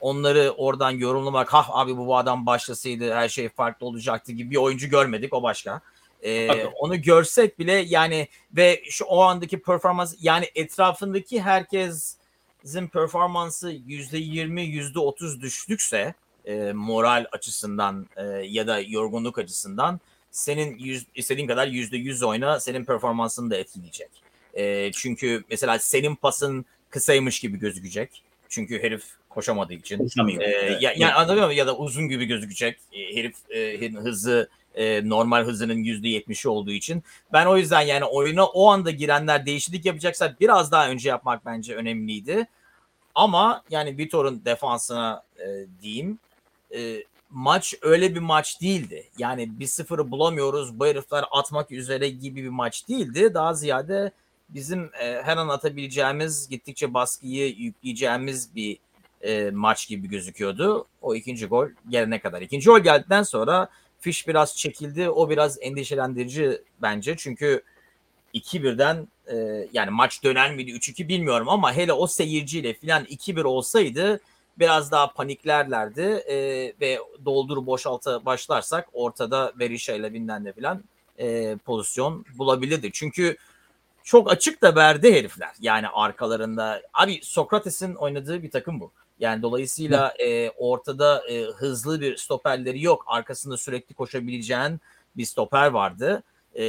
onları 0.00 0.50
oradan 0.56 0.90
yorumlamak, 0.90 1.54
ha 1.54 1.66
abi 1.68 1.96
bu, 1.96 2.06
bu 2.06 2.16
adam 2.16 2.46
başlasaydı 2.46 3.14
her 3.14 3.28
şey 3.28 3.48
farklı 3.48 3.86
olacaktı 3.86 4.32
gibi 4.32 4.50
bir 4.50 4.56
oyuncu 4.56 4.88
görmedik 4.88 5.34
o 5.34 5.42
başka. 5.42 5.80
Ee, 6.22 6.64
onu 6.64 7.02
görsek 7.02 7.58
bile 7.58 7.72
yani 7.72 8.28
ve 8.52 8.82
şu 8.90 9.04
o 9.04 9.20
andaki 9.20 9.60
performans 9.62 10.14
yani 10.20 10.50
etrafındaki 10.54 11.42
herkesin 11.42 12.86
performansı 12.92 13.70
yüzde 13.86 14.18
yirmi 14.18 14.62
yüzde 14.62 14.98
otuz 14.98 15.40
düştükse 15.40 16.14
e, 16.44 16.72
moral 16.72 17.26
açısından 17.32 18.06
e, 18.16 18.22
ya 18.26 18.66
da 18.66 18.80
yorgunluk 18.80 19.38
açısından 19.38 20.00
senin 20.30 20.78
yüz, 20.78 21.06
istediğin 21.14 21.48
kadar 21.48 21.66
yüzde 21.66 21.96
yüz 21.96 22.22
oyna 22.22 22.60
senin 22.60 22.84
performansını 22.84 23.50
da 23.50 23.56
etkileyecek. 23.56 24.10
E, 24.54 24.92
çünkü 24.92 25.44
mesela 25.50 25.78
senin 25.78 26.14
pasın 26.14 26.64
kısaymış 26.90 27.40
gibi 27.40 27.58
gözükecek. 27.58 28.22
Çünkü 28.48 28.82
herif 28.82 29.04
koşamadığı 29.28 29.74
için. 29.74 29.98
Koşamıyor. 29.98 30.42
E, 30.42 30.44
evet. 30.44 30.82
ya, 30.82 30.92
yani 30.96 31.12
anladın 31.12 31.46
mı? 31.46 31.54
Ya 31.54 31.66
da 31.66 31.76
uzun 31.76 32.08
gibi 32.08 32.24
gözükecek. 32.24 32.78
E, 32.92 33.16
herif 33.16 33.50
e, 33.50 33.90
hızı 33.92 34.48
e, 34.74 35.08
normal 35.08 35.44
hızının 35.44 35.84
yüzde 35.84 36.08
yetmişi 36.08 36.48
olduğu 36.48 36.72
için. 36.72 37.02
Ben 37.32 37.46
o 37.46 37.56
yüzden 37.56 37.80
yani 37.80 38.04
oyuna 38.04 38.46
o 38.46 38.68
anda 38.68 38.90
girenler 38.90 39.46
değişiklik 39.46 39.84
yapacaksa 39.84 40.36
biraz 40.40 40.72
daha 40.72 40.90
önce 40.90 41.08
yapmak 41.08 41.46
bence 41.46 41.74
önemliydi. 41.74 42.46
Ama 43.14 43.62
yani 43.70 43.98
Vitor'un 43.98 44.44
defansına 44.44 45.22
e, 45.38 45.46
diyeyim 45.82 46.18
e, 46.74 47.04
maç 47.30 47.74
öyle 47.82 48.14
bir 48.14 48.20
maç 48.20 48.60
değildi. 48.60 49.08
Yani 49.18 49.60
bir 49.60 49.66
sıfırı 49.66 50.10
bulamıyoruz 50.10 50.80
bu 50.80 50.86
herifler 50.86 51.24
atmak 51.30 51.70
üzere 51.72 52.08
gibi 52.08 52.44
bir 52.44 52.48
maç 52.48 52.88
değildi. 52.88 53.34
Daha 53.34 53.54
ziyade 53.54 54.12
bizim 54.48 54.84
e, 54.84 55.22
her 55.22 55.36
an 55.36 55.48
atabileceğimiz 55.48 56.48
gittikçe 56.48 56.94
baskıyı 56.94 57.54
yükleyeceğimiz 57.54 58.54
bir 58.54 58.78
e, 59.20 59.50
maç 59.50 59.88
gibi 59.88 60.08
gözüküyordu. 60.08 60.86
O 61.02 61.14
ikinci 61.14 61.46
gol 61.46 61.66
gelene 61.88 62.20
kadar. 62.20 62.42
İkinci 62.42 62.66
gol 62.66 62.80
geldikten 62.80 63.22
sonra 63.22 63.68
Fiş 64.00 64.28
biraz 64.28 64.56
çekildi. 64.56 65.10
O 65.10 65.30
biraz 65.30 65.58
endişelendirici 65.60 66.62
bence. 66.82 67.16
Çünkü 67.16 67.62
2-1'den 68.34 69.08
e, 69.26 69.68
yani 69.72 69.90
maç 69.90 70.24
döner 70.24 70.54
miydi 70.54 70.70
3-2 70.70 71.08
bilmiyorum 71.08 71.48
ama 71.48 71.76
hele 71.76 71.92
o 71.92 72.06
seyirciyle 72.06 72.74
filan 72.74 73.04
2-1 73.04 73.42
olsaydı 73.42 74.20
biraz 74.58 74.90
daha 74.90 75.12
paniklerlerdi 75.12 76.00
e, 76.00 76.36
ve 76.80 76.98
doldur 77.24 77.66
boşalta 77.66 78.24
başlarsak 78.24 78.88
ortada 78.92 79.52
Berisha 79.58 79.92
ile 79.92 80.12
Binden'de 80.14 80.52
filan 80.52 80.84
e, 81.18 81.56
pozisyon 81.56 82.24
bulabilirdi. 82.38 82.90
Çünkü 82.92 83.36
çok 84.02 84.32
açık 84.32 84.62
da 84.62 84.74
verdi 84.74 85.14
herifler. 85.14 85.50
Yani 85.60 85.88
arkalarında. 85.88 86.82
Abi 86.94 87.20
Sokrates'in 87.22 87.94
oynadığı 87.94 88.42
bir 88.42 88.50
takım 88.50 88.80
bu. 88.80 88.92
Yani 89.20 89.42
dolayısıyla 89.42 90.14
e, 90.18 90.50
ortada 90.50 91.28
e, 91.28 91.42
hızlı 91.42 92.00
bir 92.00 92.16
stoperleri 92.16 92.82
yok. 92.82 93.04
Arkasında 93.06 93.56
sürekli 93.56 93.94
koşabileceğin 93.94 94.80
bir 95.16 95.24
stoper 95.24 95.66
vardı. 95.66 96.22
E, 96.54 96.64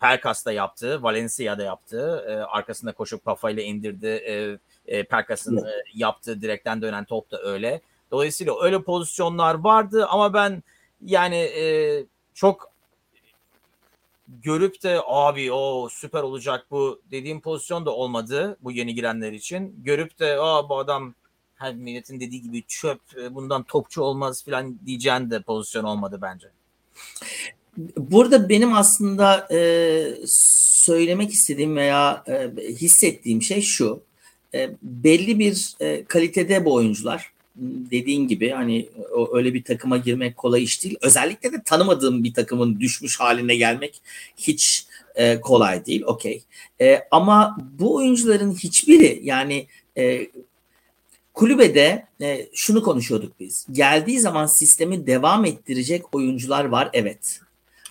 Perkas'ta 0.00 0.52
yaptı, 0.52 1.02
Valencia'da 1.02 1.62
yaptı. 1.62 2.24
E, 2.28 2.32
arkasında 2.32 2.92
koşup 2.92 3.24
kafayla 3.24 3.62
indirdi. 3.62 4.06
E, 4.06 4.58
e, 4.90 5.04
Perkas'ın 5.04 5.56
e, 5.56 5.70
yaptığı 5.94 6.42
direkten 6.42 6.82
dönen 6.82 7.04
top 7.04 7.30
da 7.30 7.42
öyle. 7.42 7.80
Dolayısıyla 8.10 8.62
öyle 8.62 8.82
pozisyonlar 8.82 9.54
vardı 9.54 10.06
ama 10.06 10.34
ben 10.34 10.62
yani 11.04 11.36
e, 11.36 12.04
çok 12.34 12.70
görüp 14.28 14.82
de 14.82 15.00
abi 15.06 15.52
o 15.52 15.88
süper 15.88 16.22
olacak 16.22 16.66
bu 16.70 17.00
dediğim 17.10 17.40
pozisyon 17.40 17.86
da 17.86 17.90
olmadı 17.90 18.56
bu 18.60 18.72
yeni 18.72 18.94
girenler 18.94 19.32
için. 19.32 19.74
Görüp 19.84 20.18
de 20.18 20.36
aa 20.40 20.68
bu 20.68 20.78
adam 20.78 21.14
her 21.56 21.74
milletin 21.74 22.20
dediği 22.20 22.42
gibi 22.42 22.62
çöp 22.68 23.00
e, 23.16 23.34
bundan 23.34 23.62
topçu 23.62 24.02
olmaz 24.02 24.44
falan 24.44 24.78
diyeceğin 24.86 25.30
de 25.30 25.42
pozisyon 25.42 25.84
olmadı 25.84 26.18
bence. 26.22 26.48
Burada 27.96 28.48
benim 28.48 28.72
aslında 28.72 29.48
e, 29.52 30.26
söylemek 30.26 31.30
istediğim 31.32 31.76
veya 31.76 32.24
e, 32.26 32.50
hissettiğim 32.58 33.42
şey 33.42 33.62
şu. 33.62 34.02
E, 34.54 34.70
belli 34.82 35.38
bir 35.38 35.74
e, 35.80 36.04
kalitede 36.04 36.64
bu 36.64 36.74
oyuncular 36.74 37.32
dediğin 37.90 38.28
gibi 38.28 38.50
hani 38.50 38.88
o, 39.14 39.36
öyle 39.36 39.54
bir 39.54 39.64
takıma 39.64 39.96
girmek 39.96 40.36
kolay 40.36 40.62
iş 40.62 40.84
değil. 40.84 40.96
Özellikle 41.02 41.52
de 41.52 41.62
tanımadığım 41.64 42.24
bir 42.24 42.34
takımın 42.34 42.80
düşmüş 42.80 43.20
haline 43.20 43.56
gelmek 43.56 44.02
hiç 44.36 44.86
e, 45.14 45.40
kolay 45.40 45.86
değil. 45.86 46.02
Okey. 46.06 46.42
E, 46.80 47.02
ama 47.10 47.58
bu 47.78 47.94
oyuncuların 47.94 48.54
hiçbiri 48.54 49.20
yani 49.22 49.66
e, 49.98 50.30
kulübede 51.34 52.06
e, 52.22 52.48
şunu 52.54 52.82
konuşuyorduk 52.82 53.40
biz. 53.40 53.66
Geldiği 53.72 54.20
zaman 54.20 54.46
sistemi 54.46 55.06
devam 55.06 55.44
ettirecek 55.44 56.14
oyuncular 56.14 56.64
var 56.64 56.90
evet. 56.92 57.06
evet. 57.06 57.40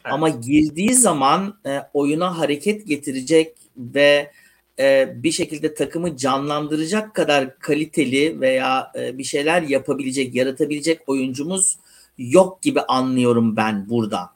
Ama 0.04 0.30
girdiği 0.30 0.94
zaman 0.94 1.60
e, 1.66 1.80
oyuna 1.94 2.38
hareket 2.38 2.88
getirecek 2.88 3.56
ve 3.78 4.32
e, 4.80 5.14
bir 5.16 5.32
şekilde 5.32 5.74
takımı 5.74 6.18
canlandıracak 6.18 7.16
kadar 7.16 7.60
kaliteli 7.60 8.42
veya 8.42 8.92
e, 9.00 9.18
bir 9.18 9.24
şeyler 9.24 9.62
yapabilecek, 9.62 10.36
yaratabilecek 10.36 11.02
oyuncumuz 11.08 11.78
yok 12.18 12.62
gibi 12.62 12.82
anlıyorum 12.82 13.56
ben 13.56 13.90
burada. 13.90 14.30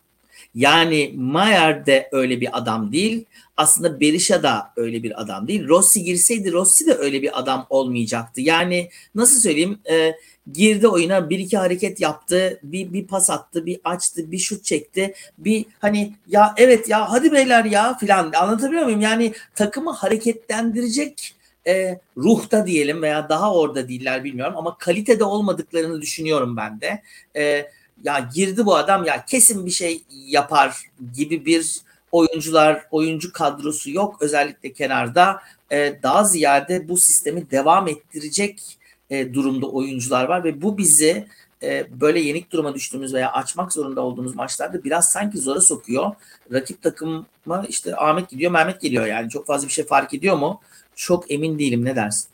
Yani 0.55 1.13
Mayer 1.15 1.85
de 1.85 2.09
öyle 2.11 2.41
bir 2.41 2.57
adam 2.57 2.91
değil. 2.91 3.25
Aslında 3.57 3.99
Berisha 3.99 4.43
da 4.43 4.73
öyle 4.75 5.03
bir 5.03 5.21
adam 5.21 5.47
değil. 5.47 5.67
Rossi 5.67 6.03
girseydi 6.03 6.51
Rossi 6.51 6.87
de 6.87 6.93
öyle 6.93 7.21
bir 7.21 7.39
adam 7.39 7.65
olmayacaktı. 7.69 8.41
Yani 8.41 8.89
nasıl 9.15 9.39
söyleyeyim? 9.41 9.79
E, 9.91 10.13
girdi 10.51 10.87
oyuna 10.87 11.29
bir 11.29 11.39
iki 11.39 11.57
hareket 11.57 12.01
yaptı, 12.01 12.59
bir, 12.63 12.93
bir 12.93 13.07
pas 13.07 13.29
attı, 13.29 13.65
bir 13.65 13.79
açtı, 13.83 14.31
bir 14.31 14.37
şut 14.37 14.63
çekti, 14.63 15.13
bir 15.37 15.65
hani 15.79 16.13
ya 16.27 16.53
evet 16.57 16.89
ya 16.89 17.11
hadi 17.11 17.31
beyler 17.31 17.65
ya 17.65 17.97
filan 17.97 18.31
anlatabiliyor 18.31 18.83
muyum? 18.83 19.01
Yani 19.01 19.33
takımı 19.55 19.91
hareketlendirecek 19.91 21.35
e, 21.67 21.99
ruhta 22.17 22.67
diyelim 22.67 23.01
veya 23.01 23.29
daha 23.29 23.53
orada 23.53 23.87
değiller 23.87 24.23
bilmiyorum 24.23 24.57
ama 24.57 24.77
kalitede 24.77 25.23
olmadıklarını 25.23 26.01
düşünüyorum 26.01 26.57
ben 26.57 26.81
de. 26.81 27.01
E, 27.35 27.69
ya 28.03 28.29
girdi 28.33 28.65
bu 28.65 28.75
adam 28.75 29.05
ya 29.05 29.25
kesin 29.25 29.65
bir 29.65 29.71
şey 29.71 30.01
yapar 30.11 30.77
gibi 31.15 31.45
bir 31.45 31.81
oyuncular, 32.11 32.85
oyuncu 32.91 33.33
kadrosu 33.33 33.91
yok 33.91 34.17
özellikle 34.21 34.73
kenarda. 34.73 35.39
E, 35.71 35.99
daha 36.03 36.23
ziyade 36.23 36.89
bu 36.89 36.97
sistemi 36.97 37.51
devam 37.51 37.87
ettirecek 37.87 38.77
e, 39.14 39.34
durumda 39.34 39.68
oyuncular 39.68 40.26
var 40.26 40.43
ve 40.43 40.61
bu 40.61 40.78
bizi 40.78 41.28
e, 41.64 41.88
böyle 42.01 42.20
yenik 42.20 42.51
duruma 42.51 42.76
düştüğümüz 42.76 43.14
veya 43.14 43.32
açmak 43.32 43.74
zorunda 43.74 44.01
olduğumuz 44.01 44.36
maçlarda 44.36 44.84
biraz 44.84 45.11
sanki 45.11 45.38
zora 45.38 45.61
sokuyor. 45.61 46.11
Rakip 46.53 46.82
takıma 46.82 47.26
işte 47.70 47.95
Ahmet 47.95 48.30
gidiyor, 48.30 48.51
Mehmet 48.51 48.82
geliyor 48.82 49.05
yani 49.05 49.30
çok 49.30 49.47
fazla 49.47 49.68
bir 49.68 49.74
şey 49.74 49.86
fark 49.86 50.14
ediyor 50.14 50.36
mu? 50.38 50.61
Çok 50.95 51.32
emin 51.32 51.59
değilim. 51.59 51.86
Ne 51.86 51.95
dersin? 51.95 52.30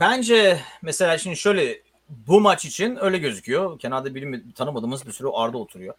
Bence 0.00 0.60
mesela 0.82 1.18
şimdi 1.18 1.36
şöyle 1.36 1.80
bu 2.08 2.40
maç 2.40 2.64
için 2.64 2.98
öyle 3.00 3.18
gözüküyor. 3.18 3.78
Kenarda 3.78 4.14
bilim 4.14 4.52
tanımadığımız 4.52 5.06
bir 5.06 5.12
sürü 5.12 5.28
Arda 5.28 5.58
oturuyor. 5.58 5.94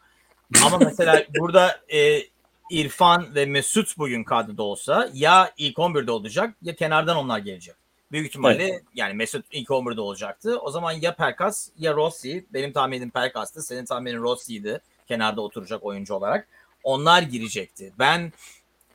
Ama 0.66 0.78
mesela 0.78 1.24
burada 1.40 1.82
e, 1.94 2.22
İrfan 2.70 3.36
ve 3.36 3.46
Mesut 3.46 3.98
bugün 3.98 4.24
kadroda 4.24 4.64
olsa 4.64 5.10
ya 5.14 5.54
ilk 5.58 5.78
11'de 5.78 6.12
olacak 6.12 6.56
ya 6.62 6.76
kenardan 6.76 7.18
onlar 7.18 7.40
gelecek. 7.40 7.76
Büyük 8.12 8.28
ihtimalle 8.28 8.64
evet. 8.64 8.84
yani 8.94 9.14
Mesut 9.14 9.46
ilk 9.52 9.70
11'de 9.70 10.02
olacaktı. 10.02 10.60
O 10.60 10.72
zaman 10.72 10.92
ya 10.92 11.16
Perkas 11.16 11.70
ya 11.78 11.94
Rossi. 11.94 12.46
Benim 12.54 12.74
tahminim 12.74 13.10
Perkas'tı. 13.10 13.62
Senin 13.62 13.86
tahminin 13.86 14.22
Rossi'ydi. 14.22 14.82
Kenarda 15.08 15.42
oturacak 15.42 15.84
oyuncu 15.84 16.14
olarak. 16.14 16.48
Onlar 16.84 17.22
girecekti. 17.22 17.94
Ben 18.00 18.34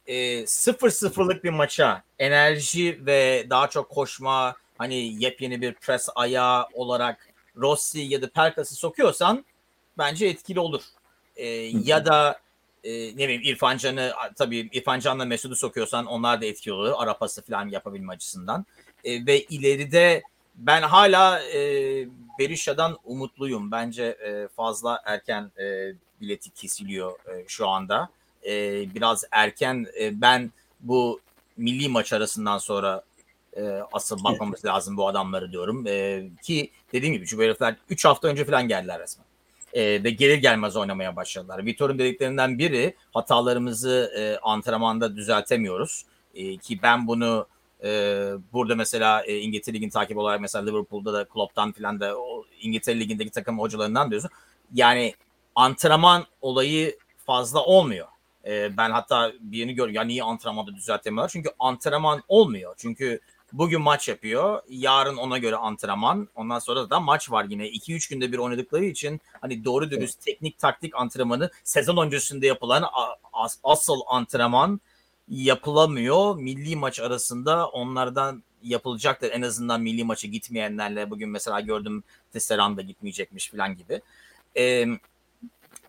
e, 0.06 0.42
0-0'lık 0.42 1.44
bir 1.44 1.50
maça 1.50 2.02
enerji 2.18 3.06
ve 3.06 3.46
daha 3.50 3.70
çok 3.70 3.88
koşma 3.88 4.56
hani 4.78 5.22
yepyeni 5.24 5.60
bir 5.60 5.74
pres 5.74 6.08
ayağı 6.14 6.66
olarak 6.74 7.28
Rossi 7.56 8.00
ya 8.00 8.22
da 8.22 8.30
Perkas'ı 8.30 8.74
sokuyorsan 8.74 9.44
bence 9.98 10.26
etkili 10.26 10.60
olur. 10.60 10.82
E, 11.36 11.46
ya 11.84 12.06
da 12.06 12.40
e, 12.84 12.92
ne 12.92 13.16
bileyim 13.16 13.42
İrfan 13.44 13.76
Can'ı 13.76 14.12
tabii 14.38 14.68
İrfan 14.72 15.00
Can'la 15.00 15.24
Mesut'u 15.24 15.56
sokuyorsan 15.56 16.06
onlar 16.06 16.40
da 16.40 16.46
etkili 16.46 16.74
olur. 16.74 16.92
Ara 16.96 17.18
pası 17.18 17.42
falan 17.42 17.68
yapabilme 17.68 18.12
açısından. 18.12 18.66
E, 19.04 19.26
ve 19.26 19.42
ileride 19.42 20.22
ben 20.54 20.82
hala 20.82 21.42
e, 21.42 21.58
Berisha'dan 22.38 22.98
umutluyum. 23.04 23.70
Bence 23.70 24.04
e, 24.04 24.48
fazla 24.48 25.02
erken 25.04 25.50
e, 25.58 25.92
bileti 26.20 26.50
kesiliyor 26.50 27.12
e, 27.12 27.44
şu 27.48 27.68
anda. 27.68 28.08
E, 28.46 28.84
biraz 28.94 29.24
erken 29.30 29.86
e, 30.00 30.20
ben 30.20 30.50
bu 30.80 31.20
milli 31.56 31.88
maç 31.88 32.12
arasından 32.12 32.58
sonra 32.58 33.02
e, 33.56 33.62
asıl 33.92 34.24
bakmamız 34.24 34.64
lazım 34.64 34.96
bu 34.96 35.08
adamları 35.08 35.52
diyorum. 35.52 35.86
E, 35.86 36.24
ki 36.42 36.70
dediğim 36.92 37.14
gibi 37.14 37.26
şu 37.26 37.42
herifler 37.42 37.76
3 37.90 38.04
hafta 38.04 38.28
önce 38.28 38.44
falan 38.44 38.68
geldiler 38.68 39.00
resmen 39.00 39.29
e, 39.72 40.04
ve 40.04 40.10
gelir 40.10 40.38
gelmez 40.38 40.76
oynamaya 40.76 41.16
başladılar. 41.16 41.66
Vitor'un 41.66 41.98
dediklerinden 41.98 42.58
biri 42.58 42.94
hatalarımızı 43.14 44.12
e, 44.16 44.38
antrenmanda 44.38 45.16
düzeltemiyoruz. 45.16 46.04
E, 46.34 46.56
ki 46.56 46.82
ben 46.82 47.06
bunu 47.06 47.46
e, 47.84 47.88
burada 48.52 48.74
mesela 48.74 49.22
e, 49.24 49.38
İngiltere 49.38 49.74
Ligi'ni 49.74 49.90
takip 49.90 50.16
olarak 50.18 50.40
mesela 50.40 50.64
Liverpool'da 50.64 51.12
da 51.12 51.24
Klopp'tan 51.24 51.72
filan 51.72 52.00
da 52.00 52.18
o 52.18 52.44
İngiltere 52.60 53.00
Ligi'ndeki 53.00 53.30
takım 53.30 53.58
hocalarından 53.58 54.10
diyorsun. 54.10 54.30
Yani 54.74 55.14
antrenman 55.54 56.26
olayı 56.40 56.98
fazla 57.26 57.64
olmuyor. 57.64 58.06
E, 58.46 58.76
ben 58.76 58.90
hatta 58.90 59.32
birini 59.40 59.74
gördüm. 59.74 59.94
Ya 59.94 60.02
niye 60.02 60.22
antrenmanda 60.22 60.74
düzeltemiyorlar? 60.74 61.28
Çünkü 61.28 61.50
antrenman 61.58 62.22
olmuyor. 62.28 62.74
Çünkü 62.78 63.20
Bugün 63.52 63.80
maç 63.80 64.08
yapıyor. 64.08 64.62
Yarın 64.68 65.16
ona 65.16 65.38
göre 65.38 65.56
antrenman. 65.56 66.28
Ondan 66.34 66.58
sonra 66.58 66.90
da 66.90 67.00
maç 67.00 67.30
var 67.30 67.44
yine. 67.44 67.68
2-3 67.68 68.10
günde 68.10 68.32
bir 68.32 68.38
oynadıkları 68.38 68.84
için 68.84 69.20
hani 69.40 69.64
doğru 69.64 69.90
dürüst 69.90 70.18
evet. 70.18 70.24
teknik 70.24 70.58
taktik 70.58 70.94
antrenmanı 70.96 71.50
sezon 71.64 72.06
öncesinde 72.06 72.46
yapılan 72.46 72.84
as- 73.32 73.58
asıl 73.64 74.00
antrenman 74.08 74.80
yapılamıyor. 75.28 76.36
Milli 76.36 76.76
maç 76.76 77.00
arasında 77.00 77.68
onlardan 77.68 78.42
yapılacaktır. 78.62 79.30
En 79.32 79.42
azından 79.42 79.80
milli 79.80 80.04
maçı 80.04 80.26
gitmeyenlerle 80.26 81.10
bugün 81.10 81.28
mesela 81.28 81.60
gördüm 81.60 82.04
Tesseran 82.32 82.76
da 82.76 82.82
gitmeyecekmiş 82.82 83.50
falan 83.50 83.76
gibi. 83.76 84.00
Ee, 84.56 84.86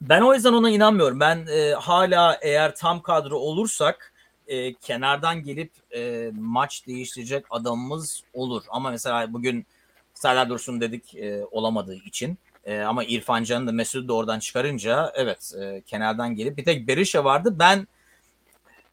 ben 0.02 0.22
o 0.22 0.34
yüzden 0.34 0.54
ona 0.54 0.70
inanmıyorum. 0.70 1.20
Ben 1.20 1.48
e, 1.48 1.72
hala 1.72 2.40
eğer 2.42 2.76
tam 2.76 3.02
kadro 3.02 3.38
olursak 3.38 4.11
e, 4.52 4.74
kenardan 4.74 5.44
gelip 5.44 5.72
e, 5.96 6.32
maç 6.40 6.88
değiştirecek 6.88 7.46
adamımız 7.50 8.24
olur. 8.34 8.64
Ama 8.70 8.92
mesela 8.92 9.34
bugün 9.34 9.66
Serdar 10.14 10.50
Dursun 10.50 10.82
dedik 10.82 11.16
e, 11.16 11.46
olamadığı 11.52 11.96
için. 11.96 12.38
E, 12.66 12.80
ama 12.80 13.04
İrfan 13.04 13.44
Can'ı 13.44 13.68
da 13.68 13.72
Mesut'u 13.72 14.08
da 14.08 14.14
oradan 14.14 14.40
çıkarınca 14.40 15.12
evet 15.16 15.54
e, 15.62 15.82
kenardan 15.82 16.36
gelip 16.36 16.58
bir 16.58 16.66
tek 16.66 16.88
Berisha 16.88 17.24
vardı. 17.24 17.56
Ben 17.60 17.88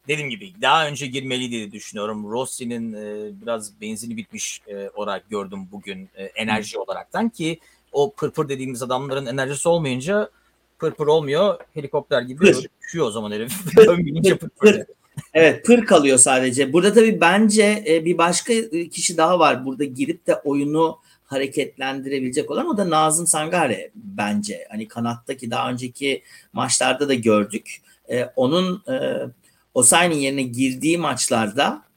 dediğim 0.07 0.29
gibi 0.29 0.53
daha 0.61 0.87
önce 0.87 1.07
girmeliydi 1.07 1.51
diye 1.51 1.71
düşünüyorum. 1.71 2.31
Rossi'nin 2.31 2.93
e, 2.93 3.31
biraz 3.41 3.81
benzini 3.81 4.17
bitmiş 4.17 4.61
e, 4.67 4.89
olarak 4.95 5.29
gördüm 5.29 5.67
bugün 5.71 6.09
e, 6.15 6.23
enerji 6.23 6.77
Hı. 6.77 6.81
olaraktan 6.81 7.29
ki 7.29 7.59
o 7.91 8.13
pırpır 8.13 8.49
dediğimiz 8.49 8.83
adamların 8.83 9.25
enerjisi 9.25 9.69
olmayınca 9.69 10.29
pırpır 10.79 11.07
olmuyor. 11.07 11.59
Helikopter 11.73 12.21
gibi 12.21 12.53
düşüyor 12.81 13.05
o 13.05 13.11
zaman 13.11 13.31
herif. 13.31 13.75
pır, 13.75 14.49
pır, 14.49 14.85
evet 15.33 15.65
pır 15.65 15.85
kalıyor 15.85 16.17
sadece. 16.17 16.73
Burada 16.73 16.93
tabii 16.93 17.21
bence 17.21 17.83
e, 17.87 18.05
bir 18.05 18.17
başka 18.17 18.53
kişi 18.91 19.17
daha 19.17 19.39
var. 19.39 19.65
Burada 19.65 19.83
girip 19.83 20.27
de 20.27 20.35
oyunu 20.35 20.99
hareketlendirebilecek 21.25 22.51
olan 22.51 22.67
o 22.67 22.77
da 22.77 22.89
Nazım 22.89 23.27
Sangare 23.27 23.91
bence. 23.95 24.67
Hani 24.69 24.87
kanattaki 24.87 25.51
daha 25.51 25.71
önceki 25.71 26.23
maçlarda 26.53 27.09
da 27.09 27.13
gördük. 27.13 27.81
E, 28.11 28.25
onun 28.35 28.83
e, 28.87 28.95
Osayi'nin 29.73 30.15
yerine 30.15 30.43
girdiği 30.43 30.97
maçlarda 30.97 31.89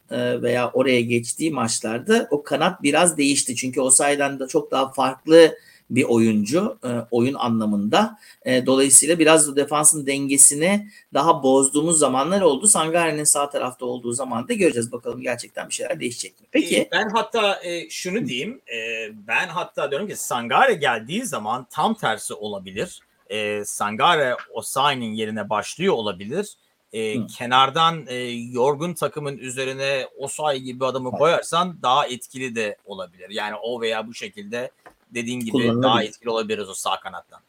veya 0.42 0.70
oraya 0.70 1.00
geçtiği 1.00 1.50
maçlarda 1.50 2.28
o 2.30 2.42
kanat 2.42 2.82
biraz 2.82 3.18
değişti. 3.18 3.56
Çünkü 3.56 3.80
Osayi'den 3.80 4.40
de 4.40 4.46
çok 4.46 4.70
daha 4.70 4.92
farklı 4.92 5.54
bir 5.90 6.04
oyuncu 6.04 6.78
e, 6.84 6.88
oyun 7.10 7.34
anlamında. 7.34 8.18
E, 8.44 8.66
dolayısıyla 8.66 9.18
biraz 9.18 9.56
defansın 9.56 10.06
dengesini 10.06 10.88
daha 11.14 11.42
bozduğumuz 11.42 11.98
zamanlar 11.98 12.40
oldu. 12.40 12.66
Sangare'nin 12.66 13.24
sağ 13.24 13.50
tarafta 13.50 13.86
olduğu 13.86 14.12
zaman 14.12 14.48
da 14.48 14.52
göreceğiz 14.52 14.92
bakalım 14.92 15.22
gerçekten 15.22 15.68
bir 15.68 15.74
şeyler 15.74 16.00
değişecek 16.00 16.40
mi? 16.40 16.46
Peki. 16.50 16.76
E, 16.76 16.88
ben 16.92 17.08
hatta 17.08 17.62
e, 17.62 17.90
şunu 17.90 18.26
diyeyim. 18.26 18.60
E, 18.74 19.08
ben 19.26 19.48
hatta 19.48 19.90
diyorum 19.90 20.08
ki 20.08 20.16
Sangare 20.16 20.74
geldiği 20.74 21.24
zaman 21.24 21.66
tam 21.70 21.94
tersi 21.94 22.34
olabilir. 22.34 23.00
E, 23.30 23.64
Sangare 23.64 24.36
Osayi'nin 24.54 25.12
yerine 25.12 25.50
başlıyor 25.50 25.94
olabilir 25.94 26.56
e, 26.92 27.26
kenardan 27.26 28.04
e, 28.06 28.14
yorgun 28.30 28.94
takımın 28.94 29.38
üzerine 29.38 30.08
o 30.18 30.28
say 30.28 30.58
gibi 30.58 30.86
adamı 30.86 31.10
koyarsan 31.10 31.82
daha 31.82 32.06
etkili 32.06 32.54
de 32.54 32.76
olabilir. 32.84 33.30
Yani 33.30 33.54
o 33.62 33.80
veya 33.80 34.06
bu 34.06 34.14
şekilde 34.14 34.70
dediğin 35.14 35.40
gibi 35.40 35.82
daha 35.82 36.02
etkili 36.02 36.30
olabiliriz 36.30 36.68
o 36.68 36.74
sağ 36.74 37.00
kanattan. 37.00 37.40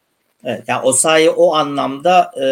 Evet, 0.43 0.63
yani 0.67 0.81
o 0.83 0.93
sayı 0.93 1.31
o 1.31 1.55
anlamda 1.55 2.31
e, 2.41 2.45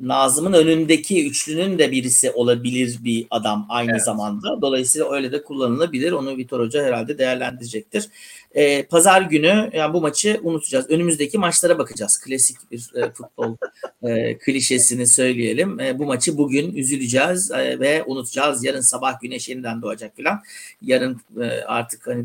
Nazım'ın 0.00 0.52
önündeki 0.52 1.26
üçlünün 1.26 1.78
de 1.78 1.90
birisi 1.92 2.30
olabilir 2.30 2.98
bir 3.04 3.26
adam 3.30 3.66
aynı 3.68 3.90
evet. 3.90 4.04
zamanda. 4.04 4.62
Dolayısıyla 4.62 5.12
öyle 5.12 5.32
de 5.32 5.42
kullanılabilir. 5.42 6.12
Onu 6.12 6.36
Vitor 6.36 6.60
Hoca 6.60 6.84
herhalde 6.84 7.18
değerlendirecektir. 7.18 8.08
Ee, 8.54 8.82
Pazar 8.82 9.22
günü 9.22 9.70
yani 9.72 9.92
bu 9.94 10.00
maçı 10.00 10.40
unutacağız. 10.42 10.90
Önümüzdeki 10.90 11.38
maçlara 11.38 11.78
bakacağız. 11.78 12.18
Klasik 12.18 12.56
bir 12.72 12.90
e, 12.94 13.10
futbol 13.10 13.56
e, 14.02 14.38
klişesini 14.38 15.06
söyleyelim. 15.06 15.80
E, 15.80 15.98
bu 15.98 16.06
maçı 16.06 16.38
bugün 16.38 16.74
üzüleceğiz 16.74 17.50
e, 17.50 17.80
ve 17.80 18.04
unutacağız. 18.06 18.64
Yarın 18.64 18.80
sabah 18.80 19.20
güneş 19.20 19.48
yeniden 19.48 19.82
doğacak 19.82 20.16
filan. 20.16 20.42
Yarın 20.82 21.20
e, 21.40 21.44
artık 21.66 22.06
hani 22.06 22.24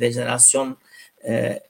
dejenerasyon 0.00 0.76
e, 1.26 1.62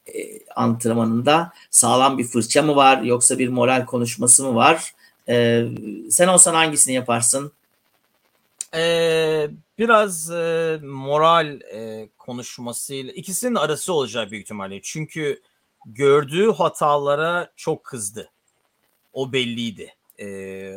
antrenmanında 0.56 1.52
sağlam 1.70 2.18
bir 2.18 2.24
fırça 2.24 2.62
mı 2.62 2.76
var 2.76 3.02
yoksa 3.02 3.38
bir 3.38 3.48
moral 3.48 3.86
konuşması 3.86 4.44
mı 4.44 4.54
var? 4.54 4.94
Ee, 5.28 5.66
sen 6.10 6.28
olsan 6.28 6.54
hangisini 6.54 6.94
yaparsın? 6.94 7.52
Ee, 8.74 9.50
biraz 9.78 10.30
e, 10.30 10.78
moral 10.82 11.60
e, 11.60 12.08
konuşmasıyla 12.18 13.12
ikisinin 13.12 13.54
arası 13.54 13.92
olacak 13.92 14.30
büyük 14.30 14.44
ihtimalle. 14.44 14.80
Çünkü 14.82 15.42
gördüğü 15.86 16.52
hatalara 16.52 17.52
çok 17.56 17.84
kızdı. 17.84 18.30
O 19.12 19.32
belliydi. 19.32 19.94
E, 20.18 20.26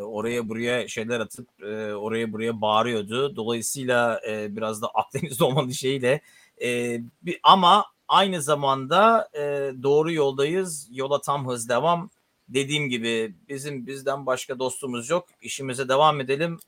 oraya 0.02 0.50
buraya 0.50 0.88
şeyler 0.88 1.20
atıp 1.20 1.64
e, 1.64 1.94
oraya 1.94 2.34
buraya 2.34 2.62
bağırıyordu. 2.62 3.36
Dolayısıyla 3.36 4.22
e, 4.28 4.56
biraz 4.56 4.82
da 4.82 4.88
Akdeniz'de 4.88 5.44
olmanın 5.44 5.72
şeyle 5.72 6.22
e, 6.62 7.00
bir, 7.22 7.40
ama 7.44 7.86
aynı 8.08 8.42
zamanda 8.42 9.30
e, 9.34 9.72
doğru 9.84 10.12
yoldayız. 10.12 10.88
Yola 10.92 11.22
tam 11.22 11.48
hız 11.48 11.70
devam 11.70 12.10
dediğim 12.50 12.90
gibi 12.90 13.34
bizim 13.50 13.88
bizden 13.88 14.26
başka 14.26 14.60
dostumuz 14.60 15.10
yok. 15.10 15.28
İşimize 15.42 15.90
devam 15.90 16.22
edelim. 16.22 16.60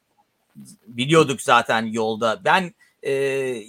Biliyorduk 0.88 1.42
zaten 1.42 1.86
yolda. 1.86 2.42
Ben 2.46 2.74
e, 3.04 3.12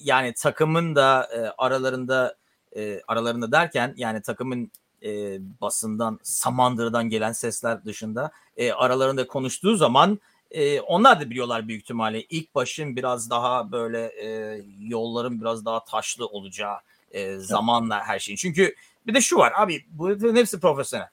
yani 0.03 0.35
takımın 0.35 0.97
da 0.97 1.29
e, 1.35 1.39
aralarında 1.59 2.37
e, 2.77 3.01
aralarında 3.09 3.53
derken 3.53 3.95
yani 3.97 4.23
takımın 4.23 4.71
e, 5.03 5.39
basından 5.61 6.19
Samandıra'dan 6.23 7.09
gelen 7.09 7.33
sesler 7.33 7.85
dışında 7.85 8.31
e, 8.57 8.73
aralarında 8.73 9.27
konuştuğu 9.27 9.77
zaman 9.77 10.21
e, 10.51 10.81
onlar 10.81 11.21
da 11.21 11.31
biliyorlar 11.31 11.69
büyük 11.69 11.83
ihtimalle 11.83 12.23
ilk 12.23 12.55
başın 12.55 12.97
biraz 12.97 13.31
daha 13.31 13.73
böyle 13.73 14.07
e, 14.07 14.61
yolların 14.81 15.41
biraz 15.41 15.65
daha 15.65 15.85
taşlı 15.85 16.27
olacağı 16.27 16.77
e, 17.11 17.37
zamanla 17.37 18.01
her 18.05 18.19
şeyin. 18.19 18.37
Çünkü 18.37 18.75
bir 19.07 19.15
de 19.15 19.21
şu 19.21 19.37
var 19.37 19.53
abi 19.57 19.85
bu 19.91 20.35
hepsi 20.35 20.61
profesyonel. 20.61 21.09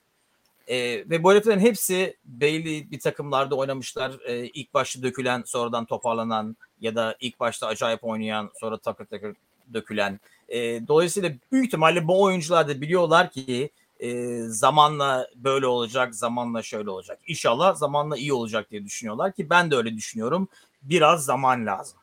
E, 0.67 0.77
ve 1.09 1.23
bu 1.23 1.31
heriflerin 1.31 1.59
hepsi 1.59 2.17
belli 2.25 2.91
bir 2.91 2.99
takımlarda 2.99 3.55
oynamışlar. 3.55 4.11
E, 4.25 4.45
ilk 4.45 4.73
başta 4.73 5.03
dökülen, 5.03 5.43
sonradan 5.45 5.85
toparlanan 5.85 6.57
ya 6.81 6.95
da 6.95 7.15
ilk 7.19 7.39
başta 7.39 7.67
acayip 7.67 8.03
oynayan, 8.03 8.51
sonra 8.59 8.77
takır 8.77 9.05
takır 9.05 9.35
dökülen. 9.73 10.19
E, 10.49 10.87
dolayısıyla 10.87 11.31
büyük 11.51 11.65
ihtimalle 11.65 12.07
bu 12.07 12.23
oyuncular 12.23 12.67
da 12.67 12.81
biliyorlar 12.81 13.31
ki 13.31 13.69
e, 13.99 14.39
zamanla 14.41 15.27
böyle 15.35 15.67
olacak, 15.67 16.15
zamanla 16.15 16.63
şöyle 16.63 16.89
olacak. 16.89 17.19
İnşallah 17.27 17.75
zamanla 17.75 18.17
iyi 18.17 18.33
olacak 18.33 18.71
diye 18.71 18.85
düşünüyorlar 18.85 19.33
ki 19.33 19.49
ben 19.49 19.71
de 19.71 19.75
öyle 19.75 19.95
düşünüyorum. 19.95 20.47
Biraz 20.81 21.25
zaman 21.25 21.65
lazım. 21.65 21.99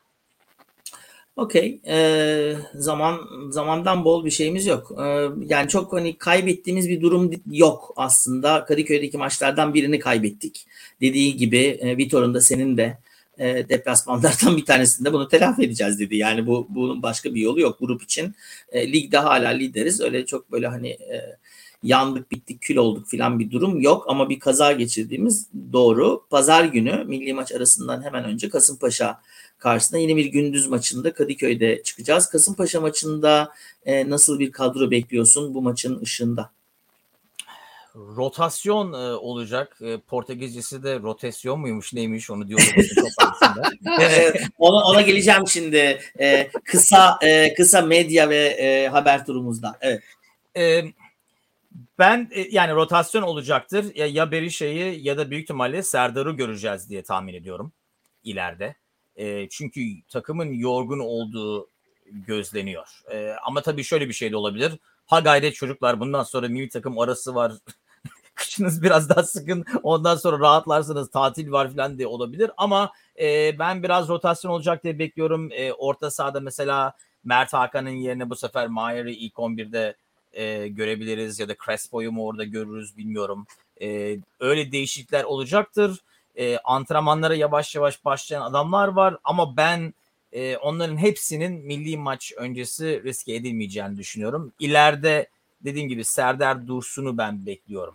Okey. 1.36 1.80
Ee, 1.86 2.56
zaman 2.74 3.20
zamandan 3.50 4.04
bol 4.04 4.24
bir 4.24 4.30
şeyimiz 4.30 4.66
yok. 4.66 4.92
Ee, 4.98 5.28
yani 5.46 5.68
çok 5.68 5.92
hani 5.92 6.18
kaybettiğimiz 6.18 6.88
bir 6.88 7.00
durum 7.00 7.30
yok 7.50 7.92
aslında. 7.96 8.64
Kadıköy'deki 8.64 9.18
maçlardan 9.18 9.74
birini 9.74 9.98
kaybettik. 9.98 10.66
Dediği 11.00 11.36
gibi 11.36 11.58
e, 11.58 11.96
Vitor'un 11.96 12.34
da 12.34 12.40
senin 12.40 12.76
de 12.76 12.98
e, 13.38 13.68
deplasmanlardan 13.68 14.56
bir 14.56 14.64
tanesinde 14.64 15.12
bunu 15.12 15.28
telafi 15.28 15.62
edeceğiz 15.62 16.00
dedi. 16.00 16.16
Yani 16.16 16.46
bu 16.46 16.66
bunun 16.70 17.02
başka 17.02 17.34
bir 17.34 17.40
yolu 17.40 17.60
yok 17.60 17.78
grup 17.80 18.02
için. 18.02 18.34
E, 18.72 18.92
ligde 18.92 19.18
hala 19.18 19.48
lideriz. 19.48 20.00
Öyle 20.00 20.26
çok 20.26 20.52
böyle 20.52 20.66
hani 20.66 20.88
e, 20.88 21.36
yandık 21.84 22.30
bittik 22.30 22.60
kül 22.60 22.76
olduk 22.76 23.08
filan 23.08 23.38
bir 23.38 23.50
durum 23.50 23.80
yok 23.80 24.04
ama 24.08 24.28
bir 24.28 24.38
kaza 24.38 24.72
geçirdiğimiz 24.72 25.48
doğru. 25.72 26.24
Pazar 26.30 26.64
günü 26.64 27.04
milli 27.04 27.34
maç 27.34 27.52
arasından 27.52 28.02
hemen 28.02 28.24
önce 28.24 28.48
Kasımpaşa 28.48 29.20
karşısında 29.58 29.98
yine 30.00 30.16
bir 30.16 30.26
gündüz 30.26 30.66
maçında 30.66 31.14
Kadıköy'de 31.14 31.82
çıkacağız. 31.82 32.28
Kasımpaşa 32.28 32.80
maçında 32.80 33.52
e, 33.86 34.10
nasıl 34.10 34.38
bir 34.38 34.52
kadro 34.52 34.90
bekliyorsun 34.90 35.54
bu 35.54 35.62
maçın 35.62 36.00
ışığında? 36.00 36.50
Rotasyon 37.94 38.92
e, 38.92 39.14
olacak. 39.14 39.78
E, 39.80 39.98
Portekizcesi 39.98 40.82
de 40.82 41.00
rotasyon 41.00 41.60
muymuş 41.60 41.92
neymiş 41.92 42.30
onu 42.30 42.48
diyorum. 42.48 42.66
ona, 44.58 44.84
ona 44.84 45.00
geleceğim 45.00 45.48
şimdi. 45.48 46.00
E, 46.20 46.50
kısa 46.64 47.18
e, 47.22 47.54
kısa 47.54 47.82
medya 47.82 48.30
ve 48.30 48.46
e, 48.46 48.88
haber 48.88 49.26
turumuzda. 49.26 49.78
Evet. 49.80 50.02
E, 50.56 50.84
ben 51.98 52.30
e, 52.32 52.40
yani 52.50 52.74
rotasyon 52.74 53.22
olacaktır. 53.22 53.94
Ya, 53.94 54.06
ya 54.06 54.30
Berişe'yi 54.30 55.06
ya 55.06 55.18
da 55.18 55.30
büyük 55.30 55.42
ihtimalle 55.42 55.82
Serdar'ı 55.82 56.32
göreceğiz 56.32 56.90
diye 56.90 57.02
tahmin 57.02 57.34
ediyorum 57.34 57.72
ileride. 58.24 58.76
E, 59.16 59.48
çünkü 59.48 59.80
takımın 60.08 60.52
yorgun 60.52 60.98
olduğu 60.98 61.70
gözleniyor. 62.06 63.00
E, 63.12 63.34
ama 63.46 63.62
tabii 63.62 63.84
şöyle 63.84 64.08
bir 64.08 64.12
şey 64.12 64.32
de 64.32 64.36
olabilir. 64.36 64.72
Ha 65.06 65.20
gayret 65.20 65.54
çocuklar 65.54 66.00
bundan 66.00 66.22
sonra 66.22 66.48
milli 66.48 66.68
takım 66.68 66.98
arası 66.98 67.34
var. 67.34 67.52
Kışınız 68.34 68.82
biraz 68.82 69.08
daha 69.08 69.22
sıkın. 69.22 69.64
Ondan 69.82 70.16
sonra 70.16 70.38
rahatlarsınız. 70.38 71.10
Tatil 71.10 71.52
var 71.52 71.70
falan 71.74 71.98
diye 71.98 72.06
olabilir. 72.08 72.50
Ama 72.56 72.92
e, 73.20 73.58
ben 73.58 73.82
biraz 73.82 74.08
rotasyon 74.08 74.50
olacak 74.50 74.84
diye 74.84 74.98
bekliyorum. 74.98 75.52
E, 75.52 75.72
orta 75.72 76.10
sahada 76.10 76.40
mesela 76.40 76.92
Mert 77.24 77.52
Hakan'ın 77.52 77.90
yerine 77.90 78.30
bu 78.30 78.36
sefer 78.36 78.66
Mayer'i 78.68 79.12
ilk 79.12 79.34
11'de 79.34 79.96
e, 80.34 80.68
görebiliriz 80.68 81.38
ya 81.38 81.48
da 81.48 81.54
Crespo'yu 81.66 82.12
mu 82.12 82.26
orada 82.26 82.44
görürüz 82.44 82.96
bilmiyorum. 82.96 83.46
E, 83.82 84.18
öyle 84.40 84.72
değişiklikler 84.72 85.24
olacaktır 85.24 86.00
e, 86.36 86.58
antrenmanlara 86.58 87.34
yavaş 87.34 87.74
yavaş 87.74 88.04
başlayan 88.04 88.42
adamlar 88.42 88.88
var 88.88 89.16
ama 89.24 89.56
ben 89.56 89.94
e, 90.32 90.56
onların 90.56 90.96
hepsinin 90.96 91.66
milli 91.66 91.96
maç 91.96 92.32
öncesi 92.36 93.02
riske 93.04 93.34
edilmeyeceğini 93.34 93.96
düşünüyorum. 93.96 94.52
İleride 94.58 95.28
dediğim 95.64 95.88
gibi 95.88 96.04
Serdar 96.04 96.66
Dursun'u 96.66 97.18
ben 97.18 97.46
bekliyorum 97.46 97.94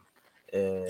e, 0.53 0.83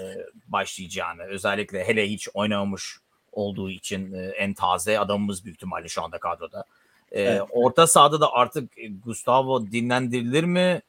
başlayacağını. 0.47 1.23
Özellikle 1.23 1.87
hele 1.87 2.09
hiç 2.09 2.29
oynamamış 2.33 2.97
olduğu 3.31 3.69
için 3.69 4.13
e, 4.13 4.25
en 4.25 4.53
taze 4.53 4.99
adamımız 4.99 5.45
büyük 5.45 5.57
ihtimalle 5.57 5.87
şu 5.87 6.03
anda 6.03 6.17
kadroda. 6.17 6.63
E, 7.11 7.21
evet. 7.21 7.41
Orta 7.49 7.87
sahada 7.87 8.21
da 8.21 8.33
artık 8.33 8.71
Gustavo 9.05 9.71
dinlendirilir 9.71 10.43
mi? 10.43 10.81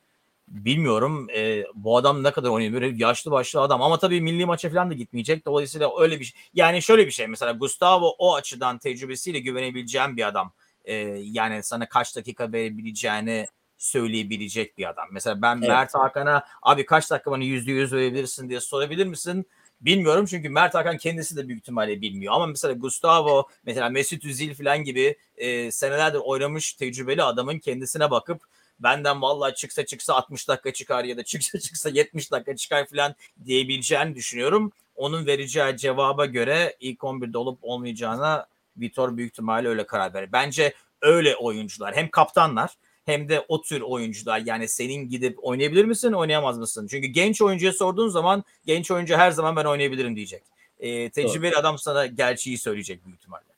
Bilmiyorum. 0.51 1.26
E, 1.36 1.64
bu 1.74 1.96
adam 1.96 2.22
ne 2.22 2.30
kadar 2.30 2.48
oynuyor? 2.48 2.72
Böyle 2.72 2.94
yaşlı 2.96 3.30
başlı 3.30 3.61
adam. 3.61 3.82
Ama 3.82 3.98
tabii 3.98 4.20
milli 4.20 4.46
maça 4.46 4.70
falan 4.70 4.90
da 4.90 4.94
gitmeyecek. 4.94 5.46
Dolayısıyla 5.46 6.01
öyle 6.01 6.20
bir 6.20 6.24
şey 6.24 6.40
yani 6.55 6.82
şöyle 6.82 7.07
bir 7.07 7.11
şey. 7.11 7.26
Mesela 7.26 7.53
Gustavo 7.53 8.14
o 8.18 8.34
açıdan 8.34 8.78
tecrübesiyle 8.78 9.38
güvenebileceğim 9.38 10.16
bir 10.16 10.28
adam. 10.28 10.53
E, 10.84 10.94
yani 11.22 11.62
sana 11.62 11.88
kaç 11.88 12.16
dakika 12.16 12.53
verebileceğini 12.53 13.46
söyleyebilecek 13.78 14.78
bir 14.78 14.88
adam. 14.88 15.09
Mesela 15.12 15.42
ben 15.42 15.57
evet. 15.57 15.68
Mert 15.68 15.94
Hakan'a 15.94 16.44
abi 16.62 16.86
kaç 16.86 17.11
dakika 17.11 17.30
bana 17.30 17.44
yüzde 17.44 17.72
yüz 17.72 17.92
verebilirsin? 17.92 18.48
diye 18.48 18.61
sorabilir 18.61 19.07
misin? 19.07 19.46
Bilmiyorum 19.80 20.26
çünkü 20.26 20.48
Mert 20.48 20.74
Hakan 20.74 20.98
kendisi 20.98 21.36
de 21.36 21.48
büyük 21.48 21.61
ihtimalle 21.61 22.01
bilmiyor. 22.01 22.34
Ama 22.34 22.46
mesela 22.46 22.74
Gustavo, 22.74 23.48
mesela 23.64 23.88
Mesut 23.88 24.24
Özil 24.24 24.55
falan 24.55 24.84
gibi 24.84 25.16
e, 25.36 25.72
senelerdir 25.72 26.18
oynamış 26.18 26.72
tecrübeli 26.72 27.22
adamın 27.22 27.59
kendisine 27.59 28.11
bakıp 28.11 28.42
benden 28.81 29.22
vallahi 29.22 29.55
çıksa 29.55 29.87
çıksa 29.87 30.14
60 30.14 30.49
dakika 30.49 30.72
çıkar 30.72 31.05
ya 31.05 31.16
da 31.16 31.22
çıksa 31.22 31.59
çıksa 31.61 31.89
70 31.89 32.33
dakika 32.33 32.57
çıkar 32.57 32.87
falan 32.87 33.14
diyebileceğini 33.45 34.14
düşünüyorum. 34.14 34.72
Onun 34.97 35.26
vereceği 35.26 35.76
cevaba 35.76 36.26
göre 36.26 36.76
ilk 36.81 36.99
11'de 36.99 37.39
olup 37.39 37.59
olmayacağına 37.62 38.47
Vitor 38.76 39.16
büyük 39.16 39.31
ihtimalle 39.33 39.68
öyle 39.68 39.87
karar 39.87 40.14
verir. 40.14 40.33
Bence 40.33 40.74
öyle 41.03 41.37
oyuncular 41.37 41.97
hem 41.97 42.09
kaptanlar 42.09 42.70
hem 43.07 43.28
de 43.28 43.45
o 43.49 43.62
tür 43.62 43.81
oyuncular 43.81 44.43
yani 44.45 44.68
senin 44.68 45.09
gidip 45.09 45.45
oynayabilir 45.45 45.85
misin 45.85 46.12
oynayamaz 46.12 46.59
mısın? 46.59 46.87
Çünkü 46.91 47.09
genç 47.09 47.43
oyuncuya 47.43 47.72
sorduğun 47.72 48.09
zaman 48.09 48.45
genç 48.66 48.91
oyuncu 48.91 49.16
her 49.16 49.31
zaman 49.31 49.57
ben 49.57 49.64
oynayabilirim 49.64 50.16
diyecek. 50.16 50.43
E, 50.78 51.11
tecrübeli 51.11 51.53
Doğru. 51.53 51.61
adam 51.61 51.78
sana 51.78 52.07
gerçeği 52.07 52.59
söyleyecek 52.59 53.05
büyük 53.05 53.18
ihtimalle. 53.18 53.49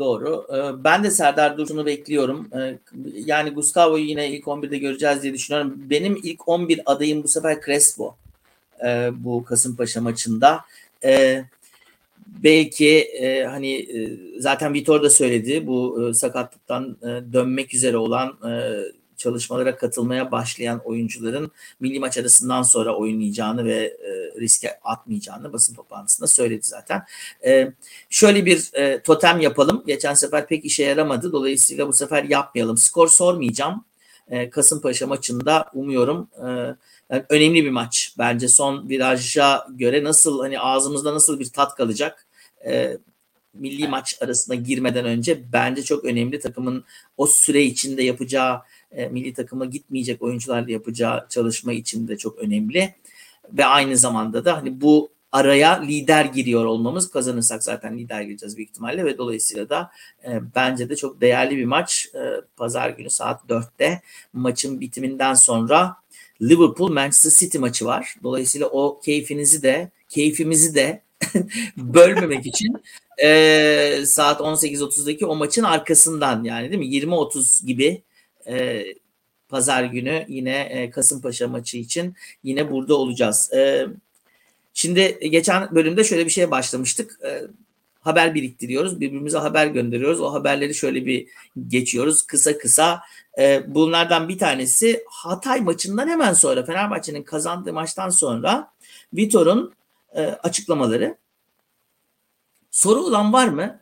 Doğru. 0.00 0.46
Ee, 0.52 0.84
ben 0.84 1.04
de 1.04 1.10
Serdar 1.10 1.58
Dursun'u 1.58 1.86
bekliyorum. 1.86 2.48
Ee, 2.54 2.78
yani 3.14 3.50
Gustavo'yu 3.50 4.04
yine 4.04 4.30
ilk 4.30 4.44
11'de 4.44 4.78
göreceğiz 4.78 5.22
diye 5.22 5.34
düşünüyorum. 5.34 5.74
Benim 5.90 6.20
ilk 6.22 6.48
11 6.48 6.80
adayım 6.86 7.22
bu 7.22 7.28
sefer 7.28 7.60
Crespo. 7.66 8.16
Ee, 8.86 9.10
bu 9.12 9.44
Kasımpaşa 9.44 10.00
maçında. 10.00 10.60
Belki 12.26 12.98
e, 12.98 13.44
hani 13.44 13.88
zaten 14.38 14.74
Vitor 14.74 15.02
da 15.02 15.10
söyledi 15.10 15.66
bu 15.66 16.10
sakatlıktan 16.14 16.96
dönmek 17.32 17.74
üzere 17.74 17.96
olan 17.96 18.36
çalışmalara 19.20 19.76
katılmaya 19.76 20.32
başlayan 20.32 20.80
oyuncuların 20.84 21.52
milli 21.80 22.00
maç 22.00 22.18
arasından 22.18 22.62
sonra 22.62 22.96
oynayacağını 22.96 23.64
ve 23.64 23.76
e, 23.76 24.40
riske 24.40 24.80
atmayacağını 24.82 25.52
basın 25.52 25.74
toplantısında 25.74 26.26
söyledi 26.26 26.62
zaten. 26.62 27.02
E, 27.44 27.72
şöyle 28.10 28.46
bir 28.46 28.70
e, 28.72 29.02
totem 29.02 29.40
yapalım. 29.40 29.84
Geçen 29.86 30.14
sefer 30.14 30.46
pek 30.46 30.64
işe 30.64 30.84
yaramadı. 30.84 31.32
Dolayısıyla 31.32 31.88
bu 31.88 31.92
sefer 31.92 32.24
yapmayalım. 32.24 32.76
Skor 32.76 33.08
sormayacağım. 33.08 33.84
E, 34.28 34.50
Kasımpaşa 34.50 35.06
maçında 35.06 35.70
umuyorum 35.74 36.28
e, 36.36 36.48
yani 37.10 37.24
önemli 37.28 37.64
bir 37.64 37.70
maç. 37.70 38.14
Bence 38.18 38.48
son 38.48 38.88
viraja 38.88 39.66
göre 39.70 40.04
nasıl 40.04 40.40
hani 40.40 40.60
ağzımızda 40.60 41.14
nasıl 41.14 41.40
bir 41.40 41.48
tat 41.48 41.74
kalacak? 41.74 42.26
E, 42.66 42.98
milli 43.54 43.88
maç 43.88 44.16
arasına 44.20 44.54
girmeden 44.54 45.04
önce 45.04 45.52
bence 45.52 45.82
çok 45.82 46.04
önemli 46.04 46.40
takımın 46.40 46.84
o 47.16 47.26
süre 47.26 47.62
içinde 47.62 48.02
yapacağı 48.02 48.62
e, 48.92 49.08
milli 49.08 49.34
takıma 49.34 49.64
gitmeyecek 49.64 50.22
oyuncularla 50.22 50.70
yapacağı 50.70 51.26
çalışma 51.28 51.72
için 51.72 52.08
de 52.08 52.18
çok 52.18 52.38
önemli. 52.38 52.94
Ve 53.52 53.64
aynı 53.64 53.96
zamanda 53.96 54.44
da 54.44 54.56
hani 54.56 54.80
bu 54.80 55.10
araya 55.32 55.80
lider 55.82 56.24
giriyor 56.24 56.64
olmamız 56.64 57.10
kazanırsak 57.10 57.64
zaten 57.64 57.98
lider 57.98 58.22
gireceğiz 58.22 58.56
büyük 58.56 58.70
ihtimalle 58.70 59.04
ve 59.04 59.18
dolayısıyla 59.18 59.68
da 59.68 59.90
e, 60.26 60.40
bence 60.54 60.88
de 60.88 60.96
çok 60.96 61.20
değerli 61.20 61.56
bir 61.56 61.64
maç. 61.64 62.08
E, 62.14 62.20
Pazar 62.56 62.90
günü 62.90 63.10
saat 63.10 63.44
4'te 63.48 64.02
maçın 64.32 64.80
bitiminden 64.80 65.34
sonra 65.34 65.96
Liverpool 66.42 66.92
Manchester 66.92 67.30
City 67.30 67.58
maçı 67.58 67.84
var. 67.84 68.14
Dolayısıyla 68.22 68.66
o 68.66 69.00
keyfinizi 69.00 69.62
de 69.62 69.90
keyfimizi 70.08 70.74
de 70.74 71.02
bölmemek 71.76 72.46
için 72.46 72.82
e, 73.22 74.02
saat 74.06 74.40
18.30'daki 74.40 75.26
o 75.26 75.36
maçın 75.36 75.64
arkasından 75.64 76.44
yani 76.44 76.70
değil 76.70 76.78
mi 76.78 77.14
20.30 77.14 77.66
gibi 77.66 78.02
e, 78.46 78.84
pazar 79.48 79.84
günü 79.84 80.24
yine 80.28 80.60
e, 80.60 80.90
Kasımpaşa 80.90 81.48
maçı 81.48 81.78
için 81.78 82.14
yine 82.42 82.70
burada 82.70 82.94
olacağız. 82.94 83.52
E, 83.52 83.86
şimdi 84.74 85.18
geçen 85.30 85.74
bölümde 85.74 86.04
şöyle 86.04 86.26
bir 86.26 86.30
şeye 86.30 86.50
başlamıştık. 86.50 87.18
E, 87.24 87.42
haber 88.00 88.34
biriktiriyoruz. 88.34 89.00
Birbirimize 89.00 89.38
haber 89.38 89.66
gönderiyoruz. 89.66 90.20
O 90.20 90.32
haberleri 90.32 90.74
şöyle 90.74 91.06
bir 91.06 91.28
geçiyoruz 91.68 92.22
kısa 92.22 92.58
kısa. 92.58 93.02
E, 93.38 93.74
bunlardan 93.74 94.28
bir 94.28 94.38
tanesi 94.38 95.04
Hatay 95.08 95.60
maçından 95.60 96.08
hemen 96.08 96.32
sonra 96.32 96.64
Fenerbahçe'nin 96.64 97.22
kazandığı 97.22 97.72
maçtan 97.72 98.10
sonra 98.10 98.72
Vitor'un 99.14 99.72
e, 100.14 100.22
açıklamaları. 100.22 101.16
Soru 102.70 103.00
olan 103.00 103.32
var 103.32 103.48
mı? 103.48 103.80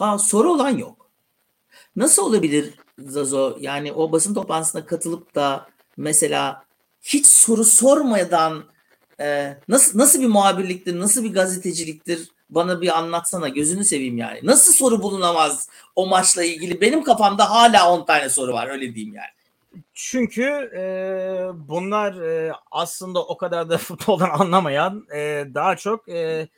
Aa, 0.00 0.18
soru 0.18 0.52
olan 0.52 0.70
yok. 0.70 1.10
Nasıl 1.96 2.22
olabilir 2.22 2.74
Zazo 2.98 3.56
yani 3.60 3.92
o 3.92 4.12
basın 4.12 4.34
toplantısına 4.34 4.86
katılıp 4.86 5.34
da 5.34 5.66
mesela 5.96 6.64
hiç 7.02 7.26
soru 7.26 7.64
sormadan 7.64 8.64
e, 9.20 9.56
nasıl 9.68 9.98
nasıl 9.98 10.20
bir 10.20 10.26
muhabirliktir, 10.26 11.00
nasıl 11.00 11.24
bir 11.24 11.32
gazeteciliktir 11.32 12.28
bana 12.50 12.80
bir 12.80 12.98
anlatsana 12.98 13.48
gözünü 13.48 13.84
seveyim 13.84 14.18
yani. 14.18 14.40
Nasıl 14.42 14.72
soru 14.72 15.02
bulunamaz 15.02 15.68
o 15.96 16.06
maçla 16.06 16.44
ilgili? 16.44 16.80
Benim 16.80 17.04
kafamda 17.04 17.50
hala 17.50 17.92
10 17.92 18.06
tane 18.06 18.28
soru 18.28 18.52
var 18.52 18.68
öyle 18.68 18.94
diyeyim 18.94 19.14
yani. 19.14 19.28
Çünkü 19.94 20.42
e, 20.76 20.82
bunlar 21.68 22.20
e, 22.20 22.52
aslında 22.70 23.24
o 23.24 23.36
kadar 23.36 23.70
da 23.70 23.78
futboldan 23.78 24.30
anlamayan 24.30 25.06
e, 25.14 25.46
daha 25.54 25.76
çok 25.76 26.08
e, 26.08 26.48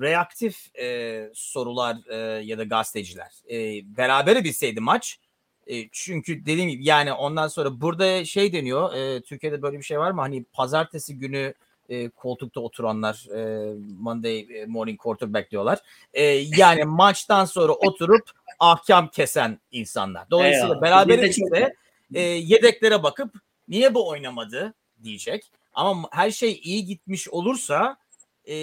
reaktif 0.00 0.76
e, 0.76 1.30
sorular 1.34 1.96
e, 2.08 2.16
ya 2.44 2.58
da 2.58 2.64
gazeteciler. 2.64 3.32
E, 3.50 3.56
beraber 3.96 4.44
bilseydi 4.44 4.80
maç 4.80 5.18
e, 5.66 5.88
çünkü 5.92 6.46
dediğim 6.46 6.70
gibi 6.70 6.84
yani 6.84 7.12
ondan 7.12 7.48
sonra 7.48 7.80
burada 7.80 8.24
şey 8.24 8.52
deniyor. 8.52 8.94
E, 8.94 9.20
Türkiye'de 9.20 9.62
böyle 9.62 9.78
bir 9.78 9.82
şey 9.82 9.98
var 9.98 10.10
mı? 10.10 10.20
Hani 10.20 10.44
pazartesi 10.44 11.18
günü 11.18 11.54
e, 11.88 12.08
koltukta 12.08 12.60
oturanlar 12.60 13.26
e, 13.36 13.74
Monday 13.98 14.48
morning 14.66 14.98
quarterback 14.98 15.50
diyorlar. 15.50 15.78
E, 16.14 16.22
yani 16.56 16.84
maçtan 16.84 17.44
sonra 17.44 17.72
oturup 17.72 18.30
ahkam 18.58 19.08
kesen 19.08 19.60
insanlar. 19.70 20.30
Dolayısıyla 20.30 20.66
Eyvallah. 20.66 20.82
beraber 20.82 21.18
işte 21.18 21.74
e, 22.14 22.20
yedeklere 22.20 23.02
bakıp 23.02 23.34
niye 23.68 23.94
bu 23.94 24.08
oynamadı 24.08 24.74
diyecek. 25.02 25.52
Ama 25.74 26.08
her 26.12 26.30
şey 26.30 26.60
iyi 26.62 26.84
gitmiş 26.84 27.28
olursa 27.28 27.96
e, 28.44 28.54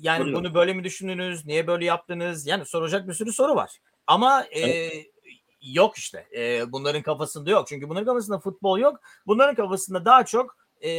yani 0.00 0.22
Oluyor. 0.22 0.38
bunu 0.38 0.54
böyle 0.54 0.72
mi 0.72 0.84
düşündünüz? 0.84 1.46
Niye 1.46 1.66
böyle 1.66 1.84
yaptınız? 1.84 2.46
Yani 2.46 2.64
soracak 2.64 3.08
bir 3.08 3.14
sürü 3.14 3.32
soru 3.32 3.54
var. 3.54 3.70
Ama 4.06 4.44
e, 4.44 4.60
evet 4.60 5.06
yok 5.62 5.96
işte. 5.96 6.26
E, 6.36 6.72
bunların 6.72 7.02
kafasında 7.02 7.50
yok. 7.50 7.68
Çünkü 7.68 7.88
bunların 7.88 8.06
kafasında 8.06 8.38
futbol 8.38 8.78
yok. 8.78 9.00
Bunların 9.26 9.54
kafasında 9.54 10.04
daha 10.04 10.24
çok 10.24 10.56
e, 10.84 10.90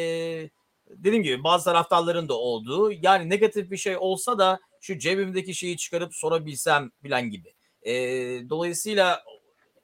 dediğim 0.89 1.23
gibi 1.23 1.43
bazı 1.43 1.65
taraftarların 1.65 2.29
da 2.29 2.33
olduğu 2.33 2.91
yani 2.91 3.29
negatif 3.29 3.71
bir 3.71 3.77
şey 3.77 3.97
olsa 3.97 4.37
da 4.37 4.59
şu 4.81 4.97
cebimdeki 4.97 5.55
şeyi 5.55 5.77
çıkarıp 5.77 6.15
sorabilsem 6.15 6.91
bilen 7.03 7.29
gibi. 7.29 7.53
E, 7.83 7.93
dolayısıyla 8.49 9.23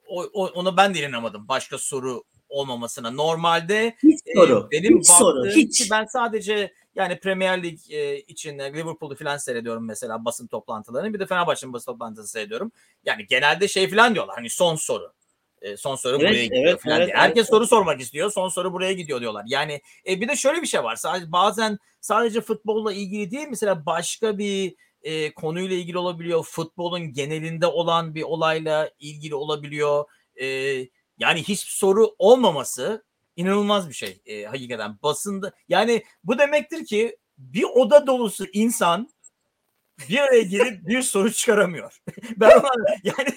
o, 0.08 0.22
o, 0.22 0.46
ona 0.46 0.76
ben 0.76 0.94
de 0.94 1.00
inanamadım. 1.00 1.48
Başka 1.48 1.78
soru 1.78 2.24
olmamasına. 2.48 3.10
Normalde 3.10 3.96
hiç 4.02 4.20
soru. 4.36 4.68
E, 4.68 4.70
benim 4.70 4.98
hiç 4.98 5.06
soru. 5.06 5.46
Hiç. 5.50 5.90
ben 5.90 6.04
sadece 6.04 6.72
yani 6.94 7.20
Premier 7.20 7.62
Lig 7.62 7.78
e, 7.90 8.20
için 8.20 8.58
Liverpool'u 8.58 9.16
falan 9.16 9.36
seyrediyorum 9.36 9.86
mesela 9.86 10.24
basın 10.24 10.46
toplantılarını. 10.46 11.14
Bir 11.14 11.20
de 11.20 11.26
Fenerbahçe'nin 11.26 11.72
basın 11.72 11.92
toplantısı 11.92 12.28
seyrediyorum. 12.28 12.72
Yani 13.04 13.26
genelde 13.26 13.68
şey 13.68 13.90
falan 13.90 14.14
diyorlar. 14.14 14.36
Hani 14.36 14.50
son 14.50 14.76
soru. 14.76 15.12
E, 15.62 15.76
son 15.76 15.96
soru 15.96 16.16
evet, 16.16 16.30
buraya 16.30 16.44
gidiyor 16.44 16.64
evet, 16.64 16.82
falan 16.82 16.96
evet, 16.96 17.06
diye. 17.06 17.16
Herkes 17.16 17.40
evet, 17.40 17.50
soru 17.50 17.66
sormak 17.66 18.00
istiyor. 18.00 18.32
Son 18.32 18.48
soru 18.48 18.72
buraya 18.72 18.92
gidiyor 18.92 19.20
diyorlar. 19.20 19.44
Yani 19.46 19.80
e, 20.08 20.20
bir 20.20 20.28
de 20.28 20.36
şöyle 20.36 20.62
bir 20.62 20.66
şey 20.66 20.82
var. 20.82 20.96
Sadece 20.96 21.32
bazen 21.32 21.78
sadece 22.00 22.40
futbolla 22.40 22.92
ilgili 22.92 23.30
değil 23.30 23.46
mesela 23.50 23.86
başka 23.86 24.38
bir 24.38 24.74
e, 25.02 25.34
konuyla 25.34 25.76
ilgili 25.76 25.98
olabiliyor. 25.98 26.44
Futbolun 26.44 27.12
genelinde 27.12 27.66
olan 27.66 28.14
bir 28.14 28.22
olayla 28.22 28.90
ilgili 28.98 29.34
olabiliyor. 29.34 30.04
E, 30.40 30.46
yani 31.18 31.42
hiç 31.42 31.60
soru 31.60 32.14
olmaması 32.18 33.04
inanılmaz 33.36 33.88
bir 33.88 33.94
şey 33.94 34.22
e, 34.26 34.44
hakikaten 34.44 34.98
basında. 35.02 35.52
Yani 35.68 36.04
bu 36.24 36.38
demektir 36.38 36.84
ki 36.86 37.16
bir 37.38 37.64
oda 37.64 38.06
dolusu 38.06 38.46
insan 38.52 39.08
bir 40.08 40.18
araya 40.18 40.42
gelip 40.42 40.82
bir 40.88 41.02
soru 41.02 41.32
çıkaramıyor. 41.32 41.98
ben 42.36 42.50
ona, 42.50 42.70
yani 43.04 43.28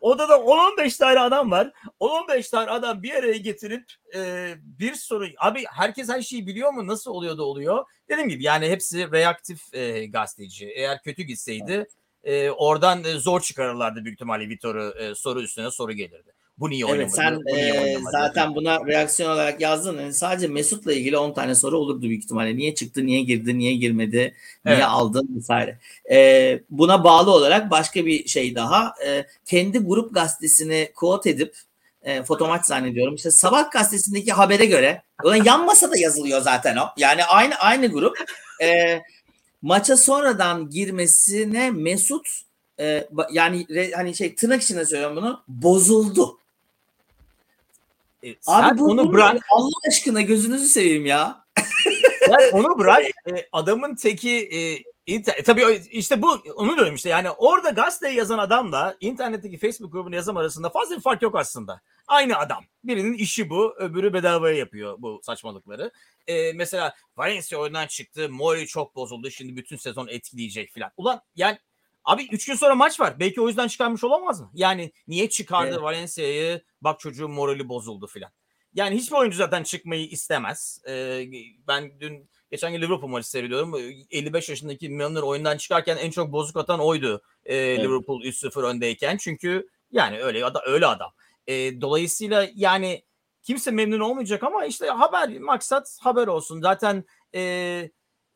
odada 0.00 0.34
10-15 0.34 0.98
tane 0.98 1.20
adam 1.20 1.50
var. 1.50 1.72
10-15 2.00 2.50
tane 2.50 2.70
adam 2.70 3.02
bir 3.02 3.14
araya 3.14 3.36
getirip 3.36 3.84
e, 4.14 4.54
bir 4.62 4.94
soru. 4.94 5.26
Abi 5.38 5.64
herkes 5.72 6.08
her 6.08 6.22
şeyi 6.22 6.46
biliyor 6.46 6.72
mu? 6.72 6.86
Nasıl 6.86 7.10
oluyor 7.10 7.38
da 7.38 7.44
oluyor? 7.44 7.84
Dediğim 8.08 8.28
gibi 8.28 8.42
yani 8.44 8.68
hepsi 8.68 9.12
reaktif 9.12 9.74
e, 9.74 10.06
gazeteci. 10.06 10.66
Eğer 10.66 11.02
kötü 11.02 11.22
gitseydi 11.22 11.88
e, 12.24 12.50
oradan 12.50 13.04
e, 13.04 13.12
zor 13.12 13.40
çıkarırlardı 13.40 14.04
büyük 14.04 14.16
ihtimalle 14.16 14.48
Vitor'u 14.48 14.94
e, 14.98 15.14
soru 15.14 15.42
üstüne 15.42 15.70
soru 15.70 15.92
gelirdi. 15.92 16.32
Bu 16.58 16.70
niye 16.70 16.84
oynamadı? 16.84 17.02
Evet 17.02 17.14
sen 17.14 17.36
bu 17.36 17.44
niye 17.44 17.74
e, 17.74 17.98
zaten 18.12 18.54
buna 18.54 18.86
reaksiyon 18.86 19.30
olarak 19.30 19.60
yazdın. 19.60 19.98
Yani 19.98 20.14
sadece 20.14 20.48
Mesut'la 20.48 20.92
ilgili 20.92 21.18
10 21.18 21.32
tane 21.32 21.54
soru 21.54 21.78
olurdu 21.78 22.02
büyük 22.02 22.24
ihtimalle. 22.24 22.56
Niye 22.56 22.74
çıktı, 22.74 23.06
niye 23.06 23.22
girdi, 23.22 23.58
niye 23.58 23.74
girmedi, 23.74 24.34
niye 24.64 24.76
evet. 24.76 24.84
aldın 24.88 25.28
vesaire. 25.36 25.78
E, 26.10 26.60
buna 26.70 27.04
bağlı 27.04 27.30
olarak 27.30 27.70
başka 27.70 28.06
bir 28.06 28.28
şey 28.28 28.54
daha. 28.54 28.94
E, 29.06 29.26
kendi 29.44 29.78
grup 29.78 30.14
gazetesini 30.14 30.92
quote 30.94 31.30
edip 31.30 31.54
e, 32.02 32.22
fotomaç 32.22 32.64
zannediyorum. 32.66 33.14
İşte 33.14 33.30
Sabah 33.30 33.70
gazetesindeki 33.70 34.32
habere 34.32 34.66
göre 34.66 35.02
ulan 35.24 35.44
yan 35.44 35.64
masada 35.64 35.98
yazılıyor 35.98 36.40
zaten 36.40 36.76
o. 36.76 36.84
Yani 36.96 37.24
aynı 37.24 37.54
aynı 37.54 37.86
grup. 37.86 38.16
E, 38.62 39.00
maça 39.62 39.96
sonradan 39.96 40.70
girmesine 40.70 41.70
Mesut 41.70 42.28
e, 42.80 43.08
yani 43.32 43.66
re, 43.70 43.90
hani 43.90 44.14
şey 44.14 44.34
tırnak 44.34 44.62
içinde 44.62 44.86
söylüyorum 44.86 45.16
bunu 45.16 45.42
bozuldu. 45.48 46.38
E, 48.24 48.36
Abi 48.46 48.78
bu, 48.78 48.84
onu 48.84 49.12
bırak. 49.12 49.46
Allah 49.50 49.70
aşkına 49.88 50.20
gözünüzü 50.20 50.66
seveyim 50.66 51.06
ya. 51.06 51.44
Sen 52.26 52.50
onu 52.52 52.78
bırak. 52.78 53.02
E, 53.04 53.48
adamın 53.52 53.94
teki 53.94 54.48
e, 54.52 54.82
İnter- 55.06 55.36
e, 55.36 55.42
tabii 55.42 55.82
işte 55.90 56.22
bu 56.22 56.32
onu 56.56 56.76
diyorum 56.76 56.94
işte 56.94 57.08
yani 57.08 57.30
orada 57.30 57.70
gazeteye 57.70 58.14
yazan 58.14 58.38
adamla 58.38 58.96
internetteki 59.00 59.58
Facebook 59.58 59.92
grubunu 59.92 60.14
yazan 60.14 60.36
arasında 60.36 60.70
fazla 60.70 60.96
bir 60.96 61.00
fark 61.00 61.22
yok 61.22 61.36
aslında. 61.36 61.80
Aynı 62.06 62.38
adam. 62.38 62.64
Birinin 62.84 63.12
işi 63.12 63.50
bu. 63.50 63.74
Öbürü 63.78 64.12
bedavaya 64.12 64.56
yapıyor 64.56 64.96
bu 64.98 65.20
saçmalıkları. 65.22 65.90
Ee, 66.26 66.52
mesela 66.52 66.94
Valencia 67.16 67.58
oyundan 67.58 67.86
çıktı. 67.86 68.28
Mori 68.30 68.66
çok 68.66 68.96
bozuldu. 68.96 69.30
Şimdi 69.30 69.56
bütün 69.56 69.76
sezon 69.76 70.08
etkileyecek 70.08 70.74
falan. 70.74 70.90
Ulan 70.96 71.20
yani 71.36 71.58
Abi 72.04 72.28
3 72.32 72.46
gün 72.46 72.54
sonra 72.54 72.74
maç 72.74 73.00
var. 73.00 73.20
Belki 73.20 73.40
o 73.40 73.48
yüzden 73.48 73.68
çıkarmış 73.68 74.04
olamaz 74.04 74.40
mı? 74.40 74.50
Yani 74.54 74.92
niye 75.08 75.28
çıkardı 75.28 75.70
evet. 75.70 75.82
Valencia'yı? 75.82 76.62
Bak 76.80 77.00
çocuğun 77.00 77.30
morali 77.30 77.68
bozuldu 77.68 78.06
filan. 78.06 78.30
Yani 78.74 78.96
hiçbir 78.96 79.16
oyuncu 79.16 79.36
zaten 79.36 79.62
çıkmayı 79.62 80.06
istemez. 80.06 80.82
Ee, 80.88 81.24
ben 81.68 82.00
dün 82.00 82.30
geçen 82.50 82.72
gün 82.72 82.80
Liverpool 82.80 83.10
maçı 83.10 83.30
seyrediyorum. 83.30 83.74
55 84.10 84.48
yaşındaki 84.48 84.88
Milner 84.88 85.22
oyundan 85.22 85.56
çıkarken 85.56 85.96
en 85.96 86.10
çok 86.10 86.32
bozuk 86.32 86.56
atan 86.56 86.80
oydu. 86.80 87.22
Ee, 87.44 87.56
evet. 87.56 87.80
Liverpool 87.80 88.22
3-0 88.22 88.62
öndeyken. 88.62 89.16
Çünkü 89.16 89.68
yani 89.90 90.20
öyle 90.20 90.44
öyle 90.66 90.86
adam. 90.86 91.12
Ee, 91.46 91.80
dolayısıyla 91.80 92.48
yani 92.54 93.04
kimse 93.42 93.70
memnun 93.70 94.00
olmayacak 94.00 94.42
ama 94.42 94.66
işte 94.66 94.86
haber 94.86 95.38
maksat 95.38 95.98
haber 96.00 96.26
olsun. 96.26 96.60
Zaten 96.60 97.04
eee 97.32 97.90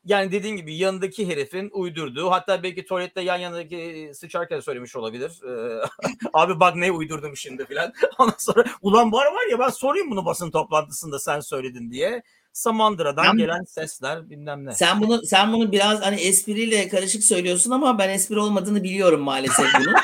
yani 0.05 0.32
dediğin 0.32 0.57
gibi 0.57 0.76
yanındaki 0.76 1.28
herifin 1.28 1.70
uydurduğu 1.72 2.30
hatta 2.30 2.62
belki 2.62 2.84
tuvalette 2.84 3.20
yan 3.20 3.36
yanındaki 3.36 4.11
sıçarken 4.14 4.61
söylemiş 4.61 4.96
olabilir. 4.96 5.40
Ee, 5.44 5.82
abi 6.32 6.61
bak 6.61 6.76
ne 6.76 6.92
uydurdum 6.92 7.36
şimdi 7.36 7.66
filan. 7.66 7.92
Ondan 8.18 8.34
sonra 8.38 8.64
ulan 8.82 9.12
var 9.12 9.26
var 9.26 9.51
ya 9.51 9.59
ben 9.59 9.68
sorayım 9.68 10.11
bunu 10.11 10.26
basın 10.26 10.51
toplantısında 10.51 11.18
sen 11.18 11.40
söyledin 11.40 11.90
diye. 11.90 12.22
Samandıra'dan 12.53 13.26
ben, 13.26 13.36
gelen 13.36 13.64
sesler 13.64 14.30
bilmem 14.30 14.64
ne. 14.64 14.74
Sen 14.74 15.01
bunu 15.01 15.22
sen 15.22 15.53
bunu 15.53 15.72
biraz 15.72 16.01
hani 16.01 16.20
espriyle 16.20 16.88
karışık 16.88 17.24
söylüyorsun 17.24 17.70
ama 17.70 17.99
ben 17.99 18.09
espri 18.09 18.38
olmadığını 18.38 18.82
biliyorum 18.82 19.20
maalesef 19.20 19.66
bunu. 19.80 19.94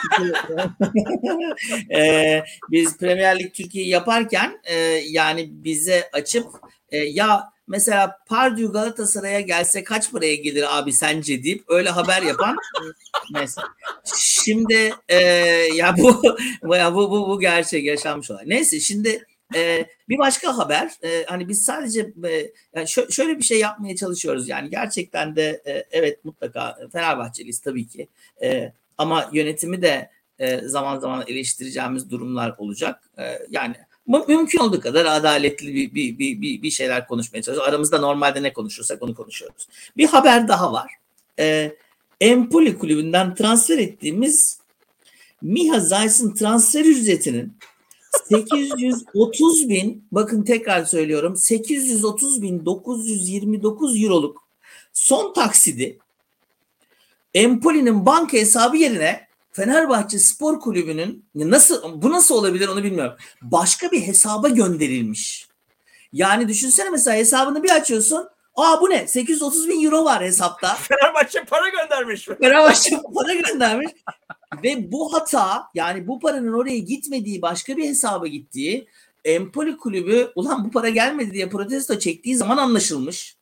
ee, 1.97 2.43
biz 2.71 2.99
Premier 2.99 3.39
Lig 3.39 3.55
Türkiye'yi 3.55 3.91
yaparken 3.91 4.61
e, 4.65 4.75
yani 5.09 5.49
bize 5.51 6.11
açıp 6.13 6.47
e, 6.91 6.97
ya 6.97 7.54
mesela 7.67 8.19
Pardew 8.27 8.73
Galatasaray'a 8.73 9.41
gelse 9.41 9.85
kaç 9.85 10.13
paraya 10.13 10.35
gelir 10.35 10.79
abi 10.79 10.93
sence 10.93 11.45
deyip 11.45 11.65
öyle 11.69 11.91
haber 11.91 12.23
yapan 12.23 12.57
mesela. 13.33 13.69
Şimdi 14.05 14.95
e, 15.09 15.19
ya 15.75 15.95
bu 15.99 16.23
ya 16.77 16.95
bu, 16.95 17.11
bu 17.11 17.29
bu 17.29 17.41
gerçek 17.41 17.85
yaşanmış 17.85 18.31
olay. 18.31 18.45
Neyse 18.47 18.81
şimdi 18.81 19.25
e, 19.55 19.87
bir 20.09 20.19
başka 20.19 20.59
haber 20.59 20.91
e, 21.05 21.25
hani 21.27 21.49
biz 21.49 21.65
sadece 21.65 22.01
e, 22.01 22.31
yani 22.75 22.85
şö- 22.87 23.13
şöyle 23.13 23.39
bir 23.39 23.45
şey 23.45 23.59
yapmaya 23.61 23.97
çalışıyoruz 23.97 24.49
yani 24.49 24.71
gerçekten 24.71 25.37
de 25.37 25.63
e, 25.67 25.85
evet 25.91 26.25
mutlaka 26.25 26.79
Fenerbahçeliyiz 26.93 27.61
tabii 27.61 27.89
ki 27.89 28.09
e, 28.43 28.73
ama 28.99 29.31
yönetimi 29.33 29.83
de 29.83 30.11
e, 30.39 30.61
zaman 30.69 30.99
zaman 30.99 31.25
eleştireceğimiz 31.27 32.11
durumlar 32.11 32.55
olacak. 32.59 33.11
E, 33.19 33.39
yani 33.51 33.75
mümkün 34.07 34.59
olduğu 34.59 34.81
kadar 34.81 35.05
adaletli 35.05 35.75
bir, 35.75 35.95
bir, 35.95 36.19
bir, 36.19 36.41
bir, 36.43 36.63
bir 36.63 36.71
şeyler 36.71 37.07
konuşmaya 37.07 37.43
çalışıyoruz. 37.43 37.69
Aramızda 37.69 37.99
normalde 37.99 38.43
ne 38.43 38.53
konuşursak 38.53 39.03
onu 39.03 39.15
konuşuyoruz. 39.15 39.69
Bir 39.97 40.07
haber 40.07 40.49
daha 40.49 40.73
var. 40.73 40.93
Ee, 41.39 41.77
Empoli 42.21 42.79
kulübünden 42.79 43.35
transfer 43.35 43.79
ettiğimiz 43.79 44.59
Miha 45.43 45.81
Zayt'ın 45.81 46.35
transfer 46.35 46.85
ücretinin 46.85 47.57
830 48.29 49.69
bin 49.69 50.05
bakın 50.13 50.43
tekrar 50.43 50.85
söylüyorum 50.85 51.37
830 51.37 52.43
bin 52.43 52.65
929 52.65 54.03
euroluk 54.03 54.49
son 54.93 55.33
taksidi 55.33 55.99
Empoli'nin 57.35 58.07
banka 58.07 58.37
hesabı 58.37 58.77
yerine 58.77 59.29
Fenerbahçe 59.55 60.19
Spor 60.19 60.61
Kulübü'nün 60.61 61.25
nasıl 61.35 62.03
bu 62.03 62.11
nasıl 62.11 62.35
olabilir 62.35 62.69
onu 62.69 62.85
bilmiyorum. 62.85 63.17
Başka 63.43 63.91
bir 63.91 64.07
hesaba 64.07 64.49
gönderilmiş. 64.49 65.49
Yani 66.13 66.49
düşünsene 66.49 66.91
mesela 66.91 67.17
hesabını 67.17 67.63
bir 67.63 67.71
açıyorsun. 67.71 68.29
Aa 68.57 68.81
bu 68.81 68.91
ne? 68.91 69.09
830 69.09 69.69
bin 69.69 69.85
euro 69.85 70.05
var 70.05 70.23
hesapta. 70.23 70.75
Fenerbahçe 70.81 71.45
para 71.45 71.69
göndermiş. 71.69 72.29
Fenerbahçe 72.41 73.01
para 73.15 73.35
göndermiş. 73.35 73.93
Ve 74.63 74.93
bu 74.93 75.15
hata 75.15 75.65
yani 75.75 76.07
bu 76.07 76.21
paranın 76.21 76.53
oraya 76.53 76.79
gitmediği 76.79 77.43
başka 77.43 77.77
bir 77.77 77.89
hesaba 77.89 78.27
gittiği 78.27 78.89
Empoli 79.25 79.77
kulübü 79.77 80.33
ulan 80.35 80.65
bu 80.65 80.71
para 80.71 80.89
gelmedi 80.89 81.33
diye 81.33 81.49
protesto 81.49 81.99
çektiği 81.99 82.37
zaman 82.37 82.57
anlaşılmış. 82.57 83.37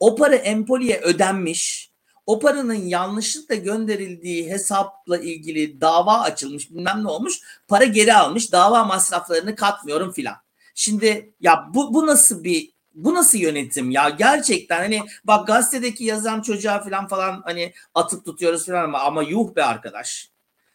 O 0.00 0.16
para 0.16 0.34
Empoli'ye 0.34 1.00
ödenmiş 1.00 1.89
o 2.26 2.38
paranın 2.38 2.74
yanlışlıkla 2.74 3.54
gönderildiği 3.54 4.50
hesapla 4.50 5.18
ilgili 5.18 5.80
dava 5.80 6.20
açılmış 6.20 6.70
bilmem 6.70 7.04
ne 7.04 7.08
olmuş 7.08 7.40
para 7.68 7.84
geri 7.84 8.14
almış 8.14 8.52
dava 8.52 8.84
masraflarını 8.84 9.56
katmıyorum 9.56 10.12
filan. 10.12 10.36
Şimdi 10.74 11.34
ya 11.40 11.68
bu, 11.74 11.94
bu 11.94 12.06
nasıl 12.06 12.44
bir 12.44 12.72
bu 12.94 13.14
nasıl 13.14 13.38
yönetim 13.38 13.90
ya 13.90 14.08
gerçekten 14.08 14.78
hani 14.78 15.02
bak 15.24 15.46
gazetedeki 15.46 16.04
yazan 16.04 16.40
çocuğa 16.40 16.82
falan 16.82 17.08
falan 17.08 17.42
hani 17.44 17.72
atıp 17.94 18.24
tutuyoruz 18.24 18.66
falan 18.66 18.84
ama, 18.84 19.00
ama 19.00 19.22
yuh 19.22 19.56
be 19.56 19.64
arkadaş. 19.64 20.30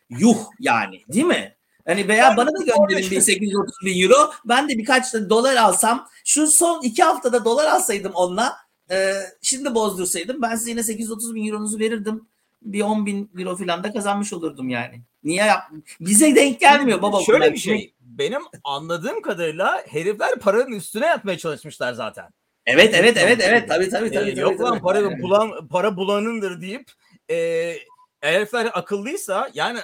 Yuh 0.09 0.37
yani 0.59 1.01
değil 1.07 1.25
mi? 1.25 1.55
Hani 1.87 2.07
veya 2.07 2.37
bana 2.37 2.47
da 2.47 2.63
gönderin 2.63 3.11
bir 3.11 3.21
830 3.21 3.75
bin 3.85 4.03
euro. 4.03 4.31
Ben 4.45 4.69
de 4.69 4.77
birkaç 4.77 5.13
dolar 5.13 5.55
alsam. 5.55 6.07
Şu 6.25 6.47
son 6.47 6.81
iki 6.81 7.03
haftada 7.03 7.45
dolar 7.45 7.65
alsaydım 7.65 8.11
onunla 8.15 8.57
e, 8.91 9.13
şimdi 9.41 9.75
bozdursaydım 9.75 10.41
ben 10.41 10.55
size 10.55 10.69
yine 10.69 10.83
830 10.83 11.35
bin 11.35 11.47
euronuzu 11.47 11.79
verirdim. 11.79 12.27
Bir 12.61 12.81
10 12.81 13.05
bin 13.05 13.31
euro 13.37 13.55
falan 13.55 13.83
da 13.83 13.93
kazanmış 13.93 14.33
olurdum 14.33 14.69
yani. 14.69 15.01
Niye 15.23 15.43
yap? 15.45 15.63
Bize 15.99 16.35
denk 16.35 16.59
gelmiyor 16.59 17.01
baba. 17.01 17.21
Şöyle 17.21 17.53
bir 17.53 17.57
şey. 17.57 17.93
Benim 17.99 18.41
anladığım 18.63 19.21
kadarıyla 19.21 19.83
herifler 19.87 20.39
paranın 20.39 20.71
üstüne 20.71 21.05
yatmaya 21.05 21.37
çalışmışlar 21.37 21.93
zaten. 21.93 22.29
Evet 22.65 22.93
evet 22.93 23.17
evet 23.17 23.41
evet 23.43 23.69
tabii 23.69 23.89
tabii 23.89 24.11
tabii. 24.11 24.29
Ee, 24.29 24.39
yok 24.39 24.57
tabii, 24.57 24.63
lan 24.63 24.79
para 24.81 24.99
yani. 24.99 25.21
bulan 25.21 25.67
para 25.67 25.97
bulanındır 25.97 26.61
deyip 26.61 26.91
e, 27.31 27.75
herifler 28.21 28.69
akıllıysa 28.73 29.49
yani 29.53 29.79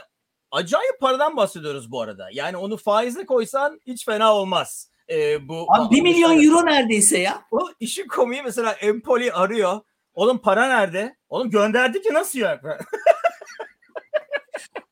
acayip 0.52 1.00
paradan 1.00 1.38
bahsediyoruz 1.38 1.92
bu 1.92 2.02
arada. 2.02 2.28
Yani 2.34 2.58
onu 2.58 2.78
faize 2.78 3.26
koysan 3.26 3.82
hiç 3.88 4.06
fena 4.06 4.36
olmaz 4.36 4.91
e, 5.12 5.48
bu 5.48 5.66
Abi 5.70 5.96
1 5.96 6.02
milyon 6.02 6.44
euro 6.44 6.66
neredeyse 6.66 7.18
ya. 7.18 7.42
O 7.52 7.70
işin 7.80 8.08
komiği 8.08 8.42
mesela 8.44 8.72
Empoli 8.72 9.34
arıyor. 9.34 9.80
Oğlum 10.14 10.38
para 10.38 10.68
nerede? 10.68 11.16
Oğlum 11.30 11.50
gönderdi 11.50 12.02
ki 12.02 12.14
nasıl 12.14 12.40
yok? 12.40 12.60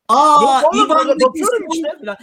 Aa, 0.08 0.62
İban'daki 0.74 1.42
işte. 1.72 1.96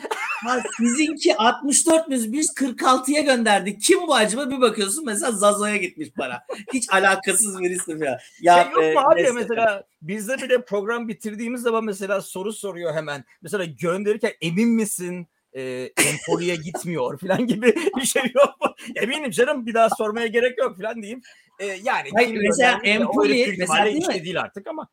ha, 0.45 0.63
sizinki 0.77 1.37
64 1.37 2.07
müz 2.07 2.33
biz 2.33 2.49
46'ya 2.49 3.21
gönderdik. 3.21 3.81
Kim 3.81 4.07
bu 4.07 4.15
acaba? 4.15 4.49
Bir 4.49 4.61
bakıyorsun 4.61 5.05
mesela 5.05 5.31
Zazo'ya 5.31 5.77
gitmiş 5.77 6.09
para. 6.11 6.43
Hiç 6.73 6.89
alakasız 6.93 7.59
birisi 7.59 7.91
ya. 7.91 8.19
ya 8.41 8.63
şey 8.63 8.71
yok 8.71 8.83
e, 8.83 8.93
mu 8.93 8.99
abi 8.99 9.21
ya 9.21 9.33
mesela 9.33 9.83
bizde 10.01 10.37
bile 10.37 10.65
program 10.65 11.07
bitirdiğimiz 11.07 11.61
zaman 11.61 11.83
mesela 11.83 12.21
soru 12.21 12.53
soruyor 12.53 12.93
hemen. 12.93 13.23
Mesela 13.41 13.65
gönderirken 13.65 14.31
emin 14.41 14.69
misin? 14.69 15.27
E, 15.57 15.91
Empoli'ye 15.97 16.55
gitmiyor 16.55 17.19
falan 17.27 17.47
gibi 17.47 17.75
bir 17.97 18.05
şey 18.05 18.23
yok 18.35 18.61
mu? 18.61 18.75
Eminim 18.95 19.31
canım 19.31 19.65
bir 19.65 19.73
daha 19.73 19.89
sormaya 19.89 20.27
gerek 20.27 20.57
yok 20.57 20.77
falan 20.77 21.01
diyeyim. 21.01 21.21
E, 21.59 21.65
yani 21.65 22.09
Hayır, 22.13 22.37
mesela 22.47 22.79
Empoli 22.83 23.55
mesela 23.59 23.85
değil 23.85 23.97
işte 23.97 24.23
değil 24.23 24.41
artık 24.41 24.67
ama 24.67 24.87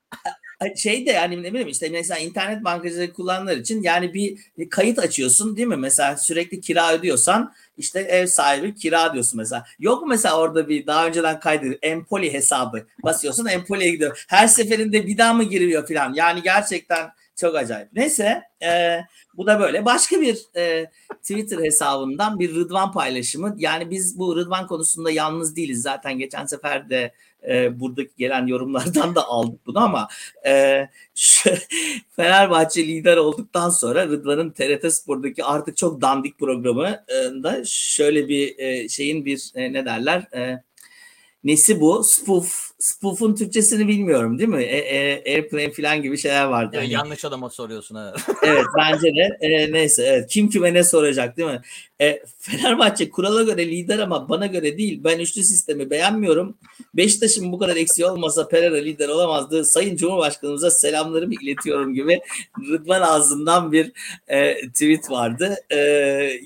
şey 0.77 1.07
de 1.07 1.11
yani 1.11 1.43
ne 1.43 1.51
bileyim 1.51 1.69
işte 1.69 1.89
mesela 1.89 2.19
internet 2.19 2.65
bankacılığı 2.65 3.13
kullananlar 3.13 3.57
için 3.57 3.83
yani 3.83 4.15
bir 4.15 4.39
kayıt 4.71 4.99
açıyorsun 4.99 5.57
değil 5.57 5.69
mi? 5.69 5.77
Mesela 5.77 6.17
sürekli 6.17 6.61
kira 6.61 6.95
ödüyorsan 6.95 7.55
işte 7.77 8.01
ev 8.01 8.27
sahibi 8.27 8.75
kira 8.75 9.13
diyorsun 9.13 9.39
mesela. 9.39 9.67
Yok 9.79 10.03
mu 10.03 10.09
mesela 10.09 10.41
orada 10.41 10.69
bir 10.69 10.87
daha 10.87 11.07
önceden 11.07 11.41
kaydediyor 11.41 11.79
Empoli 11.83 12.33
hesabı 12.33 12.87
basıyorsun 13.05 13.47
Empoli'ye 13.47 13.91
gidiyor. 13.91 14.25
Her 14.29 14.47
seferinde 14.47 15.07
bir 15.07 15.19
daha 15.19 15.33
mı 15.33 15.45
giriyor 15.45 15.89
falan. 15.89 16.15
Yani 16.15 16.43
gerçekten 16.43 17.11
çok 17.37 17.57
acayip. 17.57 17.89
Neyse 17.93 18.43
e, 18.63 19.01
bu 19.37 19.47
da 19.47 19.61
böyle. 19.61 19.85
Başka 19.85 20.21
bir 20.21 20.39
e, 20.57 20.91
Twitter 21.23 21.59
hesabından 21.59 22.39
bir 22.39 22.55
Rıdvan 22.55 22.93
paylaşımı. 22.93 23.55
Yani 23.59 23.91
biz 23.91 24.19
bu 24.19 24.37
Rıdvan 24.37 24.67
konusunda 24.67 25.11
yalnız 25.11 25.57
değiliz. 25.57 25.83
Zaten 25.83 26.19
geçen 26.19 26.47
sefer 26.47 26.91
de 26.91 27.13
e, 27.49 27.81
buradaki 27.81 28.17
gelen 28.19 28.47
yorumlardan 28.47 29.15
da 29.15 29.25
aldık 29.25 29.67
bunu 29.67 29.79
ama 29.79 30.09
e, 30.47 30.87
şu, 31.15 31.51
Fenerbahçe 32.17 32.87
lider 32.87 33.17
olduktan 33.17 33.71
sonra 33.71 34.07
Rıdvan'ın 34.07 34.51
TRT 34.51 34.93
Spor'daki 34.93 35.45
artık 35.45 35.77
çok 35.77 36.01
dandik 36.01 36.39
programı 36.39 37.05
e, 37.09 37.43
da 37.43 37.63
şöyle 37.67 38.29
bir 38.29 38.59
e, 38.59 38.89
şeyin 38.89 39.25
bir 39.25 39.53
e, 39.55 39.73
ne 39.73 39.85
derler 39.85 40.27
e, 40.37 40.63
nesi 41.45 41.81
bu? 41.81 42.05
Spoof 42.05 42.74
spoof'un 42.85 43.35
Türkçesini 43.35 43.89
bilmiyorum 43.89 44.39
değil 44.39 44.49
mi? 44.49 44.63
E, 44.63 44.77
e, 44.77 45.35
airplane 45.35 45.73
falan 45.73 46.03
gibi 46.03 46.19
şeyler 46.19 46.45
vardı. 46.45 46.77
Yani 46.77 46.91
yanlış 46.91 47.25
adama 47.25 47.51
soruyorsun 47.51 47.95
ha. 47.95 48.15
evet 48.43 48.65
bence 48.79 49.15
de. 49.15 49.39
E, 49.41 49.73
neyse 49.73 50.03
evet. 50.03 50.31
Kim 50.31 50.49
kime 50.49 50.75
ne 50.75 50.85
soracak 50.85 51.37
değil 51.37 51.49
mi? 51.49 51.61
E, 52.01 52.23
Fenerbahçe 52.39 53.11
kurala 53.11 53.43
göre 53.43 53.67
lider 53.67 53.99
ama 53.99 54.29
bana 54.29 54.47
göre 54.47 54.79
değil. 54.79 55.01
Ben 55.05 55.19
üçlü 55.19 55.43
sistemi 55.43 55.91
beğenmiyorum. 55.91 56.59
Beşiktaş'ın 56.95 57.53
bu 57.53 57.59
kadar 57.59 57.77
eksiği 57.77 58.07
olmasa 58.07 58.49
Pereira 58.49 58.77
lider 58.77 59.09
olamazdı. 59.09 59.65
Sayın 59.65 59.97
Cumhurbaşkanımıza 59.97 60.71
selamlarımı 60.71 61.35
iletiyorum 61.35 61.95
gibi 61.95 62.21
Rıdvan 62.71 63.03
ağzından 63.03 63.73
bir 63.73 63.93
e, 64.29 64.69
tweet 64.69 65.11
vardı. 65.11 65.57
E, 65.71 65.79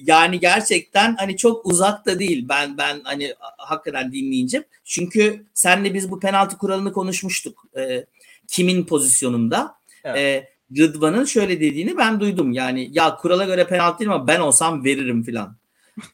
yani 0.05 0.41
gerçekten 0.41 1.17
hani 1.17 1.37
çok 1.37 1.67
uzakta 1.67 2.19
değil. 2.19 2.47
Ben 2.49 2.79
ben 2.79 3.01
hani 3.05 3.35
hakikaten 3.57 4.13
dinleyince. 4.13 4.65
Çünkü 4.85 5.45
senle 5.55 5.95
biz 5.95 6.11
bu 6.11 6.21
penaltı 6.29 6.59
kuralını 6.59 6.93
konuşmuştuk. 6.93 7.65
E, 7.77 8.07
kimin 8.49 8.85
pozisyonunda? 8.85 9.75
Evet. 10.05 10.19
E, 10.19 10.49
Rıdvan'ın 10.79 11.25
şöyle 11.25 11.61
dediğini 11.61 11.97
ben 11.97 12.21
duydum. 12.21 12.53
Yani 12.53 12.89
ya 12.93 13.17
kurala 13.17 13.45
göre 13.45 13.67
penaltı 13.67 13.99
değil 13.99 14.11
ama 14.11 14.27
ben 14.27 14.41
olsam 14.41 14.85
veririm 14.85 15.23
filan. 15.23 15.57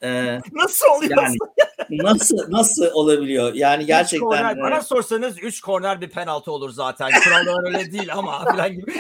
Ee, 0.02 0.40
nasıl 0.52 0.86
oluyor? 0.96 1.22
Yani, 1.22 1.36
nasıl 1.90 2.38
nasıl 2.48 2.86
olabiliyor? 2.92 3.54
Yani 3.54 3.86
gerçekten 3.86 4.28
korner, 4.28 4.60
bana 4.60 4.82
sorsanız 4.82 5.42
3 5.42 5.60
korner 5.60 6.00
bir 6.00 6.10
penaltı 6.10 6.52
olur 6.52 6.70
zaten. 6.70 7.10
Kurallar 7.24 7.64
öyle 7.66 7.92
değil 7.92 8.14
ama 8.14 8.52
filan 8.52 8.72
gibi. 8.72 8.92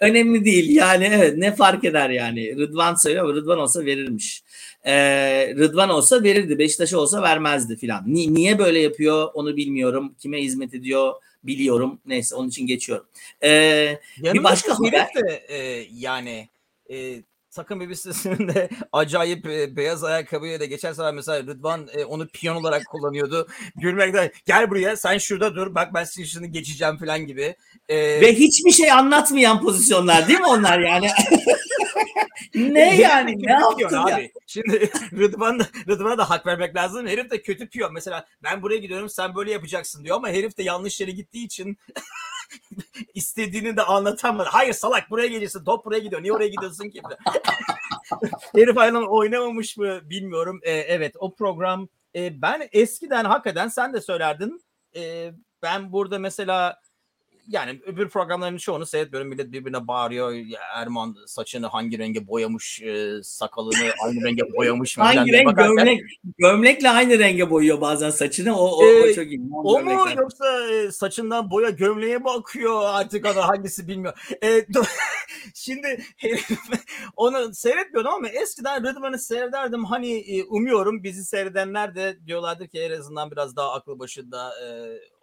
Önemli 0.00 0.44
değil. 0.44 0.76
Yani 0.76 1.10
evet 1.12 1.38
ne 1.38 1.54
fark 1.54 1.84
eder 1.84 2.10
yani. 2.10 2.56
Rıdvan 2.56 2.94
söylüyor 2.94 3.24
ama 3.24 3.34
Rıdvan 3.34 3.58
olsa 3.58 3.84
verirmiş. 3.84 4.42
Ee, 4.86 5.54
Rıdvan 5.56 5.90
olsa 5.90 6.22
verirdi. 6.22 6.58
Beşiktaş 6.58 6.94
olsa 6.94 7.22
vermezdi 7.22 7.76
filan. 7.76 8.04
Ni- 8.06 8.34
niye 8.34 8.58
böyle 8.58 8.78
yapıyor 8.78 9.28
onu 9.34 9.56
bilmiyorum. 9.56 10.14
Kime 10.18 10.42
hizmet 10.42 10.74
ediyor 10.74 11.12
biliyorum. 11.44 12.00
Neyse 12.06 12.34
onun 12.34 12.48
için 12.48 12.66
geçiyorum. 12.66 13.06
Ee, 13.42 13.98
bir 14.18 14.44
başka 14.44 14.78
haber. 14.78 15.08
De, 15.14 15.44
e, 15.48 15.86
yani 15.92 16.48
e, 16.90 17.22
takım 17.50 17.82
elbisesinin 17.82 18.48
de 18.48 18.68
acayip 18.92 19.46
e, 19.46 19.76
beyaz 19.76 20.04
ayakkabıyla 20.04 20.60
da 20.60 20.64
geçen 20.64 20.92
sefer 20.92 21.14
mesela 21.14 21.42
Rıdvan 21.42 21.88
e, 21.92 22.04
onu 22.04 22.28
piyon 22.28 22.56
olarak 22.56 22.86
kullanıyordu. 22.86 23.48
Gülmekten 23.76 24.30
gel 24.46 24.70
buraya 24.70 24.96
sen 24.96 25.18
şurada 25.18 25.54
dur 25.54 25.74
bak 25.74 25.94
ben 25.94 26.04
senin 26.04 26.26
şunu 26.26 26.52
geçeceğim 26.52 26.96
falan 26.96 27.26
gibi. 27.26 27.56
E, 27.88 27.96
Ve 27.96 28.34
hiçbir 28.34 28.70
şey 28.70 28.92
anlatmayan 28.92 29.60
pozisyonlar 29.62 30.28
değil 30.28 30.40
mi 30.40 30.46
onlar 30.46 30.78
yani? 30.80 31.08
ne 32.54 32.96
yani? 32.96 33.42
ne 33.42 33.52
yaptın 33.52 33.96
abi? 33.96 34.32
Şimdi 34.52 34.90
Rıdvan 35.12 35.58
da, 35.58 35.66
Rıdvan'a 35.88 36.18
da 36.18 36.30
hak 36.30 36.46
vermek 36.46 36.76
lazım. 36.76 37.06
Herif 37.06 37.30
de 37.30 37.42
kötü 37.42 37.68
piyon. 37.68 37.92
Mesela 37.92 38.26
ben 38.42 38.62
buraya 38.62 38.78
gidiyorum 38.78 39.08
sen 39.08 39.34
böyle 39.34 39.52
yapacaksın 39.52 40.04
diyor 40.04 40.16
ama 40.16 40.28
herif 40.28 40.58
de 40.58 40.62
yanlış 40.62 41.00
yere 41.00 41.10
gittiği 41.10 41.44
için 41.44 41.78
istediğini 43.14 43.76
de 43.76 43.82
anlatamadı. 43.82 44.48
Hayır 44.52 44.72
salak 44.72 45.10
buraya 45.10 45.26
geliyorsun. 45.26 45.64
Top 45.64 45.84
buraya 45.84 45.98
gidiyor. 45.98 46.22
Niye 46.22 46.32
oraya 46.32 46.48
gidiyorsun 46.48 46.88
ki? 46.88 47.02
Herif 48.54 48.78
aynen 48.78 49.02
oynamamış 49.02 49.76
mı 49.76 50.10
bilmiyorum. 50.10 50.60
Ee, 50.62 50.70
evet 50.70 51.14
o 51.18 51.34
program 51.34 51.88
e, 52.14 52.42
ben 52.42 52.68
eskiden 52.72 53.24
hakikaten 53.24 53.68
sen 53.68 53.92
de 53.92 54.00
söylerdin. 54.00 54.64
E, 54.96 55.32
ben 55.62 55.92
burada 55.92 56.18
mesela 56.18 56.80
yani 57.48 57.80
öbür 57.86 58.08
programların 58.08 58.56
çoğunu 58.56 58.86
seyretmiyorum. 58.86 59.28
Millet 59.28 59.52
birbirine 59.52 59.88
bağırıyor. 59.88 60.34
Erman 60.74 61.16
saçını 61.26 61.66
hangi 61.66 61.98
renge 61.98 62.26
boyamış, 62.26 62.82
e, 62.82 63.22
sakalını 63.22 63.92
aynı 64.04 64.24
renge 64.24 64.42
boyamış. 64.56 64.98
hangi 64.98 65.32
renk 65.32 65.46
bakarken... 65.46 65.76
gömlek? 65.76 66.00
Gömlekle 66.38 66.90
aynı 66.90 67.18
renge 67.18 67.50
boyuyor 67.50 67.80
bazen 67.80 68.10
saçını. 68.10 68.58
O, 68.58 68.78
o, 68.78 68.84
ee, 68.84 69.12
o 69.12 69.14
çok 69.14 69.26
iyi. 69.26 69.40
O 69.52 69.80
mu 69.80 69.90
yoksa 70.16 70.70
e, 70.70 70.90
saçından 70.92 71.50
boya 71.50 71.70
gömleğe 71.70 72.18
mi 72.18 72.30
akıyor 72.30 72.82
artık 72.84 73.26
o 73.26 73.34
da 73.36 73.48
hangisi 73.48 73.88
bilmiyor. 73.88 74.36
E, 74.42 74.66
şimdi 75.54 76.04
onu 77.16 77.54
seyretmiyordum 77.54 78.12
ama 78.12 78.28
eskiden 78.28 78.82
Rıdvan'ı 78.82 79.18
seyrederdim. 79.18 79.84
Hani 79.84 80.12
e, 80.12 80.44
umuyorum 80.44 81.02
bizi 81.02 81.24
seyredenler 81.24 81.94
de 81.94 82.18
diyorlardır 82.26 82.66
ki 82.66 82.80
en 82.80 83.00
azından 83.00 83.30
biraz 83.30 83.56
daha 83.56 83.72
aklı 83.72 83.98
başında 83.98 84.52
e, 84.64 84.68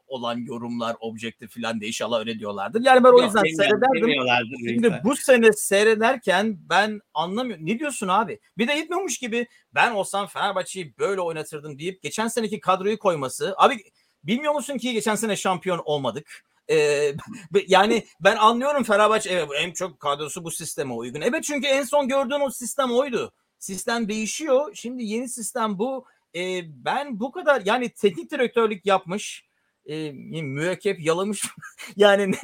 olan 0.10 0.38
yorumlar, 0.38 0.96
objektif 1.00 1.56
falan 1.56 1.82
de 1.82 1.88
inşallah 1.88 2.20
öyle 2.20 2.40
diyorlardır. 2.40 2.82
Yani 2.86 3.04
ben 3.04 3.10
o 3.10 3.22
yüzden 3.22 3.44
Yok, 3.44 3.56
seyrederdim. 3.56 4.70
Şimdi 4.70 5.02
bu 5.04 5.16
sene 5.16 5.54
seyrederken 5.54 6.58
ben 6.70 7.02
anlamıyorum. 7.14 7.66
Ne 7.66 7.80
diyorsun 7.80 8.08
abi? 8.08 8.40
Bir 8.58 8.68
de 8.68 8.74
yetmiyormuş 8.74 9.18
gibi 9.18 9.48
ben 9.76 9.92
olsam 9.92 10.28
Fenerbahçe'yi 10.28 10.98
böyle 10.98 11.22
oynatırdım 11.22 11.80
deyip 11.80 12.02
geçen 12.02 12.28
seneki 12.28 12.60
kadroyu 12.60 13.00
koyması. 13.00 13.54
Abi 13.58 13.84
bilmiyor 14.24 14.54
musun 14.54 14.78
ki 14.78 14.94
geçen 14.94 15.16
sene 15.16 15.36
şampiyon 15.36 15.82
olmadık. 15.86 16.46
Ee, 16.70 17.14
yani 17.68 18.06
ben 18.20 18.36
anlıyorum 18.36 18.84
Fenerbahçe 18.84 19.30
evet 19.30 19.50
en 19.60 19.72
çok 19.72 20.00
kadrosu 20.00 20.44
bu 20.44 20.52
sisteme 20.52 20.94
uygun. 20.94 21.22
Evet 21.22 21.44
çünkü 21.44 21.68
en 21.68 21.84
son 21.84 22.08
gördüğün 22.08 22.40
o 22.40 22.50
sistem 22.50 22.92
oydu. 22.92 23.34
Sistem 23.60 24.10
değişiyor. 24.10 24.72
Şimdi 24.74 25.04
yeni 25.04 25.30
sistem 25.30 25.80
bu. 25.80 26.06
Ee, 26.36 26.62
ben 26.86 27.20
bu 27.20 27.32
kadar 27.32 27.62
yani 27.66 27.90
teknik 27.90 28.32
direktörlük 28.32 28.86
yapmış 28.86 29.49
e, 29.90 30.12
mürekkep 30.42 31.00
yalamış 31.00 31.44
yani 31.96 32.36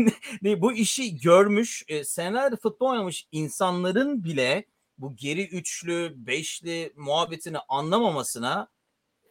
bu 0.41 0.73
işi 0.73 1.19
görmüş 1.19 1.83
e, 1.87 2.03
senelerdir 2.03 2.57
futbol 2.57 2.89
oynamış 2.89 3.27
insanların 3.31 4.23
bile 4.23 4.65
bu 4.97 5.15
geri 5.15 5.47
üçlü 5.47 6.13
beşli 6.15 6.93
muhabbetini 6.95 7.57
anlamamasına 7.59 8.67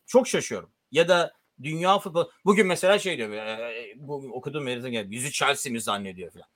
çok 0.07 0.29
şaşıyorum. 0.29 0.73
Ya 0.91 1.09
da 1.09 1.33
dünya 1.63 1.99
futbol 1.99 2.31
bugün 2.45 2.67
mesela 2.67 2.99
şey 2.99 3.19
diyor 3.19 3.31
e, 3.31 3.93
bu 3.97 4.15
okuduğum 4.15 4.69
yerden 4.69 4.93
geldi 4.93 5.15
yüzü 5.15 5.33
Chelsea 5.33 5.73
mi 5.73 5.81
zannediyor 5.81 6.33
falan. 6.33 6.54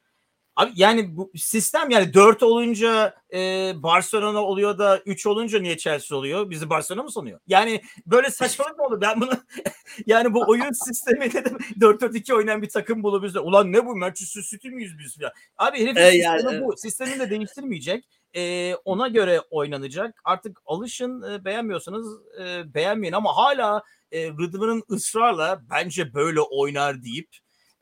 Abi 0.58 0.72
yani 0.76 1.16
bu 1.16 1.30
sistem 1.36 1.90
yani 1.90 2.14
4 2.14 2.42
olunca 2.42 3.14
e, 3.32 3.72
Barcelona 3.76 4.44
oluyor 4.44 4.78
da 4.78 4.98
3 5.06 5.26
olunca 5.26 5.60
niye 5.60 5.76
Chelsea 5.76 6.18
oluyor? 6.18 6.50
Bizi 6.50 6.70
Barcelona 6.70 7.02
mı 7.02 7.12
sanıyor? 7.12 7.40
Yani 7.46 7.82
böyle 8.06 8.30
saçmalık 8.30 8.78
mı 8.78 8.84
olur? 8.84 9.00
Ben 9.00 9.20
bunu 9.20 9.30
yani 10.06 10.34
bu 10.34 10.44
oyun 10.48 10.72
sistemi 10.72 11.32
dedim 11.32 11.58
4-4-2 11.80 12.34
oynayan 12.34 12.62
bir 12.62 12.68
takım 12.68 13.02
bulup 13.02 13.24
bize 13.24 13.40
ulan 13.40 13.72
ne 13.72 13.86
bu 13.86 13.96
Manchester 13.96 14.42
City 14.42 14.68
miyiz 14.68 14.98
biz 14.98 15.18
falan. 15.18 15.32
Abi 15.58 15.80
herif 15.80 15.96
ee, 15.96 16.10
sistemi 16.10 16.54
yani, 16.54 16.64
bu. 16.64 16.76
Sistemini 16.76 17.20
de 17.20 17.30
değiştirmeyecek. 17.30 18.04
E, 18.36 18.74
ona 18.74 19.08
göre 19.08 19.40
oynanacak. 19.50 20.20
Artık 20.24 20.58
alışın 20.66 21.22
e, 21.22 21.44
beğenmiyorsanız 21.44 22.06
e, 22.40 22.74
beğenmeyin 22.74 23.14
ama 23.14 23.36
hala 23.36 23.82
e, 24.12 24.28
Rıdvan'ın 24.28 24.82
ısrarla 24.90 25.62
bence 25.70 26.14
böyle 26.14 26.40
oynar 26.40 27.02
deyip 27.02 27.28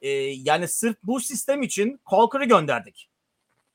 e, 0.01 0.09
yani 0.20 0.68
sırf 0.68 0.97
bu 1.03 1.20
sistem 1.20 1.62
için 1.62 2.01
Colker'ı 2.11 2.44
gönderdik. 2.44 3.09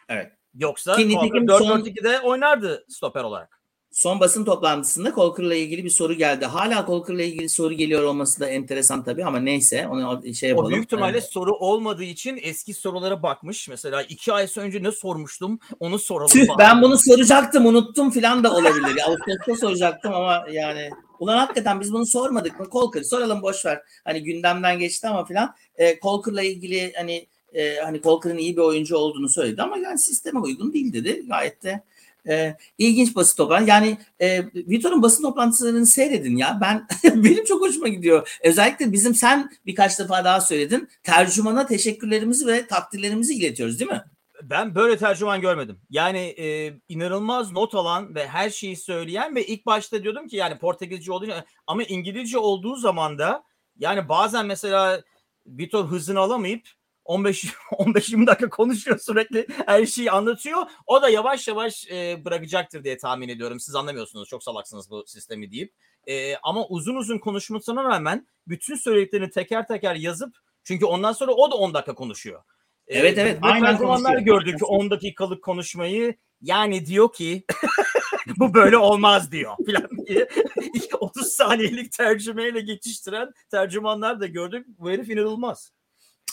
Evet. 0.09 0.31
Yoksa 0.55 0.95
Colker 0.95 1.41
4-4-2'de 1.41 2.17
son... 2.17 2.29
oynardı 2.29 2.85
stoper 2.89 3.23
olarak. 3.23 3.61
Son 3.91 4.19
basın 4.19 4.45
toplantısında 4.45 5.13
Colker'la 5.15 5.55
ilgili 5.55 5.83
bir 5.83 5.89
soru 5.89 6.13
geldi. 6.13 6.45
Hala 6.45 6.85
Colker'la 6.85 7.21
ilgili 7.21 7.49
soru 7.49 7.73
geliyor 7.73 8.03
olması 8.03 8.39
da 8.39 8.47
enteresan 8.47 9.03
tabii 9.03 9.25
ama 9.25 9.39
neyse 9.39 9.87
onu 9.87 10.33
şey 10.33 10.49
yapalım. 10.49 10.67
O 10.67 10.69
büyük 10.69 10.83
ihtimalle 10.83 11.17
evet. 11.17 11.31
soru 11.31 11.51
olmadığı 11.53 12.03
için 12.03 12.39
eski 12.41 12.73
sorulara 12.73 13.23
bakmış. 13.23 13.69
Mesela 13.69 14.01
iki 14.01 14.33
ay 14.33 14.47
önce 14.57 14.83
ne 14.83 14.91
sormuştum 14.91 15.59
onu 15.79 15.99
soralım. 15.99 16.31
Tüh, 16.31 16.47
ben 16.59 16.81
bunu 16.81 16.97
soracaktım 16.97 17.65
unuttum 17.65 18.11
falan 18.11 18.43
da 18.43 18.53
olabilir. 18.53 19.01
Ağustos'ta 19.07 19.55
soracaktım 19.55 20.13
ama 20.13 20.45
yani 20.51 20.89
Ulan 21.21 21.37
hakikaten 21.37 21.81
biz 21.81 21.93
bunu 21.93 22.05
sormadık 22.05 22.59
mı? 22.59 22.67
Colker 22.71 23.03
soralım 23.03 23.41
boş 23.41 23.65
ver. 23.65 23.81
Hani 24.03 24.23
gündemden 24.23 24.79
geçti 24.79 25.07
ama 25.07 25.25
filan. 25.25 25.55
E, 25.77 25.99
Colker'la 25.99 26.41
ilgili 26.41 26.93
hani 26.97 27.27
e, 27.53 27.75
hani 27.75 28.01
Colker'ın 28.01 28.37
iyi 28.37 28.57
bir 28.57 28.61
oyuncu 28.61 28.97
olduğunu 28.97 29.29
söyledi 29.29 29.61
ama 29.61 29.77
yani 29.77 29.99
sisteme 29.99 30.39
uygun 30.39 30.73
değil 30.73 30.93
dedi. 30.93 31.23
Gayet 31.27 31.63
de 31.63 31.83
e, 32.29 32.55
ilginç 32.77 33.15
basın 33.15 33.37
toplantısı. 33.37 33.69
Yani 33.69 33.97
e, 34.19 34.45
Vitor'un 34.55 35.01
basın 35.01 35.23
toplantılarını 35.23 35.85
seyredin 35.85 36.37
ya. 36.37 36.57
Ben 36.61 36.87
benim 37.23 37.45
çok 37.45 37.61
hoşuma 37.61 37.87
gidiyor. 37.87 38.37
Özellikle 38.43 38.91
bizim 38.91 39.15
sen 39.15 39.51
birkaç 39.65 39.99
defa 39.99 40.25
daha 40.25 40.41
söyledin. 40.41 40.89
Tercümana 41.03 41.65
teşekkürlerimizi 41.65 42.47
ve 42.47 42.67
takdirlerimizi 42.67 43.33
iletiyoruz 43.33 43.79
değil 43.79 43.91
mi? 43.91 44.03
Ben 44.43 44.75
böyle 44.75 44.97
tercüman 44.97 45.41
görmedim. 45.41 45.81
Yani 45.89 46.19
e, 46.19 46.73
inanılmaz 46.89 47.51
not 47.51 47.75
alan 47.75 48.15
ve 48.15 48.27
her 48.27 48.49
şeyi 48.49 48.77
söyleyen 48.77 49.35
ve 49.35 49.45
ilk 49.45 49.65
başta 49.65 50.03
diyordum 50.03 50.27
ki 50.27 50.35
yani 50.35 50.57
Portekizce 50.57 51.11
olduğu 51.11 51.27
ama 51.67 51.83
İngilizce 51.83 52.37
olduğu 52.37 52.75
zaman 52.75 53.19
da 53.19 53.43
yani 53.77 54.09
bazen 54.09 54.45
mesela 54.45 55.03
Vitor 55.47 55.85
hızını 55.85 56.19
alamayıp 56.19 56.67
15 57.05 57.45
15 57.71 58.09
20 58.09 58.27
dakika 58.27 58.49
konuşuyor 58.49 58.99
sürekli 58.99 59.47
her 59.65 59.85
şeyi 59.85 60.11
anlatıyor. 60.11 60.63
O 60.87 61.01
da 61.01 61.09
yavaş 61.09 61.47
yavaş 61.47 61.87
e, 61.91 62.25
bırakacaktır 62.25 62.83
diye 62.83 62.97
tahmin 62.97 63.29
ediyorum. 63.29 63.59
Siz 63.59 63.75
anlamıyorsunuz. 63.75 64.29
Çok 64.29 64.43
salaksınız 64.43 64.89
bu 64.89 65.03
sistemi 65.07 65.51
deyip. 65.51 65.73
E, 66.07 66.35
ama 66.37 66.67
uzun 66.67 66.95
uzun 66.95 67.17
konuşmasına 67.17 67.83
rağmen 67.83 68.27
bütün 68.47 68.75
söylediklerini 68.75 69.29
teker 69.29 69.67
teker 69.67 69.95
yazıp 69.95 70.35
çünkü 70.63 70.85
ondan 70.85 71.13
sonra 71.13 71.31
o 71.31 71.51
da 71.51 71.55
10 71.55 71.73
dakika 71.73 71.95
konuşuyor. 71.95 72.43
Evet 72.91 73.17
evet. 73.17 73.37
Aynen 73.41 73.77
zamanlar 73.77 74.17
gördük 74.17 74.55
10 74.63 74.89
dakikalık 74.89 75.43
konuşmayı 75.43 76.15
Yani 76.41 76.85
diyor 76.85 77.13
ki 77.13 77.43
bu 78.37 78.53
böyle 78.53 78.77
olmaz 78.77 79.31
diyor 79.31 79.51
falan 79.65 80.05
diye 80.07 80.27
30 80.99 81.27
saniyelik 81.27 81.91
tercümeyle 81.91 82.61
geçiştiren 82.61 83.31
tercümanlar 83.51 84.19
da 84.19 84.27
gördük. 84.27 84.65
Bu 84.67 84.89
herif 84.89 85.09
inanılmaz. 85.09 85.71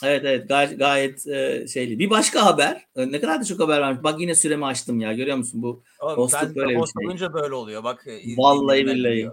Evet 0.03 0.21
evet 0.25 0.47
gay- 0.49 0.77
gayet 0.77 1.27
e, 1.27 1.67
şeyli. 1.67 1.99
Bir 1.99 2.09
başka 2.09 2.45
haber. 2.45 2.85
E, 2.95 3.11
ne 3.11 3.19
kadar 3.19 3.41
da 3.41 3.45
çok 3.45 3.59
haber 3.59 3.79
varmış. 3.79 4.03
Bak 4.03 4.19
yine 4.19 4.35
süremi 4.35 4.65
açtım 4.65 4.99
ya. 4.99 5.13
Görüyor 5.13 5.37
musun 5.37 5.61
bu? 5.61 5.83
Oğlum, 5.99 6.29
ben 6.33 6.55
böyle 6.55 6.77
host 6.77 6.95
bir 6.95 7.01
şey. 7.01 7.07
olunca 7.07 7.33
böyle 7.33 7.53
oluyor. 7.53 7.83
Bak 7.83 8.07
Vallahi 8.37 8.85
billahi. 8.85 9.29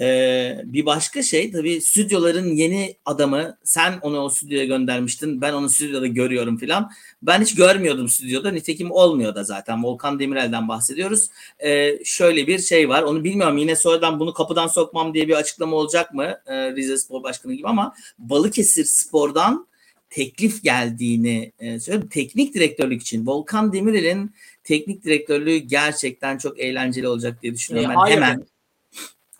Ee, 0.00 0.60
bir 0.64 0.86
başka 0.86 1.22
şey 1.22 1.50
tabii 1.52 1.80
stüdyoların 1.80 2.46
yeni 2.46 2.96
adamı 3.04 3.58
sen 3.64 3.98
onu 4.02 4.18
o 4.18 4.28
stüdyoya 4.28 4.64
göndermiştin 4.64 5.40
ben 5.40 5.52
onu 5.52 5.68
stüdyoda 5.68 6.06
görüyorum 6.06 6.56
filan. 6.56 6.90
Ben 7.22 7.40
hiç 7.42 7.54
görmüyordum 7.54 8.08
stüdyoda 8.08 8.50
nitekim 8.50 8.90
olmuyor 8.90 9.34
da 9.34 9.44
zaten. 9.44 9.84
Volkan 9.84 10.18
Demirel'den 10.18 10.68
bahsediyoruz. 10.68 11.28
Ee, 11.64 11.98
şöyle 12.04 12.46
bir 12.46 12.58
şey 12.58 12.88
var 12.88 13.02
onu 13.02 13.24
bilmiyorum 13.24 13.56
yine 13.56 13.76
sonradan 13.76 14.20
bunu 14.20 14.32
kapıdan 14.32 14.66
sokmam 14.66 15.14
diye 15.14 15.28
bir 15.28 15.34
açıklama 15.34 15.76
olacak 15.76 16.14
mı? 16.14 16.34
Ee, 16.46 16.72
Rize 16.72 16.98
Spor 16.98 17.22
Başkanı 17.22 17.54
gibi 17.54 17.68
ama 17.68 17.94
Balıkesir 18.18 18.84
Spor'dan 18.84 19.66
teklif 20.10 20.62
geldiğini 20.62 21.52
e, 21.58 21.80
söylüyorum. 21.80 22.08
Teknik 22.08 22.54
direktörlük 22.54 23.02
için. 23.02 23.26
Volkan 23.26 23.72
Demirel'in 23.72 24.34
teknik 24.64 25.04
direktörlüğü 25.04 25.56
gerçekten 25.56 26.38
çok 26.38 26.60
eğlenceli 26.60 27.08
olacak 27.08 27.42
diye 27.42 27.54
düşünüyorum. 27.54 27.90
E, 27.90 27.94
ben 27.94 28.10
hemen 28.10 28.46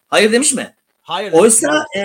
Hayır 0.09 0.33
demiş 0.33 0.53
mi? 0.53 0.75
Hayır. 1.03 1.33
Oysa 1.33 1.85
e, 1.97 2.03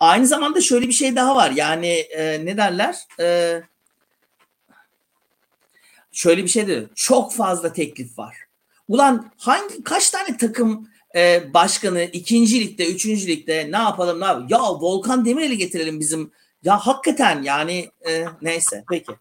aynı 0.00 0.26
zamanda 0.26 0.60
şöyle 0.60 0.88
bir 0.88 0.92
şey 0.92 1.16
daha 1.16 1.36
var. 1.36 1.50
Yani 1.50 1.88
e, 1.88 2.44
ne 2.44 2.56
derler? 2.56 2.96
E, 3.20 3.60
şöyle 6.12 6.42
bir 6.42 6.48
şey 6.48 6.66
de 6.66 6.84
çok 6.94 7.34
fazla 7.34 7.72
teklif 7.72 8.18
var. 8.18 8.36
Ulan 8.88 9.30
hangi 9.38 9.84
kaç 9.84 10.10
tane 10.10 10.36
takım 10.36 10.88
e, 11.14 11.54
başkanı 11.54 12.02
ikinci 12.02 12.60
ligde, 12.60 12.86
üçüncü 12.86 13.26
ligde 13.26 13.68
ne 13.72 13.76
yapalım 13.76 14.20
ne 14.20 14.24
yapalım? 14.24 14.46
Ya 14.50 14.60
Volkan 14.60 15.24
Demirel'i 15.24 15.58
getirelim 15.58 16.00
bizim 16.00 16.32
ya 16.62 16.78
hakikaten 16.78 17.42
yani 17.42 17.90
e, 18.08 18.24
neyse 18.42 18.84
peki. 18.90 19.12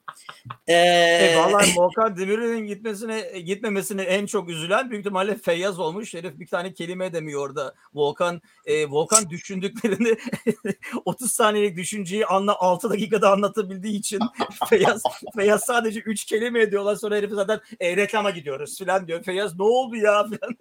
Ee, 0.68 0.74
e, 0.74 1.38
vallahi 1.38 1.74
Volkan 1.78 2.18
Demirel'in 2.18 2.68
gitmesine 2.68 3.40
gitmemesine 3.40 4.02
en 4.02 4.26
çok 4.26 4.50
üzülen 4.50 4.90
büyük 4.90 5.02
ihtimalle 5.02 5.36
Feyyaz 5.36 5.80
olmuş. 5.80 6.14
Herif 6.14 6.40
bir 6.40 6.48
tane 6.48 6.74
kelime 6.74 7.14
demiyor 7.14 7.50
orada. 7.50 7.74
Volkan 7.94 8.42
e, 8.66 8.90
Volkan 8.90 9.30
düşündüklerini 9.30 10.18
30 11.06 11.34
saniyelik 11.34 11.78
düşünceyi 11.78 12.26
anla 12.26 12.60
6 12.60 12.90
dakikada 12.90 13.32
anlatabildiği 13.32 14.00
için 14.00 14.20
Feyyaz 14.70 15.04
Feyyaz 15.36 15.64
sadece 15.66 16.00
3 16.00 16.26
kelime 16.26 16.62
ediyorlar 16.62 16.96
sonra 16.96 17.16
herif 17.16 17.32
zaten 17.32 17.60
e, 17.80 17.98
reklama 17.98 18.30
gidiyoruz 18.30 18.80
falan 18.80 19.08
diyor. 19.08 19.24
Feyyaz 19.24 19.60
ne 19.60 19.64
oldu 19.64 19.96
ya 19.96 20.24
falan 20.24 20.58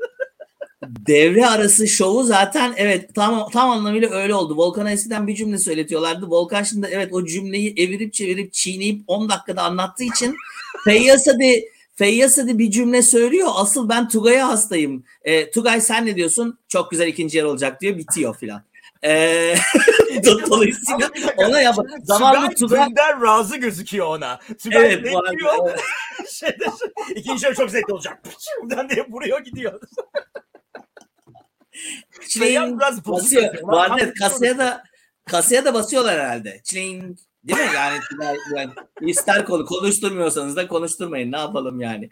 devre 1.06 1.46
arası 1.46 1.88
şovu 1.88 2.24
zaten 2.24 2.74
evet 2.76 3.14
tam 3.14 3.50
tam 3.50 3.70
anlamıyla 3.70 4.10
öyle 4.10 4.34
oldu. 4.34 4.56
Volkan'a 4.56 4.90
eskiden 4.90 5.26
bir 5.26 5.34
cümle 5.34 5.58
söyletiyorlardı. 5.58 6.26
Volkan 6.26 6.62
şimdi 6.62 6.88
evet 6.90 7.08
o 7.12 7.24
cümleyi 7.24 7.74
evirip 7.76 8.12
çevirip 8.12 8.52
çiğneyip 8.52 9.02
10 9.06 9.28
dakikada 9.28 9.62
anlattığı 9.62 10.04
için 10.04 10.36
Feyyaz 11.96 12.38
hadi 12.38 12.58
bir 12.58 12.70
cümle 12.70 13.02
söylüyor. 13.02 13.48
Asıl 13.54 13.88
ben 13.88 14.08
Tugay'a 14.08 14.48
hastayım. 14.48 15.04
E, 15.22 15.50
Tugay 15.50 15.80
sen 15.80 16.06
ne 16.06 16.16
diyorsun? 16.16 16.58
Çok 16.68 16.90
güzel 16.90 17.06
ikinci 17.06 17.38
yer 17.38 17.44
olacak 17.44 17.80
diyor. 17.80 17.98
Bitiyor 17.98 18.36
filan. 18.36 18.62
Ee, 19.04 19.54
dolayısıyla 20.50 21.10
ona 21.36 21.60
yap. 21.60 21.76
Zamanlı 22.02 22.54
Tugay 22.54 22.88
Tugay 22.88 23.12
razı 23.22 23.56
gözüküyor 23.56 24.06
ona. 24.06 24.40
Tugay 24.62 24.86
evet, 24.86 25.04
bekliyor. 25.04 25.78
Şeyde, 26.30 26.64
ikinci 27.14 27.46
yer 27.46 27.54
çok 27.54 27.70
zevkli 27.70 27.92
olacak. 27.92 28.22
Buradan 28.62 28.88
diye 28.88 29.06
vuruyor 29.08 29.40
gidiyor. 29.40 29.80
Çileğin 32.28 32.78
basıyor. 33.06 33.54
Varnet 33.62 34.14
kasaya 34.14 34.58
da 34.58 34.82
kasaya 35.24 35.64
da 35.64 35.74
basıyorlar 35.74 36.20
herhalde. 36.20 36.60
Çileğin 36.64 37.18
Değil 37.48 37.60
mi? 37.60 37.66
Yani, 37.74 38.00
yani 38.56 38.70
ister 39.00 39.44
konu 39.44 39.64
konuşturmuyorsanız 39.64 40.56
da 40.56 40.68
konuşturmayın. 40.68 41.32
Ne 41.32 41.36
yapalım 41.36 41.80
yani? 41.80 42.08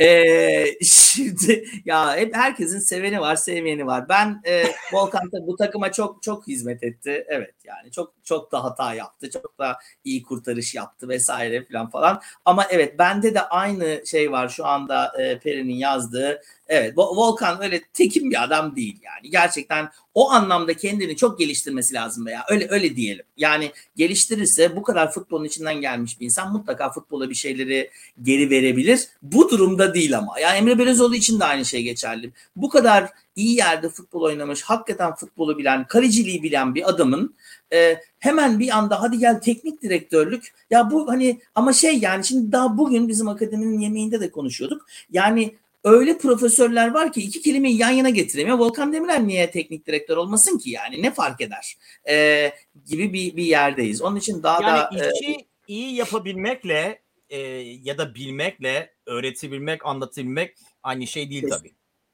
Ee, 0.00 0.64
şimdi 0.82 1.64
ya 1.84 2.16
hep 2.16 2.36
herkesin 2.36 2.78
seveni 2.78 3.20
var, 3.20 3.36
sevmeyeni 3.36 3.86
var. 3.86 4.08
Ben 4.08 4.40
e, 4.44 4.64
Volkan 4.92 5.30
bu 5.46 5.56
takıma 5.56 5.92
çok 5.92 6.22
çok 6.22 6.48
hizmet 6.48 6.82
etti. 6.82 7.24
Evet 7.28 7.54
yani 7.64 7.90
çok 7.92 8.14
çok 8.30 8.52
da 8.52 8.64
hata 8.64 8.94
yaptı. 8.94 9.30
Çok 9.30 9.58
da 9.58 9.78
iyi 10.04 10.22
kurtarış 10.22 10.74
yaptı 10.74 11.08
vesaire 11.08 11.64
falan 11.64 11.90
falan. 11.90 12.20
Ama 12.44 12.66
evet 12.70 12.98
bende 12.98 13.34
de 13.34 13.42
aynı 13.42 14.02
şey 14.06 14.32
var 14.32 14.48
şu 14.48 14.66
anda 14.66 15.12
e, 15.22 15.38
Peri'nin 15.38 15.74
yazdığı. 15.74 16.42
Evet 16.68 16.98
Volkan 16.98 17.62
öyle 17.62 17.80
tekin 17.92 18.30
bir 18.30 18.42
adam 18.44 18.76
değil 18.76 18.96
yani. 19.02 19.30
Gerçekten 19.30 19.90
o 20.14 20.30
anlamda 20.30 20.74
kendini 20.74 21.16
çok 21.16 21.38
geliştirmesi 21.38 21.94
lazım 21.94 22.26
veya 22.26 22.44
öyle 22.48 22.66
öyle 22.70 22.96
diyelim. 22.96 23.24
Yani 23.36 23.72
geliştirirse 23.96 24.76
bu 24.76 24.82
kadar 24.82 25.12
futbolun 25.12 25.44
içinden 25.44 25.80
gelmiş 25.80 26.20
bir 26.20 26.24
insan 26.24 26.52
mutlaka 26.52 26.90
futbola 26.90 27.30
bir 27.30 27.34
şeyleri 27.34 27.90
geri 28.22 28.50
verebilir. 28.50 29.00
Bu 29.22 29.50
durumda 29.50 29.94
değil 29.94 30.18
ama. 30.18 30.40
Yani 30.40 30.58
Emre 30.58 30.78
Belözoğlu 30.78 31.14
için 31.14 31.40
de 31.40 31.44
aynı 31.44 31.64
şey 31.64 31.82
geçerli. 31.82 32.32
Bu 32.56 32.68
kadar 32.68 33.10
iyi 33.36 33.56
yerde 33.56 33.88
futbol 33.88 34.22
oynamış, 34.22 34.62
hakikaten 34.62 35.14
futbolu 35.14 35.58
bilen, 35.58 35.86
kaleciliği 35.86 36.42
bilen 36.42 36.74
bir 36.74 36.88
adamın 36.90 37.34
e, 37.72 38.00
hemen 38.18 38.58
bir 38.58 38.78
anda 38.78 39.02
hadi 39.02 39.18
gel 39.18 39.40
teknik 39.40 39.82
direktörlük. 39.82 40.54
Ya 40.70 40.90
bu 40.90 41.08
hani 41.08 41.40
ama 41.54 41.72
şey 41.72 41.98
yani 41.98 42.24
şimdi 42.24 42.52
daha 42.52 42.78
bugün 42.78 43.08
bizim 43.08 43.28
akademinin 43.28 43.78
yemeğinde 43.78 44.20
de 44.20 44.30
konuşuyorduk. 44.30 44.86
Yani 45.10 45.54
öyle 45.84 46.18
profesörler 46.18 46.90
var 46.90 47.12
ki 47.12 47.20
iki 47.20 47.42
kelimeyi 47.42 47.76
yan 47.76 47.90
yana 47.90 48.10
getiremiyor. 48.10 48.58
Volkan 48.58 48.92
Demirel 48.92 49.20
niye 49.20 49.50
teknik 49.50 49.86
direktör 49.86 50.16
olmasın 50.16 50.58
ki 50.58 50.70
yani 50.70 51.02
ne 51.02 51.10
fark 51.10 51.40
eder 51.40 51.76
e, 52.08 52.52
gibi 52.86 53.12
bir, 53.12 53.36
bir 53.36 53.44
yerdeyiz. 53.44 54.02
Onun 54.02 54.16
için 54.16 54.42
daha 54.42 54.62
yani 54.62 55.00
da... 55.00 55.10
işi 55.12 55.32
e, 55.32 55.44
iyi 55.66 55.94
yapabilmekle 55.94 57.00
e, 57.30 57.38
ya 57.82 57.98
da 57.98 58.14
bilmekle 58.14 58.94
öğretebilmek, 59.06 59.86
anlatabilmek 59.86 60.54
aynı 60.82 61.06
şey 61.06 61.30
değil 61.30 61.48
tabii. 61.50 61.72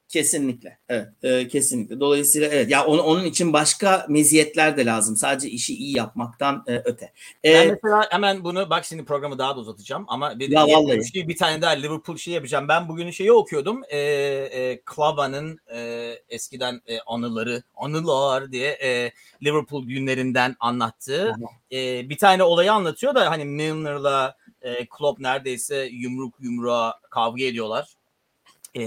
Kesinlikle. 0.09 0.77
Evet, 0.89 1.07
e, 1.23 1.47
kesinlikle. 1.47 1.99
Dolayısıyla 1.99 2.47
evet 2.47 2.69
ya 2.69 2.85
onun, 2.85 3.03
onun 3.03 3.25
için 3.25 3.53
başka 3.53 4.05
meziyetler 4.09 4.77
de 4.77 4.85
lazım. 4.85 5.15
Sadece 5.15 5.49
işi 5.49 5.75
iyi 5.75 5.97
yapmaktan 5.97 6.63
e, 6.67 6.75
öte. 6.85 7.13
E, 7.43 7.53
ben 7.53 7.67
mesela 7.67 8.07
hemen 8.09 8.43
bunu 8.43 8.69
bak 8.69 8.85
şimdi 8.85 9.05
programı 9.05 9.37
daha 9.37 9.55
da 9.55 9.59
uzatacağım 9.59 10.05
ama 10.07 10.39
bir, 10.39 10.49
ya 10.49 10.67
vallahi. 10.67 11.11
Şey, 11.13 11.27
bir 11.27 11.37
tane 11.37 11.61
daha 11.61 11.71
Liverpool 11.71 12.17
şey 12.17 12.33
yapacağım. 12.33 12.67
Ben 12.67 12.89
bugün 12.89 13.11
şeyi 13.11 13.31
okuyordum. 13.31 13.81
E, 13.89 13.99
e, 13.99 14.81
Klava'nın 14.85 15.59
e, 15.73 16.11
eskiden 16.29 16.81
e, 16.87 16.99
anıları, 16.99 17.63
anılar 17.75 18.51
diye 18.51 18.69
e, 18.71 19.11
Liverpool 19.43 19.87
günlerinden 19.87 20.55
anlattığı 20.59 21.35
e, 21.71 22.09
bir 22.09 22.17
tane 22.17 22.43
olayı 22.43 22.73
anlatıyor 22.73 23.15
da 23.15 23.31
hani 23.31 23.45
Milner'la 23.45 24.35
e, 24.61 24.85
Klopp 24.85 25.19
neredeyse 25.19 25.89
yumruk 25.91 26.35
yumruğa 26.39 26.99
kavga 27.09 27.43
ediyorlar 27.43 27.96
e, 28.77 28.83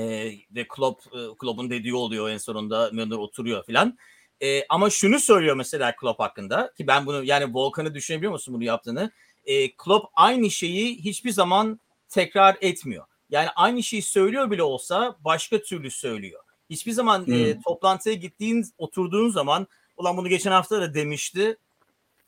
ve 0.50 0.68
Klopp, 0.68 1.06
e, 1.06 1.18
Klopp'un 1.38 1.70
dediği 1.70 1.94
oluyor 1.94 2.30
en 2.30 2.38
sonunda 2.38 2.90
Milner 2.92 3.16
oturuyor 3.16 3.64
filan. 3.64 3.98
E, 4.42 4.66
ama 4.68 4.90
şunu 4.90 5.20
söylüyor 5.20 5.56
mesela 5.56 5.96
Klopp 5.96 6.20
hakkında 6.20 6.72
ki 6.76 6.86
ben 6.86 7.06
bunu 7.06 7.24
yani 7.24 7.54
Volkan'ı 7.54 7.94
düşünebiliyor 7.94 8.32
musun 8.32 8.54
bunu 8.54 8.64
yaptığını? 8.64 9.10
E, 9.44 9.76
Klopp 9.76 10.06
aynı 10.14 10.50
şeyi 10.50 11.04
hiçbir 11.04 11.30
zaman 11.30 11.80
tekrar 12.08 12.56
etmiyor. 12.60 13.04
Yani 13.30 13.48
aynı 13.56 13.82
şeyi 13.82 14.02
söylüyor 14.02 14.50
bile 14.50 14.62
olsa 14.62 15.16
başka 15.20 15.62
türlü 15.62 15.90
söylüyor. 15.90 16.40
Hiçbir 16.70 16.92
zaman 16.92 17.26
hmm. 17.26 17.34
e, 17.34 17.60
toplantıya 17.60 18.14
gittiğin, 18.14 18.66
oturduğun 18.78 19.30
zaman 19.30 19.66
ulan 19.96 20.16
bunu 20.16 20.28
geçen 20.28 20.50
hafta 20.50 20.80
da 20.80 20.94
demişti 20.94 21.56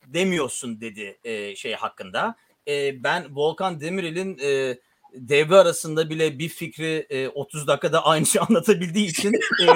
demiyorsun 0.06 0.80
dedi 0.80 1.18
e, 1.24 1.56
şey 1.56 1.74
hakkında. 1.74 2.34
E, 2.68 3.02
ben 3.02 3.36
Volkan 3.36 3.80
Demirel'in 3.80 4.38
e, 4.38 4.78
devre 5.14 5.56
arasında 5.56 6.10
bile 6.10 6.38
bir 6.38 6.48
fikri 6.48 7.06
e, 7.10 7.28
30 7.28 7.66
dakikada 7.66 8.04
aynı 8.06 8.26
şey 8.26 8.42
anlatabildiği 8.48 9.08
için 9.08 9.32
e, 9.32 9.66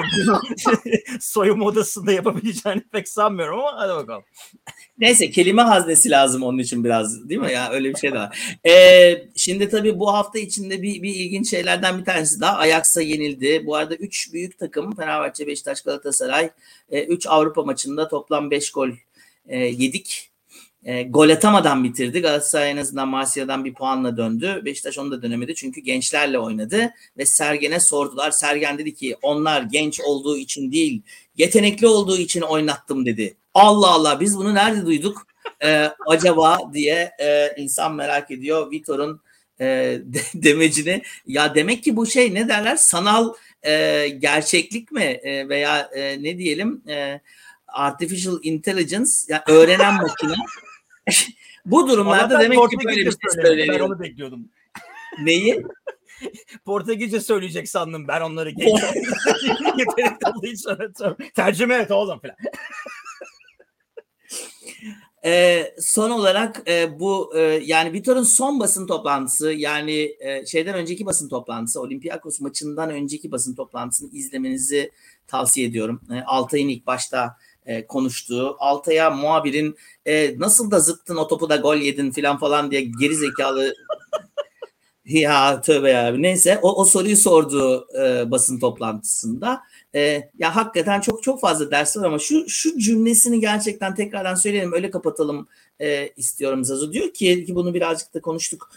soyunma 1.19 1.65
odasında 1.65 2.11
yapabileceğini 2.11 2.81
pek 2.91 3.09
sanmıyorum 3.09 3.59
ama 3.59 3.73
hadi 3.77 3.93
bakalım. 3.93 4.23
Neyse 4.97 5.29
kelime 5.29 5.61
haznesi 5.61 6.09
lazım 6.09 6.43
onun 6.43 6.57
için 6.57 6.83
biraz 6.83 7.29
değil 7.29 7.41
mi? 7.41 7.51
Ya 7.51 7.71
öyle 7.71 7.89
bir 7.89 7.99
şey 7.99 8.11
de 8.11 8.15
var. 8.15 8.57
Ee, 8.67 9.27
şimdi 9.35 9.69
tabii 9.69 9.99
bu 9.99 10.13
hafta 10.13 10.39
içinde 10.39 10.81
bir, 10.81 11.01
bir 11.01 11.15
ilginç 11.15 11.49
şeylerden 11.49 11.99
bir 11.99 12.05
tanesi 12.05 12.41
daha 12.41 12.57
Ajax'a 12.57 13.01
yenildi. 13.01 13.65
Bu 13.65 13.75
arada 13.75 13.95
3 13.95 14.33
büyük 14.33 14.59
takım 14.59 14.95
Fenerbahçe, 14.95 15.47
Beşiktaş, 15.47 15.81
Galatasaray 15.81 16.49
3 16.91 17.25
e, 17.25 17.29
Avrupa 17.29 17.63
maçında 17.63 18.07
toplam 18.07 18.51
5 18.51 18.71
gol 18.71 18.89
e, 19.47 19.57
yedik 19.57 20.31
e, 20.83 21.03
gol 21.03 21.29
atamadan 21.29 21.83
bitirdi. 21.83 22.21
Galatasaray 22.21 22.71
en 22.71 22.77
azından 22.77 23.07
Marsilya'dan 23.07 23.65
bir 23.65 23.73
puanla 23.73 24.17
döndü. 24.17 24.61
Beşiktaş 24.65 24.97
onu 24.97 25.11
da 25.11 25.21
dönemedi 25.21 25.55
çünkü 25.55 25.81
gençlerle 25.81 26.39
oynadı 26.39 26.89
ve 27.17 27.25
Sergen'e 27.25 27.79
sordular. 27.79 28.31
Sergen 28.31 28.77
dedi 28.77 28.95
ki 28.95 29.15
onlar 29.21 29.61
genç 29.61 30.01
olduğu 30.01 30.37
için 30.37 30.71
değil 30.71 31.01
yetenekli 31.37 31.87
olduğu 31.87 32.17
için 32.17 32.41
oynattım 32.41 33.05
dedi. 33.05 33.37
Allah 33.53 33.87
Allah 33.87 34.19
biz 34.19 34.37
bunu 34.37 34.55
nerede 34.55 34.85
duyduk 34.85 35.27
e, 35.63 35.89
acaba 36.07 36.59
diye 36.73 37.11
e, 37.19 37.53
insan 37.57 37.95
merak 37.95 38.31
ediyor. 38.31 38.71
Vitor'un 38.71 39.21
e, 39.59 39.65
de, 40.03 40.19
demecini 40.33 41.01
ya 41.27 41.55
demek 41.55 41.83
ki 41.83 41.95
bu 41.95 42.05
şey 42.05 42.33
ne 42.33 42.49
derler 42.49 42.75
sanal 42.75 43.33
e, 43.63 44.07
gerçeklik 44.07 44.91
mi 44.91 45.03
e, 45.03 45.49
veya 45.49 45.89
e, 45.95 46.23
ne 46.23 46.37
diyelim 46.37 46.81
e, 46.89 47.21
artificial 47.67 48.39
intelligence 48.43 49.11
yani 49.27 49.41
öğrenen 49.47 49.93
makine 49.93 50.33
bu 51.65 51.89
durumlarda 51.89 52.39
demek 52.39 52.69
ki 52.69 52.77
böyle 52.85 52.97
bir 52.97 53.11
şey 53.11 53.43
söyleniyor. 53.43 53.79
Ben 53.79 53.85
onu 53.85 53.99
bekliyordum. 53.99 54.49
Neyi? 55.23 55.63
Portekizce 56.65 57.19
söyleyecek 57.19 57.69
sandım 57.69 58.07
ben 58.07 58.21
onları 58.21 58.49
yetenekli 59.77 60.29
olduğu 60.35 60.45
için 60.45 60.69
tercüme 61.35 61.75
et 61.75 61.91
oğlum 61.91 62.19
falan. 62.19 62.35
E, 65.25 65.63
son 65.79 66.11
olarak 66.11 66.61
e, 66.67 66.99
bu 66.99 67.37
e, 67.37 67.41
yani 67.41 67.93
Vitor'un 67.93 68.23
son 68.23 68.59
basın 68.59 68.87
toplantısı 68.87 69.51
yani 69.51 70.15
e, 70.19 70.45
şeyden 70.45 70.75
önceki 70.75 71.05
basın 71.05 71.29
toplantısı 71.29 71.81
Olympiakos 71.81 72.41
maçından 72.41 72.89
önceki 72.89 73.31
basın 73.31 73.55
toplantısını 73.55 74.09
izlemenizi 74.13 74.91
tavsiye 75.27 75.67
ediyorum. 75.67 76.01
E, 76.11 76.21
Altay'ın 76.21 76.67
ilk 76.67 76.87
başta 76.87 77.37
e, 77.67 77.87
konuştuğu 77.87 78.55
Altay'a 78.59 79.09
muhabirin 79.09 79.75
e, 80.05 80.39
nasıl 80.39 80.71
da 80.71 80.79
zıttın 80.79 81.15
o 81.15 81.27
topu 81.27 81.49
da 81.49 81.55
gol 81.55 81.75
yedin 81.75 82.11
falan 82.11 82.37
falan 82.37 82.71
diye 82.71 82.81
geri 82.81 83.15
zekalı 83.15 83.73
ya 85.05 85.61
tövbe 85.61 85.89
ya 85.89 86.11
neyse 86.11 86.59
o, 86.61 86.81
o 86.81 86.85
soruyu 86.85 87.17
sordu 87.17 87.87
e, 88.01 88.31
basın 88.31 88.59
toplantısında. 88.59 89.61
E, 89.95 90.29
ya 90.39 90.55
hakikaten 90.55 91.01
çok 91.01 91.23
çok 91.23 91.41
fazla 91.41 91.71
ders 91.71 91.97
var 91.97 92.05
ama 92.05 92.19
şu 92.19 92.49
şu 92.49 92.79
cümlesini 92.79 93.39
gerçekten 93.39 93.95
tekrardan 93.95 94.35
söyleyelim 94.35 94.73
öyle 94.73 94.91
kapatalım 94.91 95.47
e, 95.79 96.07
istiyorum 96.07 96.63
Zazu. 96.63 96.93
Diyor 96.93 97.13
ki 97.13 97.45
ki 97.45 97.55
bunu 97.55 97.73
birazcık 97.73 98.13
da 98.13 98.21
konuştuk. 98.21 98.71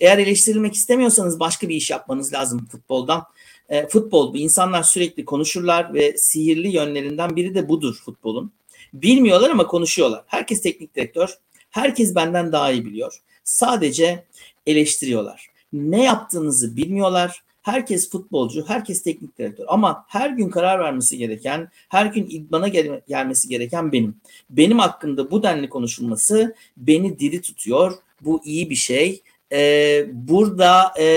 Eğer 0.00 0.18
eleştirilmek 0.18 0.74
istemiyorsanız 0.74 1.40
başka 1.40 1.68
bir 1.68 1.74
iş 1.74 1.90
yapmanız 1.90 2.32
lazım 2.32 2.66
futboldan. 2.72 3.24
E, 3.68 3.86
futbol 3.86 4.34
bu 4.34 4.36
insanlar 4.36 4.82
sürekli 4.82 5.24
konuşurlar 5.24 5.94
ve 5.94 6.16
sihirli 6.16 6.68
yönlerinden 6.68 7.36
biri 7.36 7.54
de 7.54 7.68
budur 7.68 7.94
futbolun. 8.04 8.52
Bilmiyorlar 8.92 9.50
ama 9.50 9.66
konuşuyorlar. 9.66 10.24
Herkes 10.26 10.62
teknik 10.62 10.96
direktör. 10.96 11.38
Herkes 11.70 12.14
benden 12.14 12.52
daha 12.52 12.72
iyi 12.72 12.84
biliyor. 12.84 13.20
Sadece 13.44 14.24
eleştiriyorlar. 14.66 15.50
Ne 15.72 16.04
yaptığınızı 16.04 16.76
bilmiyorlar 16.76 17.42
Herkes 17.66 18.10
futbolcu, 18.10 18.64
herkes 18.68 19.02
teknik 19.02 19.38
direktör 19.38 19.64
ama 19.68 20.04
her 20.08 20.30
gün 20.30 20.50
karar 20.50 20.80
vermesi 20.80 21.18
gereken, 21.18 21.68
her 21.88 22.06
gün 22.06 22.26
idmana 22.30 22.68
gel- 22.68 23.00
gelmesi 23.08 23.48
gereken 23.48 23.92
benim. 23.92 24.16
Benim 24.50 24.78
hakkında 24.78 25.30
bu 25.30 25.42
denli 25.42 25.68
konuşulması 25.68 26.54
beni 26.76 27.18
diri 27.18 27.40
tutuyor. 27.40 27.92
Bu 28.20 28.40
iyi 28.44 28.70
bir 28.70 28.74
şey. 28.74 29.22
Ee, 29.52 30.06
burada 30.12 30.94
e, 30.98 31.08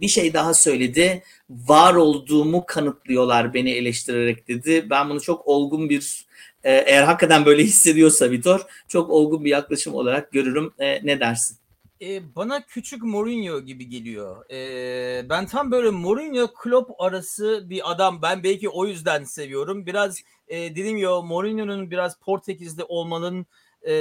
bir 0.00 0.08
şey 0.08 0.34
daha 0.34 0.54
söyledi. 0.54 1.22
Var 1.50 1.94
olduğumu 1.94 2.66
kanıtlıyorlar 2.66 3.54
beni 3.54 3.70
eleştirerek 3.70 4.48
dedi. 4.48 4.90
Ben 4.90 5.10
bunu 5.10 5.20
çok 5.20 5.46
olgun 5.46 5.88
bir 5.88 6.26
e, 6.64 6.72
eğer 6.72 7.02
hakikaten 7.02 7.44
böyle 7.46 7.62
hissediyorsa 7.64 8.30
Vitor 8.30 8.60
çok 8.88 9.10
olgun 9.10 9.44
bir 9.44 9.50
yaklaşım 9.50 9.94
olarak 9.94 10.32
görürüm. 10.32 10.72
E, 10.78 11.06
ne 11.06 11.20
dersin? 11.20 11.58
e, 12.00 12.34
bana 12.36 12.66
küçük 12.66 13.02
Mourinho 13.02 13.60
gibi 13.60 13.88
geliyor. 13.88 14.50
E, 14.50 15.28
ben 15.28 15.46
tam 15.46 15.70
böyle 15.70 15.90
Mourinho 15.90 16.54
Klopp 16.54 17.00
arası 17.00 17.70
bir 17.70 17.90
adam. 17.92 18.22
Ben 18.22 18.42
belki 18.42 18.68
o 18.68 18.86
yüzden 18.86 19.24
seviyorum. 19.24 19.86
Biraz 19.86 20.20
e, 20.48 20.76
dedim 20.76 20.96
ya 20.96 21.20
Mourinho'nun 21.20 21.90
biraz 21.90 22.18
Portekizli 22.18 22.84
olmanın 22.84 23.46
e, 23.88 23.94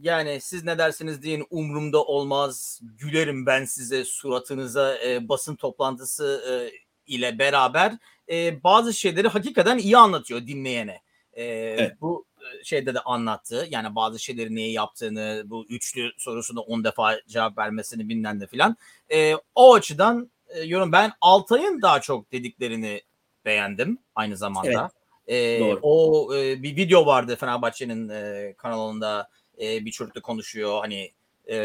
yani 0.00 0.40
siz 0.40 0.64
ne 0.64 0.78
dersiniz 0.78 1.22
deyin 1.22 1.46
umurumda 1.50 2.04
olmaz. 2.04 2.80
Gülerim 2.98 3.46
ben 3.46 3.64
size 3.64 4.04
suratınıza 4.04 4.98
e, 4.98 5.28
basın 5.28 5.56
toplantısı 5.56 6.42
e, 6.50 6.52
ile 7.14 7.38
beraber 7.38 7.92
e, 8.28 8.62
bazı 8.64 8.94
şeyleri 8.94 9.28
hakikaten 9.28 9.78
iyi 9.78 9.96
anlatıyor 9.96 10.46
dinleyene. 10.46 11.00
E, 11.32 11.44
evet. 11.44 11.92
Bu 12.00 12.26
şeyde 12.64 12.94
de 12.94 13.00
anlattı. 13.00 13.66
Yani 13.70 13.94
bazı 13.94 14.18
şeyleri 14.18 14.54
niye 14.54 14.70
yaptığını, 14.70 15.42
bu 15.46 15.66
üçlü 15.68 16.10
sorusunu 16.18 16.60
10 16.60 16.84
defa 16.84 17.20
cevap 17.28 17.58
vermesini 17.58 18.08
bilmem 18.08 18.40
de 18.40 18.46
filan. 18.46 18.76
E, 19.12 19.34
o 19.54 19.74
açıdan 19.74 20.30
e, 20.48 20.60
yorum 20.60 20.92
ben 20.92 21.12
Altay'ın 21.20 21.82
daha 21.82 22.00
çok 22.00 22.32
dediklerini 22.32 23.02
beğendim 23.44 23.98
aynı 24.14 24.36
zamanda. 24.36 24.90
Evet. 25.26 25.62
E, 25.62 25.78
o 25.82 26.28
e, 26.36 26.62
bir 26.62 26.76
video 26.76 27.06
vardı 27.06 27.36
Fenerbahçe'nin 27.36 28.08
e, 28.08 28.54
kanalında 28.58 29.28
e, 29.60 29.84
bir 29.84 29.90
çocukla 29.90 30.20
konuşuyor 30.20 30.80
hani 30.80 31.12
e, 31.50 31.56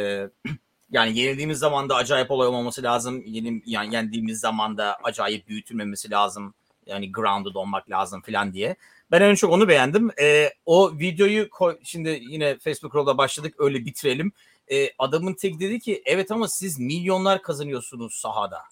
yani 0.91 1.19
yenildiğimiz 1.19 1.59
zaman 1.59 1.89
da 1.89 1.95
acayip 1.95 2.31
olay 2.31 2.47
olmaması 2.47 2.84
lazım. 2.84 3.23
Yenim, 3.26 3.64
yani 3.65 3.95
yendiğimiz 3.95 4.39
zaman 4.39 4.77
da 4.77 4.97
acayip 5.03 5.47
büyütülmemesi 5.47 6.11
lazım. 6.11 6.53
Yani 6.85 7.11
grounded 7.11 7.55
olmak 7.55 7.89
lazım 7.89 8.22
filan 8.22 8.53
diye. 8.53 8.76
Ben 9.11 9.22
en 9.22 9.35
çok 9.35 9.51
onu 9.51 9.68
beğendim. 9.68 10.11
E, 10.22 10.53
o 10.65 10.93
videoyu 10.99 11.49
koy, 11.49 11.77
şimdi 11.84 12.19
yine 12.22 12.57
Facebook 12.57 12.95
Roll'da 12.95 13.18
başladık 13.18 13.55
öyle 13.57 13.85
bitirelim. 13.85 14.31
E, 14.72 14.89
adamın 14.97 15.34
tek 15.34 15.59
dedi 15.59 15.80
ki 15.80 16.01
evet 16.05 16.31
ama 16.31 16.47
siz 16.47 16.80
milyonlar 16.80 17.41
kazanıyorsunuz 17.41 18.14
sahada. 18.14 18.64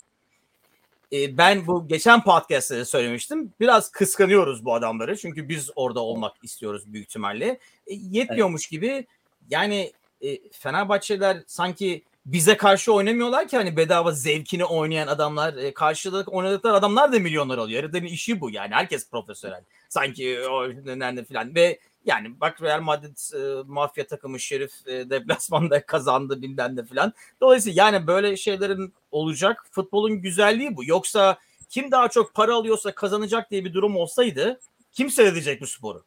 E, 1.16 1.38
ben 1.38 1.68
bu 1.68 1.88
geçen 1.88 2.24
podcast'te 2.24 2.78
de 2.78 2.86
söylemiştim. 2.86 3.54
Biraz 3.60 3.92
kıskanıyoruz 3.92 4.66
bu 4.66 4.74
adamları. 4.74 5.18
Çünkü 5.18 5.50
biz 5.50 5.70
orada 5.76 6.00
olmak 6.00 6.34
istiyoruz 6.44 6.94
büyük 6.94 7.08
ihtimalle. 7.08 7.60
E, 7.88 7.94
yetmiyormuş 7.94 8.62
evet. 8.64 8.72
gibi 8.72 9.08
yani 9.50 9.92
e, 10.22 10.50
Fenerbahçeler 10.52 11.44
sanki 11.48 12.04
bize 12.26 12.58
karşı 12.58 12.94
oynamıyorlar 12.94 13.48
ki 13.48 13.58
hani 13.58 13.78
bedava 13.78 14.12
zevkini 14.12 14.66
oynayan 14.66 15.08
adamlar 15.08 15.54
e, 15.54 15.74
karşılık 15.74 16.34
oynadıkları 16.34 16.74
adamlar 16.74 17.14
da 17.14 17.20
milyonlar 17.20 17.58
alıyor. 17.58 17.84
Heriflerin 17.84 18.06
işi 18.06 18.42
bu 18.42 18.50
yani 18.50 18.74
herkes 18.74 19.10
profesyonel. 19.10 19.62
Sanki 19.90 20.40
o 20.50 20.70
nerede 20.86 21.24
falan 21.24 21.56
ve 21.56 21.80
yani 22.06 22.40
bak 22.42 22.62
Real 22.62 22.82
Madrid 22.82 23.34
e, 23.34 23.64
mafya 23.68 24.08
takımı 24.08 24.40
Şerif 24.40 24.88
e, 24.88 25.10
deplasmanda 25.10 25.82
kazandı 25.86 26.42
bilmem 26.42 26.78
de 26.78 26.84
falan. 26.84 27.14
Dolayısıyla 27.42 27.84
yani 27.84 28.08
böyle 28.08 28.38
şeylerin 28.38 28.94
olacak. 29.12 29.66
Futbolun 29.72 30.22
güzelliği 30.22 30.78
bu. 30.78 30.86
Yoksa 30.86 31.38
kim 31.70 31.92
daha 31.92 32.08
çok 32.10 32.34
para 32.34 32.56
alıyorsa 32.56 32.96
kazanacak 32.96 33.52
diye 33.52 33.66
bir 33.66 33.74
durum 33.74 33.96
olsaydı 33.96 34.60
kim 34.94 35.10
seyredecek 35.10 35.62
bu 35.62 35.68
sporu? 35.68 36.04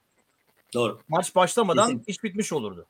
Doğru. 0.74 1.00
Maç 1.08 1.34
başlamadan 1.34 1.86
Kesinlikle. 1.86 2.10
iş 2.10 2.24
bitmiş 2.24 2.52
olurdu. 2.52 2.86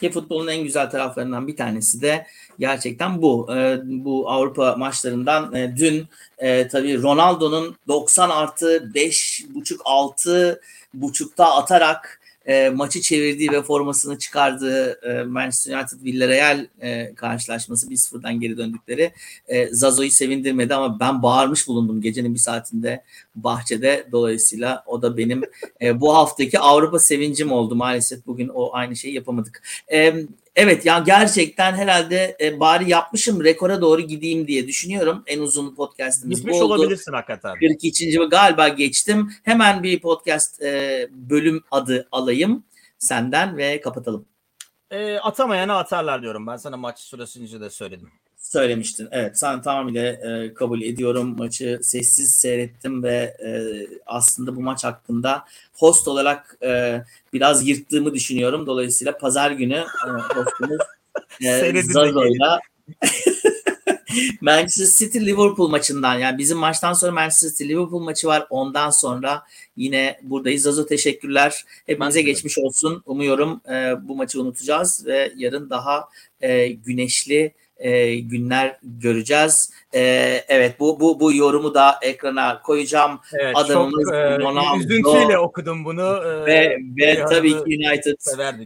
Ki 0.00 0.10
futbolun 0.10 0.48
en 0.48 0.64
güzel 0.64 0.90
taraflarından 0.90 1.46
bir 1.46 1.56
tanesi 1.56 2.02
de 2.02 2.26
gerçekten 2.58 3.22
bu. 3.22 3.54
E, 3.54 3.80
bu 3.84 4.30
Avrupa 4.30 4.76
maçlarından 4.76 5.54
e, 5.54 5.76
dün 5.76 6.06
e, 6.38 6.68
tabii 6.68 7.02
Ronaldo'nun 7.02 7.76
90 7.88 8.30
artı 8.30 8.94
5 8.94 9.44
buçuk 9.54 9.80
6 9.84 10.60
buçukta 10.94 11.56
atarak 11.56 12.19
e, 12.46 12.70
maçı 12.70 13.00
çevirdiği 13.00 13.52
ve 13.52 13.62
formasını 13.62 14.18
çıkardığı 14.18 15.00
e, 15.02 15.22
Manchester 15.22 15.78
United 15.78 16.04
Villarreal 16.04 16.66
e, 16.80 17.14
karşılaşması 17.14 17.86
1-0'dan 17.86 18.40
geri 18.40 18.56
döndükleri 18.56 19.12
e, 19.48 19.66
Zazo'yu 19.74 20.10
sevindirmedi 20.10 20.74
ama 20.74 21.00
ben 21.00 21.22
bağırmış 21.22 21.68
bulundum 21.68 22.00
gecenin 22.00 22.34
bir 22.34 22.38
saatinde 22.38 23.04
bahçede. 23.34 24.08
Dolayısıyla 24.12 24.84
o 24.86 25.02
da 25.02 25.16
benim 25.16 25.42
e, 25.82 26.00
bu 26.00 26.14
haftaki 26.14 26.58
Avrupa 26.58 26.98
sevincim 26.98 27.52
oldu. 27.52 27.76
Maalesef 27.76 28.26
bugün 28.26 28.48
o 28.48 28.70
aynı 28.72 28.96
şeyi 28.96 29.14
yapamadık. 29.14 29.62
E, 29.92 30.14
Evet 30.56 30.86
ya 30.86 30.98
gerçekten 30.98 31.74
herhalde 31.74 32.36
e, 32.40 32.60
bari 32.60 32.90
yapmışım 32.90 33.44
rekora 33.44 33.80
doğru 33.80 34.00
gideyim 34.00 34.46
diye 34.46 34.68
düşünüyorum. 34.68 35.22
En 35.26 35.40
uzun 35.40 35.74
podcast'imiz 35.74 36.38
Gitmiş 36.38 36.54
bu 36.54 36.64
oldu. 36.64 36.74
olabilirsin 36.74 37.12
hakikaten. 37.12 37.54
42. 37.58 38.18
galiba 38.30 38.68
geçtim. 38.68 39.32
Hemen 39.42 39.82
bir 39.82 40.00
podcast 40.00 40.62
e, 40.62 41.08
bölüm 41.12 41.64
adı 41.70 42.08
alayım 42.12 42.64
senden 42.98 43.56
ve 43.56 43.80
kapatalım. 43.80 44.26
E, 44.90 45.18
atamayana 45.18 45.78
atarlar 45.78 46.22
diyorum. 46.22 46.46
Ben 46.46 46.56
sana 46.56 46.76
maç 46.76 46.98
süresince 46.98 47.60
de 47.60 47.70
söyledim. 47.70 48.10
Söylemiştin. 48.40 49.08
Evet 49.10 49.38
sen 49.38 49.62
tamamıyla 49.62 50.06
e, 50.06 50.54
kabul 50.54 50.82
ediyorum. 50.82 51.36
Maçı 51.38 51.80
sessiz 51.82 52.34
seyrettim 52.34 53.02
ve 53.02 53.36
e, 53.44 53.50
aslında 54.06 54.56
bu 54.56 54.62
maç 54.62 54.84
hakkında 54.84 55.44
host 55.72 56.08
olarak 56.08 56.56
e, 56.62 57.02
biraz 57.32 57.68
yırttığımı 57.68 58.14
düşünüyorum. 58.14 58.66
Dolayısıyla 58.66 59.18
pazar 59.18 59.50
günü 59.50 59.84
e, 60.06 60.10
hostumuz 60.10 60.78
e, 61.44 61.82
Zazo'yla 61.82 62.60
Manchester 64.40 65.06
City 65.06 65.18
Liverpool 65.18 65.68
maçından 65.68 66.14
yani 66.14 66.38
bizim 66.38 66.58
maçtan 66.58 66.92
sonra 66.92 67.12
Manchester 67.12 67.48
City 67.48 67.68
Liverpool 67.68 68.02
maçı 68.02 68.26
var. 68.26 68.46
Ondan 68.50 68.90
sonra 68.90 69.42
yine 69.76 70.20
buradayız. 70.22 70.62
Zazo 70.62 70.86
teşekkürler. 70.86 71.64
Hepimize 71.86 72.22
geçmiş 72.22 72.58
olsun. 72.58 73.02
Umuyorum 73.06 73.60
e, 73.70 74.08
bu 74.08 74.16
maçı 74.16 74.40
unutacağız 74.40 75.06
ve 75.06 75.32
yarın 75.36 75.70
daha 75.70 76.08
e, 76.40 76.68
güneşli 76.68 77.54
e, 77.80 78.14
günler 78.14 78.76
göreceğiz. 78.82 79.70
E, 79.94 80.00
evet 80.48 80.80
bu 80.80 81.00
bu 81.00 81.20
bu 81.20 81.32
yorumu 81.32 81.74
da 81.74 81.98
ekrana 82.02 82.62
koyacağım. 82.62 83.20
Evet, 83.32 83.56
Adamımız 83.56 84.04
çok 84.04 84.14
e, 84.14 84.38
Ronaldo. 84.38 84.78
üzüntüyle 84.80 85.38
okudum 85.38 85.84
bunu. 85.84 86.22
E, 86.26 86.46
ve 86.46 86.76
ve 86.96 87.24
tabii 87.24 87.50
ki 87.50 87.78
United 87.88 88.16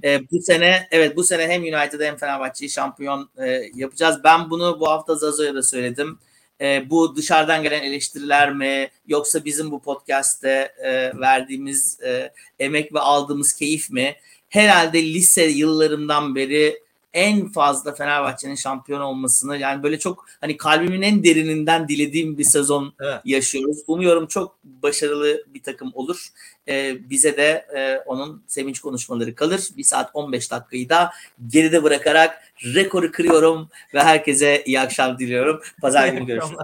e, 0.05 0.31
bu 0.31 0.43
sene 0.43 0.89
evet 0.91 1.17
bu 1.17 1.25
sene 1.25 1.49
hem 1.49 1.63
United 1.63 2.01
hem 2.01 2.17
Fenerbahçe'yi 2.17 2.71
şampiyon 2.71 3.31
e, 3.39 3.63
yapacağız. 3.75 4.21
Ben 4.25 4.51
bunu 4.51 4.81
bu 4.81 4.89
hafta 4.89 5.15
Zazo'ya 5.15 5.55
da 5.55 5.63
söyledim. 5.63 6.19
E, 6.61 6.91
bu 6.91 7.17
dışarıdan 7.17 7.63
gelen 7.63 7.83
eleştiriler 7.83 8.53
mi 8.53 8.89
yoksa 9.07 9.45
bizim 9.45 9.71
bu 9.71 9.83
podcast'te 9.83 10.73
e, 10.79 11.21
verdiğimiz 11.21 11.99
e, 12.07 12.33
emek 12.59 12.95
ve 12.95 13.01
aldığımız 13.01 13.53
keyif 13.53 13.91
mi? 13.91 14.15
Herhalde 14.49 15.03
lise 15.03 15.45
yıllarımdan 15.45 16.35
beri 16.35 16.85
en 17.15 17.49
fazla 17.49 17.95
Fenerbahçe'nin 17.95 18.55
şampiyon 18.55 19.01
olmasını 19.01 19.57
yani 19.57 19.83
böyle 19.83 19.99
çok 19.99 20.27
hani 20.41 20.57
kalbimin 20.57 21.03
en 21.03 21.25
derininden 21.25 21.89
dilediğim 21.89 22.39
bir 22.39 22.45
sezon 22.45 22.95
evet. 23.01 23.21
yaşıyoruz. 23.25 23.79
Umuyorum 23.87 24.27
çok 24.27 24.59
başarılı 24.65 25.45
bir 25.55 25.63
takım 25.63 25.91
olur. 25.95 26.29
Ee, 26.69 27.11
bize 27.11 27.37
de 27.37 27.67
e, 27.77 27.99
onun 28.07 28.43
sevinç 28.47 28.81
konuşmaları 28.81 29.35
kalır. 29.35 29.69
Bir 29.77 29.85
saat 29.85 30.11
15 30.15 30.51
dakikayı 30.51 30.89
da 30.89 31.11
geride 31.49 31.83
bırakarak 31.83 32.43
rekoru 32.65 33.13
kırıyorum 33.13 33.69
ve 33.95 34.03
herkese 34.03 34.63
iyi 34.65 34.81
akşam 34.81 35.19
diliyorum. 35.19 35.61
Pazar 35.81 36.09
günü 36.09 36.27
görüşürüz. 36.27 36.59